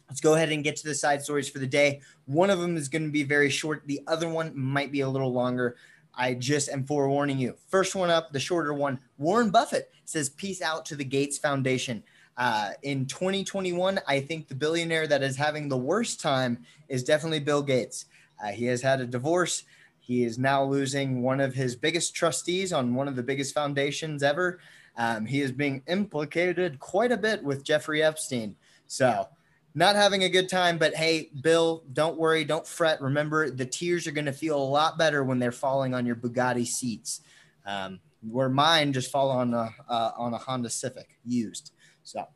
let's 0.09 0.21
go 0.21 0.35
ahead 0.35 0.51
and 0.51 0.65
get 0.65 0.77
to 0.77 0.89
the 0.89 0.95
side 0.95 1.23
stories 1.23 1.49
for 1.49 1.61
the 1.61 1.67
day. 1.67 2.01
One 2.27 2.51
of 2.51 2.59
them 2.59 2.77
is 2.77 2.89
going 2.89 3.05
to 3.05 3.11
be 3.11 3.23
very 3.23 3.49
short, 3.49 3.83
the 3.87 4.03
other 4.07 4.29
one 4.29 4.53
might 4.59 4.93
be 4.93 5.01
a 5.01 5.09
little 5.09 5.33
longer. 5.33 5.77
I 6.15 6.35
just 6.35 6.69
am 6.69 6.85
forewarning 6.85 7.39
you. 7.39 7.55
First 7.69 7.95
one 7.95 8.11
up, 8.11 8.33
the 8.33 8.41
shorter 8.41 8.75
one 8.75 8.99
Warren 9.19 9.51
Buffett 9.51 9.93
says, 10.05 10.31
Peace 10.31 10.61
out 10.61 10.85
to 10.87 10.97
the 10.97 11.05
Gates 11.05 11.39
Foundation. 11.39 12.03
Uh, 12.39 12.71
in 12.85 13.05
2021, 13.05 14.01
I 14.07 14.21
think 14.21 14.47
the 14.47 14.55
billionaire 14.55 15.09
that 15.09 15.25
is 15.25 15.37
having 15.37 15.69
the 15.69 15.77
worst 15.77 16.21
time 16.21 16.65
is 16.89 17.03
definitely 17.03 17.41
Bill 17.41 17.63
Gates. 17.63 18.05
Uh, 18.43 18.53
he 18.53 18.67
has 18.67 18.81
had 18.81 19.01
a 19.01 19.07
divorce. 19.07 19.65
He 19.99 20.23
is 20.23 20.39
now 20.39 20.63
losing 20.63 21.21
one 21.21 21.41
of 21.41 21.53
his 21.53 21.75
biggest 21.75 22.15
trustees 22.15 22.73
on 22.73 22.95
one 22.95 23.09
of 23.09 23.17
the 23.17 23.25
biggest 23.25 23.55
foundations 23.55 24.23
ever. 24.23 24.61
Um, 24.97 25.27
he 25.27 25.41
is 25.41 25.51
being 25.51 25.83
implicated 25.89 26.79
quite 26.79 27.11
a 27.11 27.17
bit 27.17 27.43
with 27.43 27.65
Jeffrey 27.65 28.05
Epstein. 28.05 28.55
So, 28.87 29.29
not 29.75 29.97
having 29.97 30.25
a 30.25 30.29
good 30.29 30.49
time, 30.49 30.79
but 30.79 30.95
hey, 30.95 31.31
Bill, 31.43 31.83
don't 31.93 32.19
worry, 32.19 32.45
don't 32.45 32.67
fret. 32.67 33.01
Remember, 33.01 33.51
the 33.51 33.67
tears 33.67 34.07
are 34.07 34.13
going 34.13 34.25
to 34.25 34.33
feel 34.33 34.57
a 34.57 34.63
lot 34.63 34.97
better 34.97 35.23
when 35.25 35.39
they're 35.41 35.53
falling 35.53 35.93
on 35.93 36.07
your 36.07 36.17
Bugatti 36.17 36.67
seats, 36.67 37.21
um, 37.67 38.01
where 38.29 38.49
mine 38.49 38.93
just 38.93 39.11
fall 39.11 39.31
on 39.31 39.55
a 39.55 39.71
uh, 39.89 40.13
on 40.17 40.35
a 40.35 40.39
Honda 40.39 40.71
Civic 40.71 41.19
used. 41.25 41.73
So, 42.09 42.27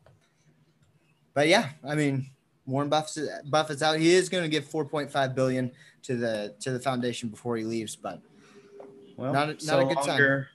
but 1.33 1.47
yeah, 1.47 1.69
I 1.83 1.95
mean, 1.95 2.29
Warren 2.67 2.89
Buffett's, 2.89 3.17
Buffett's 3.49 3.81
out. 3.81 3.97
He 3.97 4.13
is 4.13 4.29
going 4.29 4.43
to 4.43 4.49
give 4.49 4.65
4.5 4.65 5.33
billion 5.33 5.71
to 6.03 6.15
the 6.15 6.53
to 6.59 6.69
the 6.69 6.79
foundation 6.79 7.29
before 7.29 7.57
he 7.57 7.63
leaves, 7.63 7.95
but 7.95 8.21
Well, 9.17 9.33
Not 9.33 9.49
a- 9.49 9.53
not 9.53 9.61
so 9.63 9.79
a 9.79 9.85
good 9.85 9.97
sign. 10.03 10.07
longer, 10.09 10.47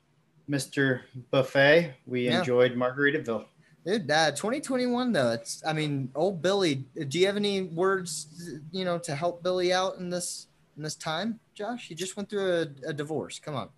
Mr. 0.48 1.00
Buffett. 1.32 1.94
We 2.06 2.26
Yeah. 2.26 2.38
enjoyed 2.38 2.74
Margaritaville. 2.76 3.46
Dude, 3.84 4.08
uh, 4.08 4.30
2021 4.30 5.10
though. 5.12 5.32
It's 5.32 5.64
I 5.66 5.72
mean, 5.72 6.12
old 6.14 6.40
Billy. 6.40 6.76
Do 7.08 7.18
you 7.18 7.26
have 7.26 7.36
any 7.36 7.62
words, 7.62 8.52
you 8.70 8.84
know, 8.84 8.98
to 9.00 9.16
help 9.16 9.42
Billy 9.42 9.72
out 9.72 9.96
in 9.98 10.10
this 10.10 10.46
in 10.76 10.84
this 10.84 10.94
time, 10.94 11.40
Josh? 11.54 11.88
He 11.88 11.96
just 11.96 12.16
went 12.16 12.30
through 12.30 12.52
a, 12.52 12.90
a 12.90 12.92
divorce. 12.92 13.40
Come 13.40 13.56
on, 13.56 13.70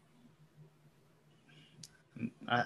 I, 2.49 2.65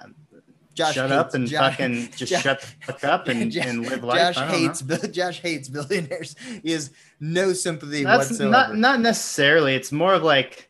Josh. 0.75 0.95
shut 0.95 1.11
up 1.13 1.35
and 1.35 1.47
Josh- 1.47 1.77
fucking 1.77 2.11
just 2.17 2.33
Josh- 2.33 2.43
shut 2.43 2.61
the 2.61 2.67
fuck 2.93 3.05
up 3.05 3.29
and, 3.29 3.51
Josh- 3.51 3.65
and 3.67 3.87
live 3.89 4.03
life. 4.05 4.35
Josh 4.35 4.51
hates. 4.51 4.85
know. 4.85 4.97
Josh 4.99 5.41
hates 5.41 5.69
billionaires. 5.69 6.37
He 6.63 6.73
has 6.73 6.91
no 7.21 7.53
sympathy 7.53 8.05
That's 8.05 8.31
whatsoever. 8.31 8.51
not 8.51 8.77
not 8.77 9.01
necessarily. 9.01 9.75
It's 9.75 9.93
more 9.93 10.15
of 10.15 10.23
like 10.23 10.69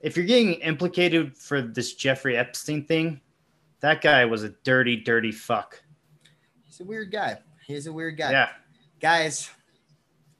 if 0.00 0.16
you're 0.16 0.26
getting 0.26 0.54
implicated 0.54 1.36
for 1.36 1.62
this 1.62 1.94
Jeffrey 1.94 2.36
Epstein 2.36 2.84
thing, 2.84 3.20
that 3.80 4.02
guy 4.02 4.24
was 4.26 4.42
a 4.42 4.50
dirty, 4.64 4.96
dirty 4.96 5.32
fuck. 5.32 5.82
He's 6.64 6.80
a 6.80 6.84
weird 6.84 7.10
guy. 7.12 7.38
He's 7.66 7.86
a 7.86 7.92
weird 7.92 8.18
guy. 8.18 8.32
Yeah, 8.32 8.48
Guys, 9.00 9.48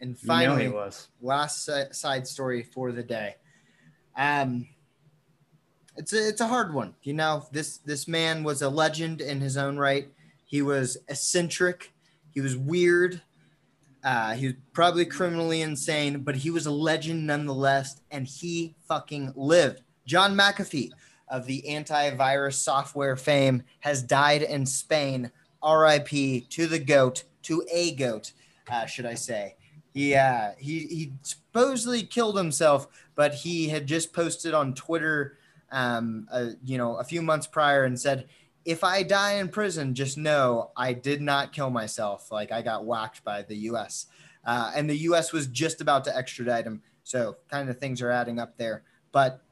and 0.00 0.10
you 0.10 0.16
know 0.28 0.34
finally, 0.34 0.62
he 0.64 0.68
was. 0.68 1.08
last 1.22 1.68
side 1.92 2.26
story 2.26 2.62
for 2.62 2.92
the 2.92 3.02
day. 3.02 3.36
Um, 4.16 4.66
it's 5.96 6.12
a 6.12 6.28
it's 6.28 6.40
a 6.40 6.46
hard 6.46 6.74
one. 6.74 6.94
You 7.02 7.14
know, 7.14 7.46
this 7.52 7.78
this 7.78 8.08
man 8.08 8.42
was 8.42 8.62
a 8.62 8.68
legend 8.68 9.20
in 9.20 9.40
his 9.40 9.56
own 9.56 9.76
right. 9.76 10.08
He 10.44 10.62
was 10.62 10.96
eccentric. 11.08 11.92
He 12.30 12.40
was 12.40 12.56
weird. 12.56 13.22
Uh, 14.02 14.34
he 14.34 14.46
was 14.46 14.56
probably 14.72 15.06
criminally 15.06 15.62
insane, 15.62 16.20
but 16.20 16.36
he 16.36 16.50
was 16.50 16.66
a 16.66 16.70
legend 16.70 17.26
nonetheless, 17.26 18.00
and 18.10 18.26
he 18.26 18.74
fucking 18.86 19.32
lived. 19.34 19.80
John 20.06 20.34
McAfee, 20.34 20.90
of 21.28 21.46
the 21.46 21.64
antivirus 21.66 22.54
software 22.54 23.16
fame, 23.16 23.62
has 23.80 24.02
died 24.02 24.42
in 24.42 24.66
Spain. 24.66 25.30
RIP 25.64 26.48
to 26.50 26.66
the 26.66 26.78
goat, 26.78 27.24
to 27.42 27.64
a 27.72 27.94
goat, 27.94 28.32
uh, 28.70 28.84
should 28.84 29.06
I 29.06 29.14
say. 29.14 29.56
He, 29.94 30.14
uh, 30.14 30.50
he, 30.58 30.80
he 30.80 31.12
supposedly 31.22 32.02
killed 32.02 32.36
himself, 32.36 32.88
but 33.14 33.32
he 33.32 33.68
had 33.68 33.86
just 33.86 34.12
posted 34.12 34.52
on 34.52 34.74
Twitter, 34.74 35.38
um, 35.74 36.28
uh, 36.30 36.50
you 36.62 36.78
know, 36.78 36.96
a 36.96 37.04
few 37.04 37.20
months 37.20 37.46
prior 37.46 37.84
and 37.84 38.00
said, 38.00 38.28
if 38.64 38.84
I 38.84 39.02
die 39.02 39.34
in 39.34 39.48
prison, 39.48 39.94
just 39.94 40.16
know 40.16 40.70
I 40.76 40.92
did 40.92 41.20
not 41.20 41.52
kill 41.52 41.68
myself. 41.68 42.30
Like 42.30 42.52
I 42.52 42.62
got 42.62 42.86
whacked 42.86 43.24
by 43.24 43.42
the 43.42 43.56
U.S. 43.56 44.06
Uh, 44.46 44.70
and 44.74 44.88
the 44.88 44.96
U.S. 44.98 45.32
was 45.32 45.48
just 45.48 45.80
about 45.80 46.04
to 46.04 46.16
extradite 46.16 46.64
him. 46.64 46.80
So 47.02 47.36
kind 47.50 47.68
of 47.68 47.78
things 47.78 48.00
are 48.00 48.10
adding 48.10 48.38
up 48.38 48.56
there. 48.56 48.84
But 49.12 49.42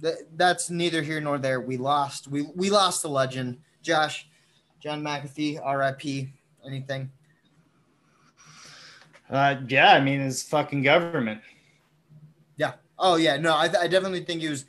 th- 0.00 0.18
that's 0.36 0.70
neither 0.70 1.02
here 1.02 1.20
nor 1.20 1.38
there. 1.38 1.60
We 1.60 1.78
lost. 1.78 2.28
We 2.28 2.42
we 2.54 2.70
lost 2.70 3.02
the 3.02 3.08
legend, 3.08 3.58
Josh, 3.82 4.28
John 4.78 5.02
McAfee, 5.02 5.58
R.I.P. 5.62 6.32
Anything? 6.64 7.10
Uh, 9.28 9.56
yeah, 9.68 9.94
I 9.94 10.00
mean, 10.00 10.20
it's 10.20 10.42
fucking 10.42 10.82
government. 10.82 11.40
Yeah. 12.56 12.74
Oh 12.98 13.16
yeah. 13.16 13.38
No, 13.38 13.54
I, 13.54 13.64
I 13.64 13.88
definitely 13.88 14.24
think 14.24 14.42
he 14.42 14.48
was 14.48 14.66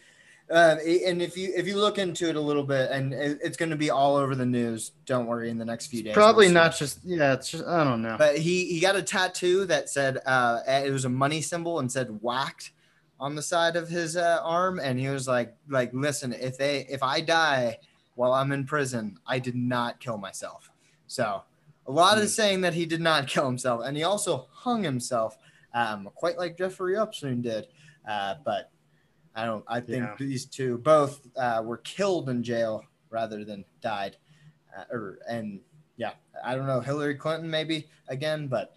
uh, 0.52 0.76
and 1.08 1.22
if 1.22 1.38
you 1.38 1.54
if 1.56 1.66
you 1.66 1.78
look 1.78 1.98
into 1.98 2.28
it 2.28 2.36
a 2.36 2.42
little 2.42 2.64
bit, 2.64 2.92
and 2.92 3.14
it's 3.14 3.56
going 3.56 3.70
to 3.70 3.78
be 3.78 3.90
all 3.90 4.18
over 4.18 4.36
the 4.36 4.46
news. 4.46 4.92
Don't 5.06 5.26
worry, 5.26 5.50
in 5.50 5.58
the 5.58 5.66
next 5.66 5.88
few 5.88 6.04
days. 6.04 6.14
Probably 6.14 6.48
we'll 6.48 6.56
not 6.56 6.78
just 6.78 7.00
yeah. 7.06 7.34
It's 7.34 7.50
just 7.50 7.66
I 7.66 7.84
don't 7.86 8.02
know. 8.02 8.16
But 8.18 8.38
he 8.38 8.66
he 8.66 8.82
got 8.82 8.98
a 8.98 9.02
tattoo 9.02 9.66
that 9.66 9.90
said 9.90 10.18
uh, 10.26 10.60
it 10.68 10.92
was 10.92 11.06
a 11.06 11.10
money 11.10 11.42
symbol 11.42 11.80
and 11.80 11.90
said 11.90 12.10
whacked 12.22 12.72
on 13.18 13.36
the 13.36 13.42
side 13.42 13.78
of 13.78 13.88
his 13.88 14.18
uh, 14.18 14.40
arm, 14.44 14.80
and 14.80 15.00
he 15.00 15.08
was 15.08 15.28
like 15.28 15.56
like 15.70 15.92
listen, 15.94 16.34
if 16.34 16.58
they 16.58 16.86
if 16.90 17.02
I 17.02 17.22
die 17.22 17.78
while 18.16 18.34
I'm 18.34 18.52
in 18.52 18.66
prison, 18.66 19.18
I 19.26 19.40
did 19.40 19.56
not 19.56 20.02
kill 20.02 20.18
myself. 20.18 20.70
So 21.08 21.44
a 21.88 21.92
lot 21.92 22.18
mm. 22.18 22.22
is 22.22 22.36
saying 22.36 22.62
that 22.62 22.74
he 22.74 22.86
did 22.86 23.02
not 23.02 23.28
kill 23.28 23.46
himself, 23.46 23.84
and 23.86 23.96
he 23.96 24.04
also 24.04 24.48
hung 24.52 24.84
himself, 24.84 25.38
um, 25.74 26.10
quite 26.14 26.38
like 26.38 26.58
Jeffrey 26.58 27.00
Epstein 27.00 27.42
did. 27.42 27.68
Uh, 28.06 28.36
but 28.44 28.72
I 29.36 29.46
don't. 29.46 29.64
I 29.68 29.80
think 29.80 30.04
yeah. 30.04 30.16
these 30.18 30.46
two 30.46 30.78
both 30.80 31.22
uh, 31.38 31.62
were 31.64 31.78
killed 31.78 32.30
in 32.30 32.44
jail 32.44 32.84
rather 33.10 33.46
than 33.46 33.64
died, 33.82 34.18
uh, 34.78 34.84
or 34.92 35.20
and 35.28 35.60
yeah, 35.98 36.14
I 36.44 36.56
don't 36.56 36.68
know 36.68 36.80
Hillary 36.82 37.16
Clinton 37.16 37.50
maybe 37.50 37.88
again, 38.08 38.48
but 38.48 38.76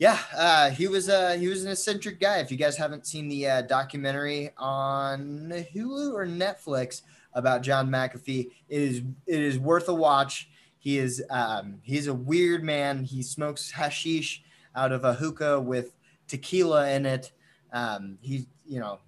yeah, 0.00 0.18
uh, 0.34 0.70
he 0.70 0.88
was 0.88 1.08
uh, 1.08 1.36
he 1.38 1.48
was 1.48 1.64
an 1.64 1.70
eccentric 1.70 2.20
guy. 2.20 2.38
If 2.38 2.50
you 2.50 2.56
guys 2.56 2.76
haven't 2.76 3.06
seen 3.06 3.28
the 3.28 3.46
uh, 3.46 3.62
documentary 3.62 4.50
on 4.56 5.52
Hulu 5.74 6.14
or 6.14 6.26
Netflix 6.26 7.02
about 7.34 7.62
John 7.62 7.88
McAfee, 7.88 8.50
it 8.68 8.80
is 8.82 9.02
it 9.26 9.40
is 9.40 9.58
worth 9.58 9.88
a 9.88 9.94
watch. 9.94 10.48
He 10.78 10.96
is 10.96 11.22
um, 11.28 11.80
he's 11.82 12.06
a 12.06 12.14
weird 12.14 12.64
man. 12.64 13.04
He 13.04 13.22
smokes 13.22 13.70
hashish 13.70 14.42
out 14.74 14.90
of 14.90 15.04
a 15.04 15.12
hookah 15.12 15.60
with 15.60 15.94
tequila 16.28 16.90
in 16.90 17.04
it. 17.04 17.32
Um, 17.72 18.16
he 18.22 18.46
you 18.66 18.80
know 18.80 19.00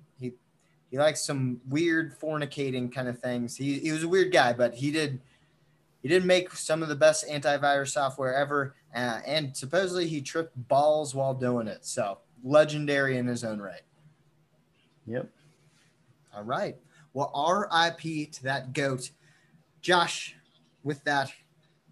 he 0.92 0.98
likes 0.98 1.22
some 1.22 1.58
weird 1.70 2.20
fornicating 2.20 2.92
kind 2.92 3.08
of 3.08 3.18
things. 3.18 3.56
He, 3.56 3.78
he 3.78 3.92
was 3.92 4.02
a 4.02 4.08
weird 4.08 4.30
guy, 4.30 4.52
but 4.52 4.74
he 4.74 4.92
did 4.92 5.20
he 6.02 6.08
did 6.08 6.24
make 6.24 6.52
some 6.52 6.82
of 6.82 6.90
the 6.90 6.96
best 6.96 7.26
antivirus 7.28 7.92
software 7.92 8.34
ever, 8.34 8.74
uh, 8.94 9.20
and 9.24 9.56
supposedly 9.56 10.06
he 10.06 10.20
tripped 10.20 10.52
balls 10.68 11.14
while 11.14 11.32
doing 11.32 11.66
it. 11.66 11.86
So 11.86 12.18
legendary 12.44 13.16
in 13.16 13.26
his 13.26 13.42
own 13.42 13.58
right. 13.58 13.80
Yep. 15.06 15.28
All 16.36 16.42
right. 16.42 16.76
Well, 17.14 17.30
R.I.P. 17.34 18.26
to 18.26 18.42
that 18.42 18.74
goat, 18.74 19.10
Josh. 19.80 20.36
With 20.82 21.02
that, 21.04 21.32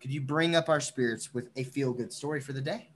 could 0.00 0.10
you 0.10 0.20
bring 0.20 0.56
up 0.56 0.68
our 0.68 0.80
spirits 0.80 1.32
with 1.32 1.48
a 1.56 1.62
feel 1.62 1.92
good 1.92 2.12
story 2.12 2.40
for 2.40 2.52
the 2.52 2.60
day? 2.60 2.88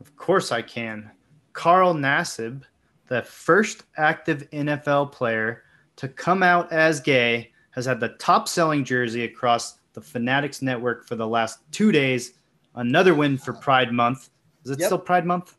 Of 0.00 0.16
course 0.16 0.50
I 0.50 0.62
can. 0.62 1.10
Carl 1.52 1.94
Nassib 1.94 2.62
the 3.08 3.22
first 3.22 3.84
active 3.96 4.48
NFL 4.50 5.12
player 5.12 5.62
to 5.96 6.08
come 6.08 6.42
out 6.42 6.72
as 6.72 7.00
gay, 7.00 7.52
has 7.70 7.86
had 7.86 8.00
the 8.00 8.10
top 8.10 8.48
selling 8.48 8.84
jersey 8.84 9.24
across 9.24 9.78
the 9.92 10.00
Fanatics 10.00 10.62
network 10.62 11.06
for 11.06 11.16
the 11.16 11.26
last 11.26 11.60
two 11.72 11.92
days. 11.92 12.34
Another 12.74 13.14
win 13.14 13.38
for 13.38 13.52
Pride 13.52 13.92
Month. 13.92 14.30
Is 14.64 14.70
it 14.70 14.80
yep. 14.80 14.86
still 14.86 14.98
Pride 14.98 15.26
Month? 15.26 15.56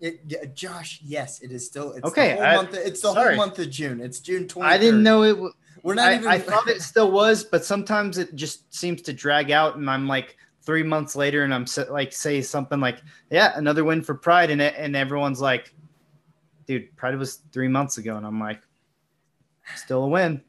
It, 0.00 0.20
yeah, 0.26 0.44
Josh, 0.54 1.00
yes, 1.04 1.42
it 1.42 1.52
is 1.52 1.66
still. 1.66 1.92
It's 1.92 2.06
okay, 2.06 2.36
the 2.36 2.46
I, 2.46 2.56
month, 2.56 2.74
it's 2.74 3.02
the 3.02 3.12
sorry. 3.12 3.36
whole 3.36 3.46
month 3.46 3.58
of 3.58 3.68
June. 3.68 4.00
It's 4.00 4.20
June 4.20 4.46
20th. 4.46 4.62
I 4.62 4.78
didn't 4.78 5.02
know 5.02 5.24
it. 5.24 5.32
W- 5.32 5.52
We're 5.82 5.94
not 5.94 6.12
I, 6.12 6.14
even. 6.14 6.28
I 6.28 6.38
thought 6.38 6.68
it 6.68 6.80
still 6.80 7.10
was, 7.10 7.44
but 7.44 7.66
sometimes 7.66 8.16
it 8.16 8.34
just 8.34 8.72
seems 8.74 9.02
to 9.02 9.12
drag 9.12 9.50
out, 9.50 9.76
and 9.76 9.90
I'm 9.90 10.08
like 10.08 10.38
three 10.62 10.82
months 10.82 11.16
later, 11.16 11.44
and 11.44 11.52
I'm 11.52 11.66
like 11.90 12.14
say 12.14 12.40
something 12.40 12.80
like, 12.80 13.02
"Yeah, 13.30 13.52
another 13.56 13.84
win 13.84 14.00
for 14.00 14.14
Pride," 14.14 14.50
and 14.50 14.62
it, 14.62 14.74
and 14.78 14.96
everyone's 14.96 15.42
like, 15.42 15.74
dude, 16.70 16.96
Pride 16.96 17.18
was 17.18 17.40
three 17.52 17.66
months 17.66 17.98
ago, 17.98 18.16
and 18.16 18.24
I'm 18.24 18.38
like, 18.38 18.60
still 19.74 20.04
a 20.04 20.08
win. 20.08 20.40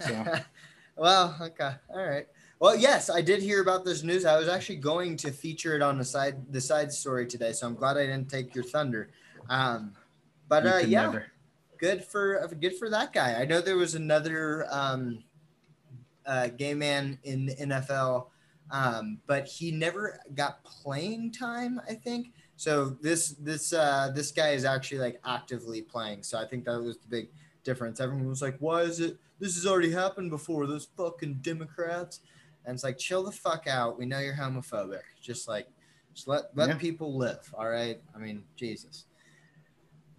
So. 0.00 0.26
well, 0.96 1.34
okay, 1.40 1.70
all 1.88 2.06
right. 2.06 2.26
Well, 2.60 2.76
yes, 2.76 3.08
I 3.08 3.22
did 3.22 3.40
hear 3.40 3.62
about 3.62 3.82
this 3.82 4.02
news. 4.02 4.26
I 4.26 4.38
was 4.38 4.46
actually 4.46 4.76
going 4.76 5.16
to 5.16 5.32
feature 5.32 5.74
it 5.74 5.80
on 5.80 5.96
the 5.96 6.04
side 6.04 6.36
the 6.52 6.60
side 6.60 6.92
story 6.92 7.26
today, 7.26 7.52
so 7.52 7.66
I'm 7.66 7.74
glad 7.74 7.96
I 7.96 8.04
didn't 8.04 8.28
take 8.28 8.54
your 8.54 8.62
thunder. 8.62 9.08
Um, 9.48 9.94
but 10.48 10.66
uh, 10.66 10.76
yeah, 10.86 11.06
never. 11.06 11.26
good 11.78 12.04
for 12.04 12.46
good 12.60 12.76
for 12.76 12.90
that 12.90 13.14
guy. 13.14 13.40
I 13.40 13.46
know 13.46 13.62
there 13.62 13.78
was 13.78 13.94
another 13.94 14.66
um, 14.70 15.24
uh, 16.26 16.48
gay 16.48 16.74
man 16.74 17.18
in 17.24 17.46
the 17.46 17.54
NFL, 17.54 18.26
um, 18.70 19.18
but 19.26 19.46
he 19.46 19.72
never 19.72 20.20
got 20.34 20.62
playing 20.62 21.32
time. 21.32 21.80
I 21.88 21.94
think 21.94 22.32
so 22.56 22.96
this 23.00 23.30
this 23.30 23.72
uh, 23.72 24.12
this 24.14 24.30
guy 24.30 24.50
is 24.50 24.64
actually 24.64 24.98
like 24.98 25.20
actively 25.24 25.82
playing. 25.82 26.22
So 26.22 26.38
I 26.38 26.46
think 26.46 26.64
that 26.66 26.80
was 26.80 26.98
the 26.98 27.08
big 27.08 27.28
difference. 27.64 28.00
Everyone 28.00 28.28
was 28.28 28.42
like, 28.42 28.56
"Why 28.60 28.82
is 28.82 29.00
it? 29.00 29.18
This 29.38 29.54
has 29.56 29.66
already 29.66 29.90
happened 29.90 30.30
before. 30.30 30.66
Those 30.66 30.88
fucking 30.96 31.40
Democrats." 31.42 32.20
And 32.64 32.74
it's 32.74 32.84
like, 32.84 32.98
chill 32.98 33.24
the 33.24 33.32
fuck 33.32 33.66
out. 33.66 33.98
We 33.98 34.06
know 34.06 34.20
you're 34.20 34.36
homophobic. 34.36 35.00
Just 35.20 35.48
like, 35.48 35.66
just 36.14 36.28
let 36.28 36.44
let 36.54 36.68
yeah. 36.68 36.76
people 36.76 37.16
live. 37.16 37.52
All 37.54 37.68
right. 37.68 38.00
I 38.14 38.18
mean, 38.18 38.44
Jesus. 38.56 39.06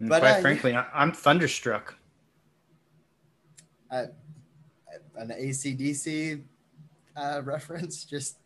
And 0.00 0.08
but 0.08 0.20
quite 0.20 0.40
frankly, 0.40 0.76
I'm 0.76 1.12
thunderstruck. 1.12 1.96
Uh, 3.90 4.06
an 5.16 5.28
ACDC 5.28 6.42
uh, 7.16 7.42
reference, 7.44 8.04
just 8.04 8.38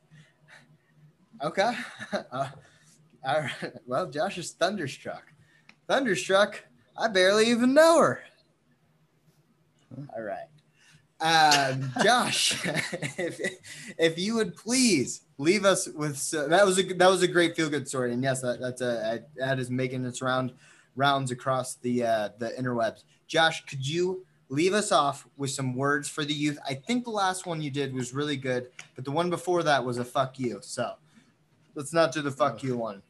okay. 1.42 1.72
Uh, 2.30 2.48
all 3.24 3.40
right. 3.40 3.72
Well, 3.86 4.10
Josh 4.10 4.38
is 4.38 4.52
thunderstruck. 4.52 5.32
Thunderstruck. 5.88 6.64
I 6.96 7.08
barely 7.08 7.48
even 7.50 7.74
know 7.74 7.98
her. 7.98 8.20
All 10.14 10.22
right. 10.22 10.48
Um, 11.20 11.92
Josh, 12.02 12.60
if 13.18 13.40
if 13.98 14.18
you 14.18 14.34
would 14.36 14.56
please 14.56 15.22
leave 15.38 15.64
us 15.64 15.88
with 15.88 16.16
so 16.16 16.48
that 16.48 16.64
was 16.64 16.78
a 16.78 16.82
that 16.94 17.10
was 17.10 17.22
a 17.22 17.28
great 17.28 17.56
feel 17.56 17.68
good 17.68 17.88
story, 17.88 18.12
and 18.12 18.22
yes, 18.22 18.40
that 18.42 18.60
that's 18.60 18.80
a 18.80 19.24
that 19.36 19.58
is 19.58 19.70
making 19.70 20.04
its 20.04 20.22
round 20.22 20.52
rounds 20.94 21.30
across 21.30 21.74
the 21.76 22.04
uh, 22.04 22.28
the 22.38 22.50
interwebs. 22.50 23.04
Josh, 23.26 23.64
could 23.66 23.86
you 23.86 24.24
leave 24.48 24.74
us 24.74 24.92
off 24.92 25.26
with 25.36 25.50
some 25.50 25.74
words 25.74 26.08
for 26.08 26.24
the 26.24 26.32
youth? 26.32 26.58
I 26.68 26.74
think 26.74 27.04
the 27.04 27.10
last 27.10 27.46
one 27.46 27.60
you 27.60 27.70
did 27.70 27.92
was 27.92 28.14
really 28.14 28.36
good, 28.36 28.68
but 28.94 29.04
the 29.04 29.10
one 29.10 29.28
before 29.28 29.62
that 29.64 29.84
was 29.84 29.98
a 29.98 30.04
fuck 30.04 30.38
you. 30.38 30.60
So 30.62 30.94
let's 31.74 31.92
not 31.92 32.12
do 32.12 32.22
the 32.22 32.30
fuck 32.30 32.62
you 32.62 32.76
one. 32.76 33.02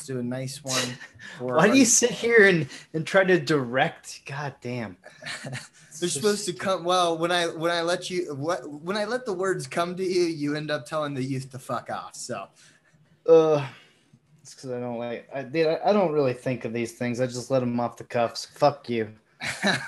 Let's 0.00 0.06
do 0.06 0.18
a 0.18 0.22
nice 0.22 0.64
one. 0.64 0.96
Why 1.40 1.68
do 1.68 1.76
you 1.76 1.84
sit 1.84 2.10
here 2.10 2.48
and, 2.48 2.66
and 2.94 3.06
try 3.06 3.22
to 3.22 3.38
direct? 3.38 4.22
God 4.24 4.54
damn. 4.62 4.96
They're 6.00 6.08
supposed 6.08 6.46
to 6.46 6.54
come. 6.54 6.84
Well, 6.84 7.18
when 7.18 7.30
I 7.30 7.48
when 7.48 7.70
I 7.70 7.82
let 7.82 8.08
you 8.08 8.34
what 8.34 8.66
when 8.66 8.96
I 8.96 9.04
let 9.04 9.26
the 9.26 9.34
words 9.34 9.66
come 9.66 9.94
to 9.96 10.02
you, 10.02 10.22
you 10.22 10.56
end 10.56 10.70
up 10.70 10.86
telling 10.86 11.12
the 11.12 11.22
youth 11.22 11.50
to 11.50 11.58
fuck 11.58 11.90
off. 11.90 12.14
So, 12.14 12.46
uh, 13.28 13.68
it's 14.40 14.54
because 14.54 14.70
I 14.70 14.80
don't 14.80 14.96
like. 14.96 15.28
I 15.34 15.42
did. 15.42 15.66
I, 15.66 15.90
I 15.90 15.92
don't 15.92 16.12
really 16.12 16.32
think 16.32 16.64
of 16.64 16.72
these 16.72 16.92
things. 16.92 17.20
I 17.20 17.26
just 17.26 17.50
let 17.50 17.60
them 17.60 17.78
off 17.78 17.98
the 17.98 18.04
cuffs. 18.04 18.46
Fuck 18.46 18.88
you. 18.88 19.10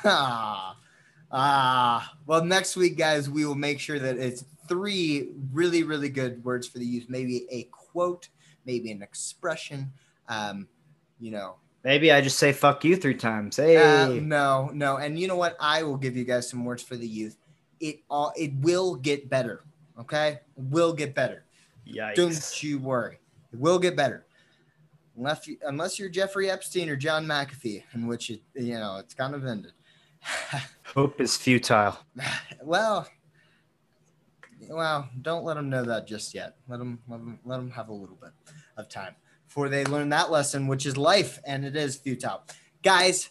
ah, 0.05 0.77
ah. 1.33 2.13
Well, 2.27 2.45
next 2.45 2.77
week, 2.77 2.99
guys, 2.99 3.31
we 3.31 3.47
will 3.47 3.55
make 3.55 3.81
sure 3.81 3.99
that 3.99 4.19
it's 4.19 4.45
three 4.69 5.31
really 5.55 5.85
really 5.85 6.11
good 6.11 6.45
words 6.45 6.69
for 6.69 6.79
the 6.79 6.87
youth. 6.87 7.07
Maybe 7.09 7.47
a 7.51 7.63
quote 7.73 8.29
maybe 8.65 8.91
an 8.91 9.03
expression. 9.03 9.93
Um, 10.29 10.69
you 11.19 11.31
know, 11.31 11.57
maybe 11.85 12.13
I 12.13 12.21
just 12.21 12.39
say 12.39 12.53
"fuck 12.53 12.85
you" 12.85 12.97
three 12.97 13.15
times. 13.15 13.57
Hey, 13.57 13.77
uh, 13.77 14.09
no, 14.09 14.71
no, 14.73 14.97
and 14.97 15.19
you 15.19 15.29
know 15.29 15.37
what? 15.37 15.57
I 15.61 15.83
will 15.83 15.97
give 15.97 16.17
you 16.17 16.25
guys 16.25 16.49
some 16.49 16.65
words 16.65 16.83
for 16.83 16.97
the 16.97 17.07
youth. 17.07 17.37
It 17.81 18.03
all 18.11 18.33
it 18.37 18.53
will 18.61 18.97
get 18.97 19.29
better. 19.29 19.65
Okay, 19.99 20.41
it 20.57 20.63
will 20.71 20.93
get 20.93 21.15
better. 21.15 21.45
Yikes. 21.87 22.15
Don't 22.15 22.63
you 22.63 22.79
worry. 22.79 23.19
It 23.53 23.59
will 23.59 23.79
get 23.79 23.97
better. 23.97 24.27
Unless 25.17 25.47
you, 25.47 25.59
unless 25.67 25.99
you're 25.99 26.09
Jeffrey 26.09 26.51
Epstein 26.51 26.89
or 26.89 26.97
John 26.97 27.27
McAfee, 27.27 27.83
in 27.95 28.07
which 28.07 28.31
it 28.31 28.43
you 28.55 28.75
know 28.75 28.97
it's 28.99 29.15
kind 29.15 29.35
of 29.35 29.45
ended. 29.45 29.73
Hope 30.95 31.21
is 31.21 31.37
futile. 31.37 31.99
well, 32.63 33.09
well, 34.69 35.09
don't 35.21 35.45
let 35.45 35.55
them 35.55 35.69
know 35.69 35.85
that 35.85 36.07
just 36.07 36.35
yet. 36.35 36.57
Let 36.69 36.79
them, 36.79 37.01
let 37.09 37.19
them, 37.19 37.39
let 37.45 37.57
them 37.57 37.71
have 37.71 37.89
a 37.89 37.93
little 37.93 38.17
bit 38.17 38.31
of 38.77 38.89
time 38.89 39.15
before 39.53 39.69
they 39.69 39.85
learn 39.85 40.09
that 40.09 40.31
lesson, 40.31 40.67
which 40.67 40.87
is 40.87 40.97
life, 40.97 41.39
and 41.45 41.63
it 41.63 41.77
is 41.77 41.95
futile. 41.95 42.43
Guys, 42.83 43.29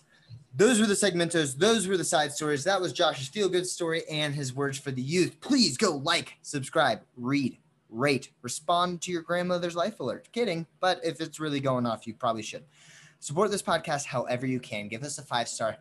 those 0.55 0.79
were 0.79 0.85
the 0.85 0.93
segmentos. 0.93 1.57
Those 1.57 1.87
were 1.87 1.97
the 1.97 2.03
side 2.03 2.31
stories. 2.31 2.63
That 2.63 2.79
was 2.79 2.93
Josh's 2.93 3.27
feel 3.27 3.49
good 3.49 3.65
story 3.65 4.03
and 4.07 4.35
his 4.35 4.53
words 4.53 4.77
for 4.77 4.91
the 4.91 5.01
youth. 5.01 5.41
Please 5.41 5.77
go 5.77 5.95
like, 5.97 6.37
subscribe, 6.43 7.01
read, 7.17 7.57
rate, 7.89 8.29
respond 8.43 9.01
to 9.01 9.11
your 9.11 9.23
grandmother's 9.23 9.75
life 9.75 9.99
alert. 9.99 10.31
Kidding, 10.31 10.67
but 10.79 10.99
if 11.03 11.21
it's 11.21 11.39
really 11.39 11.59
going 11.59 11.87
off, 11.87 12.05
you 12.05 12.13
probably 12.13 12.43
should. 12.43 12.65
Support 13.19 13.49
this 13.49 13.63
podcast 13.63 14.05
however 14.05 14.45
you 14.45 14.59
can. 14.59 14.89
Give 14.89 15.01
us 15.01 15.17
a 15.17 15.23
five 15.23 15.47
star 15.47 15.77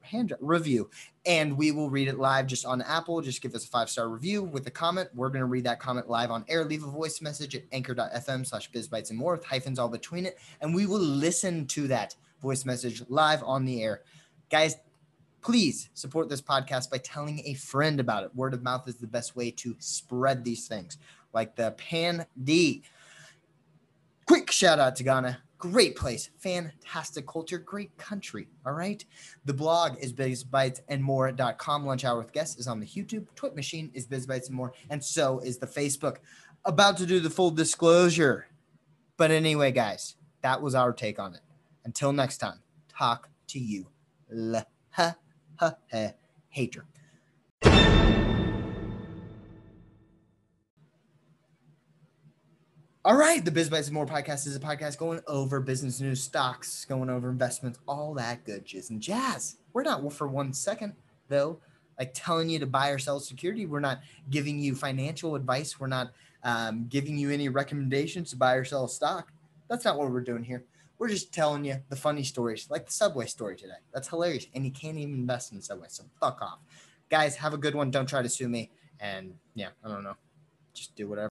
hand 0.00 0.34
review 0.40 0.90
and 1.26 1.56
we 1.56 1.72
will 1.72 1.90
read 1.90 2.08
it 2.08 2.18
live 2.18 2.46
just 2.46 2.64
on 2.64 2.80
Apple. 2.82 3.20
Just 3.20 3.42
give 3.42 3.54
us 3.54 3.64
a 3.64 3.68
five 3.68 3.90
star 3.90 4.08
review 4.08 4.42
with 4.42 4.66
a 4.66 4.70
comment. 4.70 5.10
We're 5.14 5.28
going 5.28 5.40
to 5.40 5.46
read 5.46 5.64
that 5.64 5.80
comment 5.80 6.08
live 6.08 6.30
on 6.30 6.44
air. 6.48 6.64
Leave 6.64 6.84
a 6.84 6.90
voice 6.90 7.20
message 7.20 7.54
at 7.54 7.64
anchor.fm 7.72 8.46
slash 8.46 8.70
bizbytes 8.70 9.10
and 9.10 9.18
more 9.18 9.32
with 9.32 9.44
hyphens 9.44 9.78
all 9.78 9.88
between 9.88 10.26
it. 10.26 10.38
And 10.60 10.74
we 10.74 10.86
will 10.86 10.98
listen 10.98 11.66
to 11.68 11.86
that 11.88 12.16
voice 12.40 12.64
message 12.64 13.02
live 13.08 13.42
on 13.42 13.64
the 13.64 13.82
air. 13.82 14.02
Guys, 14.50 14.76
please 15.42 15.90
support 15.94 16.28
this 16.28 16.42
podcast 16.42 16.90
by 16.90 16.98
telling 16.98 17.42
a 17.44 17.54
friend 17.54 18.00
about 18.00 18.24
it. 18.24 18.34
Word 18.34 18.54
of 18.54 18.62
mouth 18.62 18.88
is 18.88 18.96
the 18.96 19.06
best 19.06 19.36
way 19.36 19.50
to 19.52 19.76
spread 19.78 20.44
these 20.44 20.66
things, 20.66 20.98
like 21.32 21.56
the 21.56 21.72
Pan 21.72 22.26
D. 22.44 22.82
Quick 24.26 24.50
shout 24.50 24.78
out 24.78 24.96
to 24.96 25.04
Ghana. 25.04 25.42
Great 25.58 25.96
place, 25.96 26.30
fantastic 26.38 27.26
culture, 27.26 27.58
great 27.58 27.96
country. 27.98 28.46
All 28.64 28.74
right. 28.74 29.04
The 29.44 29.52
blog 29.52 29.98
is 29.98 30.12
bizbytesandmore.com. 30.12 31.84
Lunch 31.84 32.04
hour 32.04 32.18
with 32.18 32.32
guests 32.32 32.60
is 32.60 32.68
on 32.68 32.78
the 32.78 32.86
YouTube. 32.86 33.26
Twit 33.34 33.56
machine 33.56 33.90
is 33.92 34.06
bizbytes 34.06 34.46
and 34.46 34.54
more, 34.54 34.72
and 34.88 35.02
so 35.04 35.40
is 35.40 35.58
the 35.58 35.66
Facebook. 35.66 36.18
About 36.64 36.96
to 36.98 37.06
do 37.06 37.18
the 37.18 37.30
full 37.30 37.50
disclosure. 37.50 38.46
But 39.16 39.32
anyway, 39.32 39.72
guys, 39.72 40.14
that 40.42 40.62
was 40.62 40.76
our 40.76 40.92
take 40.92 41.18
on 41.18 41.34
it. 41.34 41.40
Until 41.84 42.12
next 42.12 42.38
time, 42.38 42.60
talk 42.88 43.28
to 43.48 43.58
you. 43.58 43.88
L- 44.32 44.64
ha, 44.90 45.16
ha, 45.56 45.74
ha, 45.90 46.12
hater. 46.50 46.86
All 53.08 53.16
right, 53.16 53.42
the 53.42 53.50
Biz 53.50 53.70
Bites 53.70 53.86
and 53.86 53.94
More 53.94 54.04
podcast 54.04 54.46
is 54.46 54.54
a 54.54 54.60
podcast 54.60 54.98
going 54.98 55.22
over 55.26 55.60
business 55.60 55.98
news, 55.98 56.22
stocks, 56.22 56.84
going 56.84 57.08
over 57.08 57.30
investments, 57.30 57.78
all 57.88 58.12
that 58.12 58.44
good 58.44 58.66
jizz 58.66 58.90
and 58.90 59.00
jazz. 59.00 59.56
We're 59.72 59.82
not 59.82 60.12
for 60.12 60.28
one 60.28 60.52
second 60.52 60.92
though, 61.28 61.58
like 61.98 62.10
telling 62.12 62.50
you 62.50 62.58
to 62.58 62.66
buy 62.66 62.90
or 62.90 62.98
sell 62.98 63.18
security. 63.18 63.64
We're 63.64 63.80
not 63.80 64.00
giving 64.28 64.58
you 64.58 64.74
financial 64.74 65.36
advice. 65.36 65.80
We're 65.80 65.86
not 65.86 66.12
um, 66.44 66.84
giving 66.90 67.16
you 67.16 67.30
any 67.30 67.48
recommendations 67.48 68.28
to 68.32 68.36
buy 68.36 68.56
or 68.56 68.64
sell 68.66 68.86
stock. 68.88 69.32
That's 69.70 69.86
not 69.86 69.96
what 69.96 70.10
we're 70.10 70.20
doing 70.20 70.44
here. 70.44 70.64
We're 70.98 71.08
just 71.08 71.32
telling 71.32 71.64
you 71.64 71.76
the 71.88 71.96
funny 71.96 72.24
stories, 72.24 72.66
like 72.68 72.84
the 72.84 72.92
Subway 72.92 73.24
story 73.24 73.56
today. 73.56 73.80
That's 73.94 74.08
hilarious, 74.08 74.48
and 74.54 74.66
you 74.66 74.70
can't 74.70 74.98
even 74.98 75.14
invest 75.14 75.52
in 75.54 75.62
Subway, 75.62 75.86
so 75.88 76.04
fuck 76.20 76.42
off, 76.42 76.58
guys. 77.08 77.36
Have 77.36 77.54
a 77.54 77.58
good 77.58 77.74
one. 77.74 77.90
Don't 77.90 78.06
try 78.06 78.20
to 78.20 78.28
sue 78.28 78.50
me, 78.50 78.70
and 79.00 79.32
yeah, 79.54 79.70
I 79.82 79.88
don't 79.88 80.04
know, 80.04 80.16
just 80.74 80.94
do 80.94 81.08
whatever. 81.08 81.26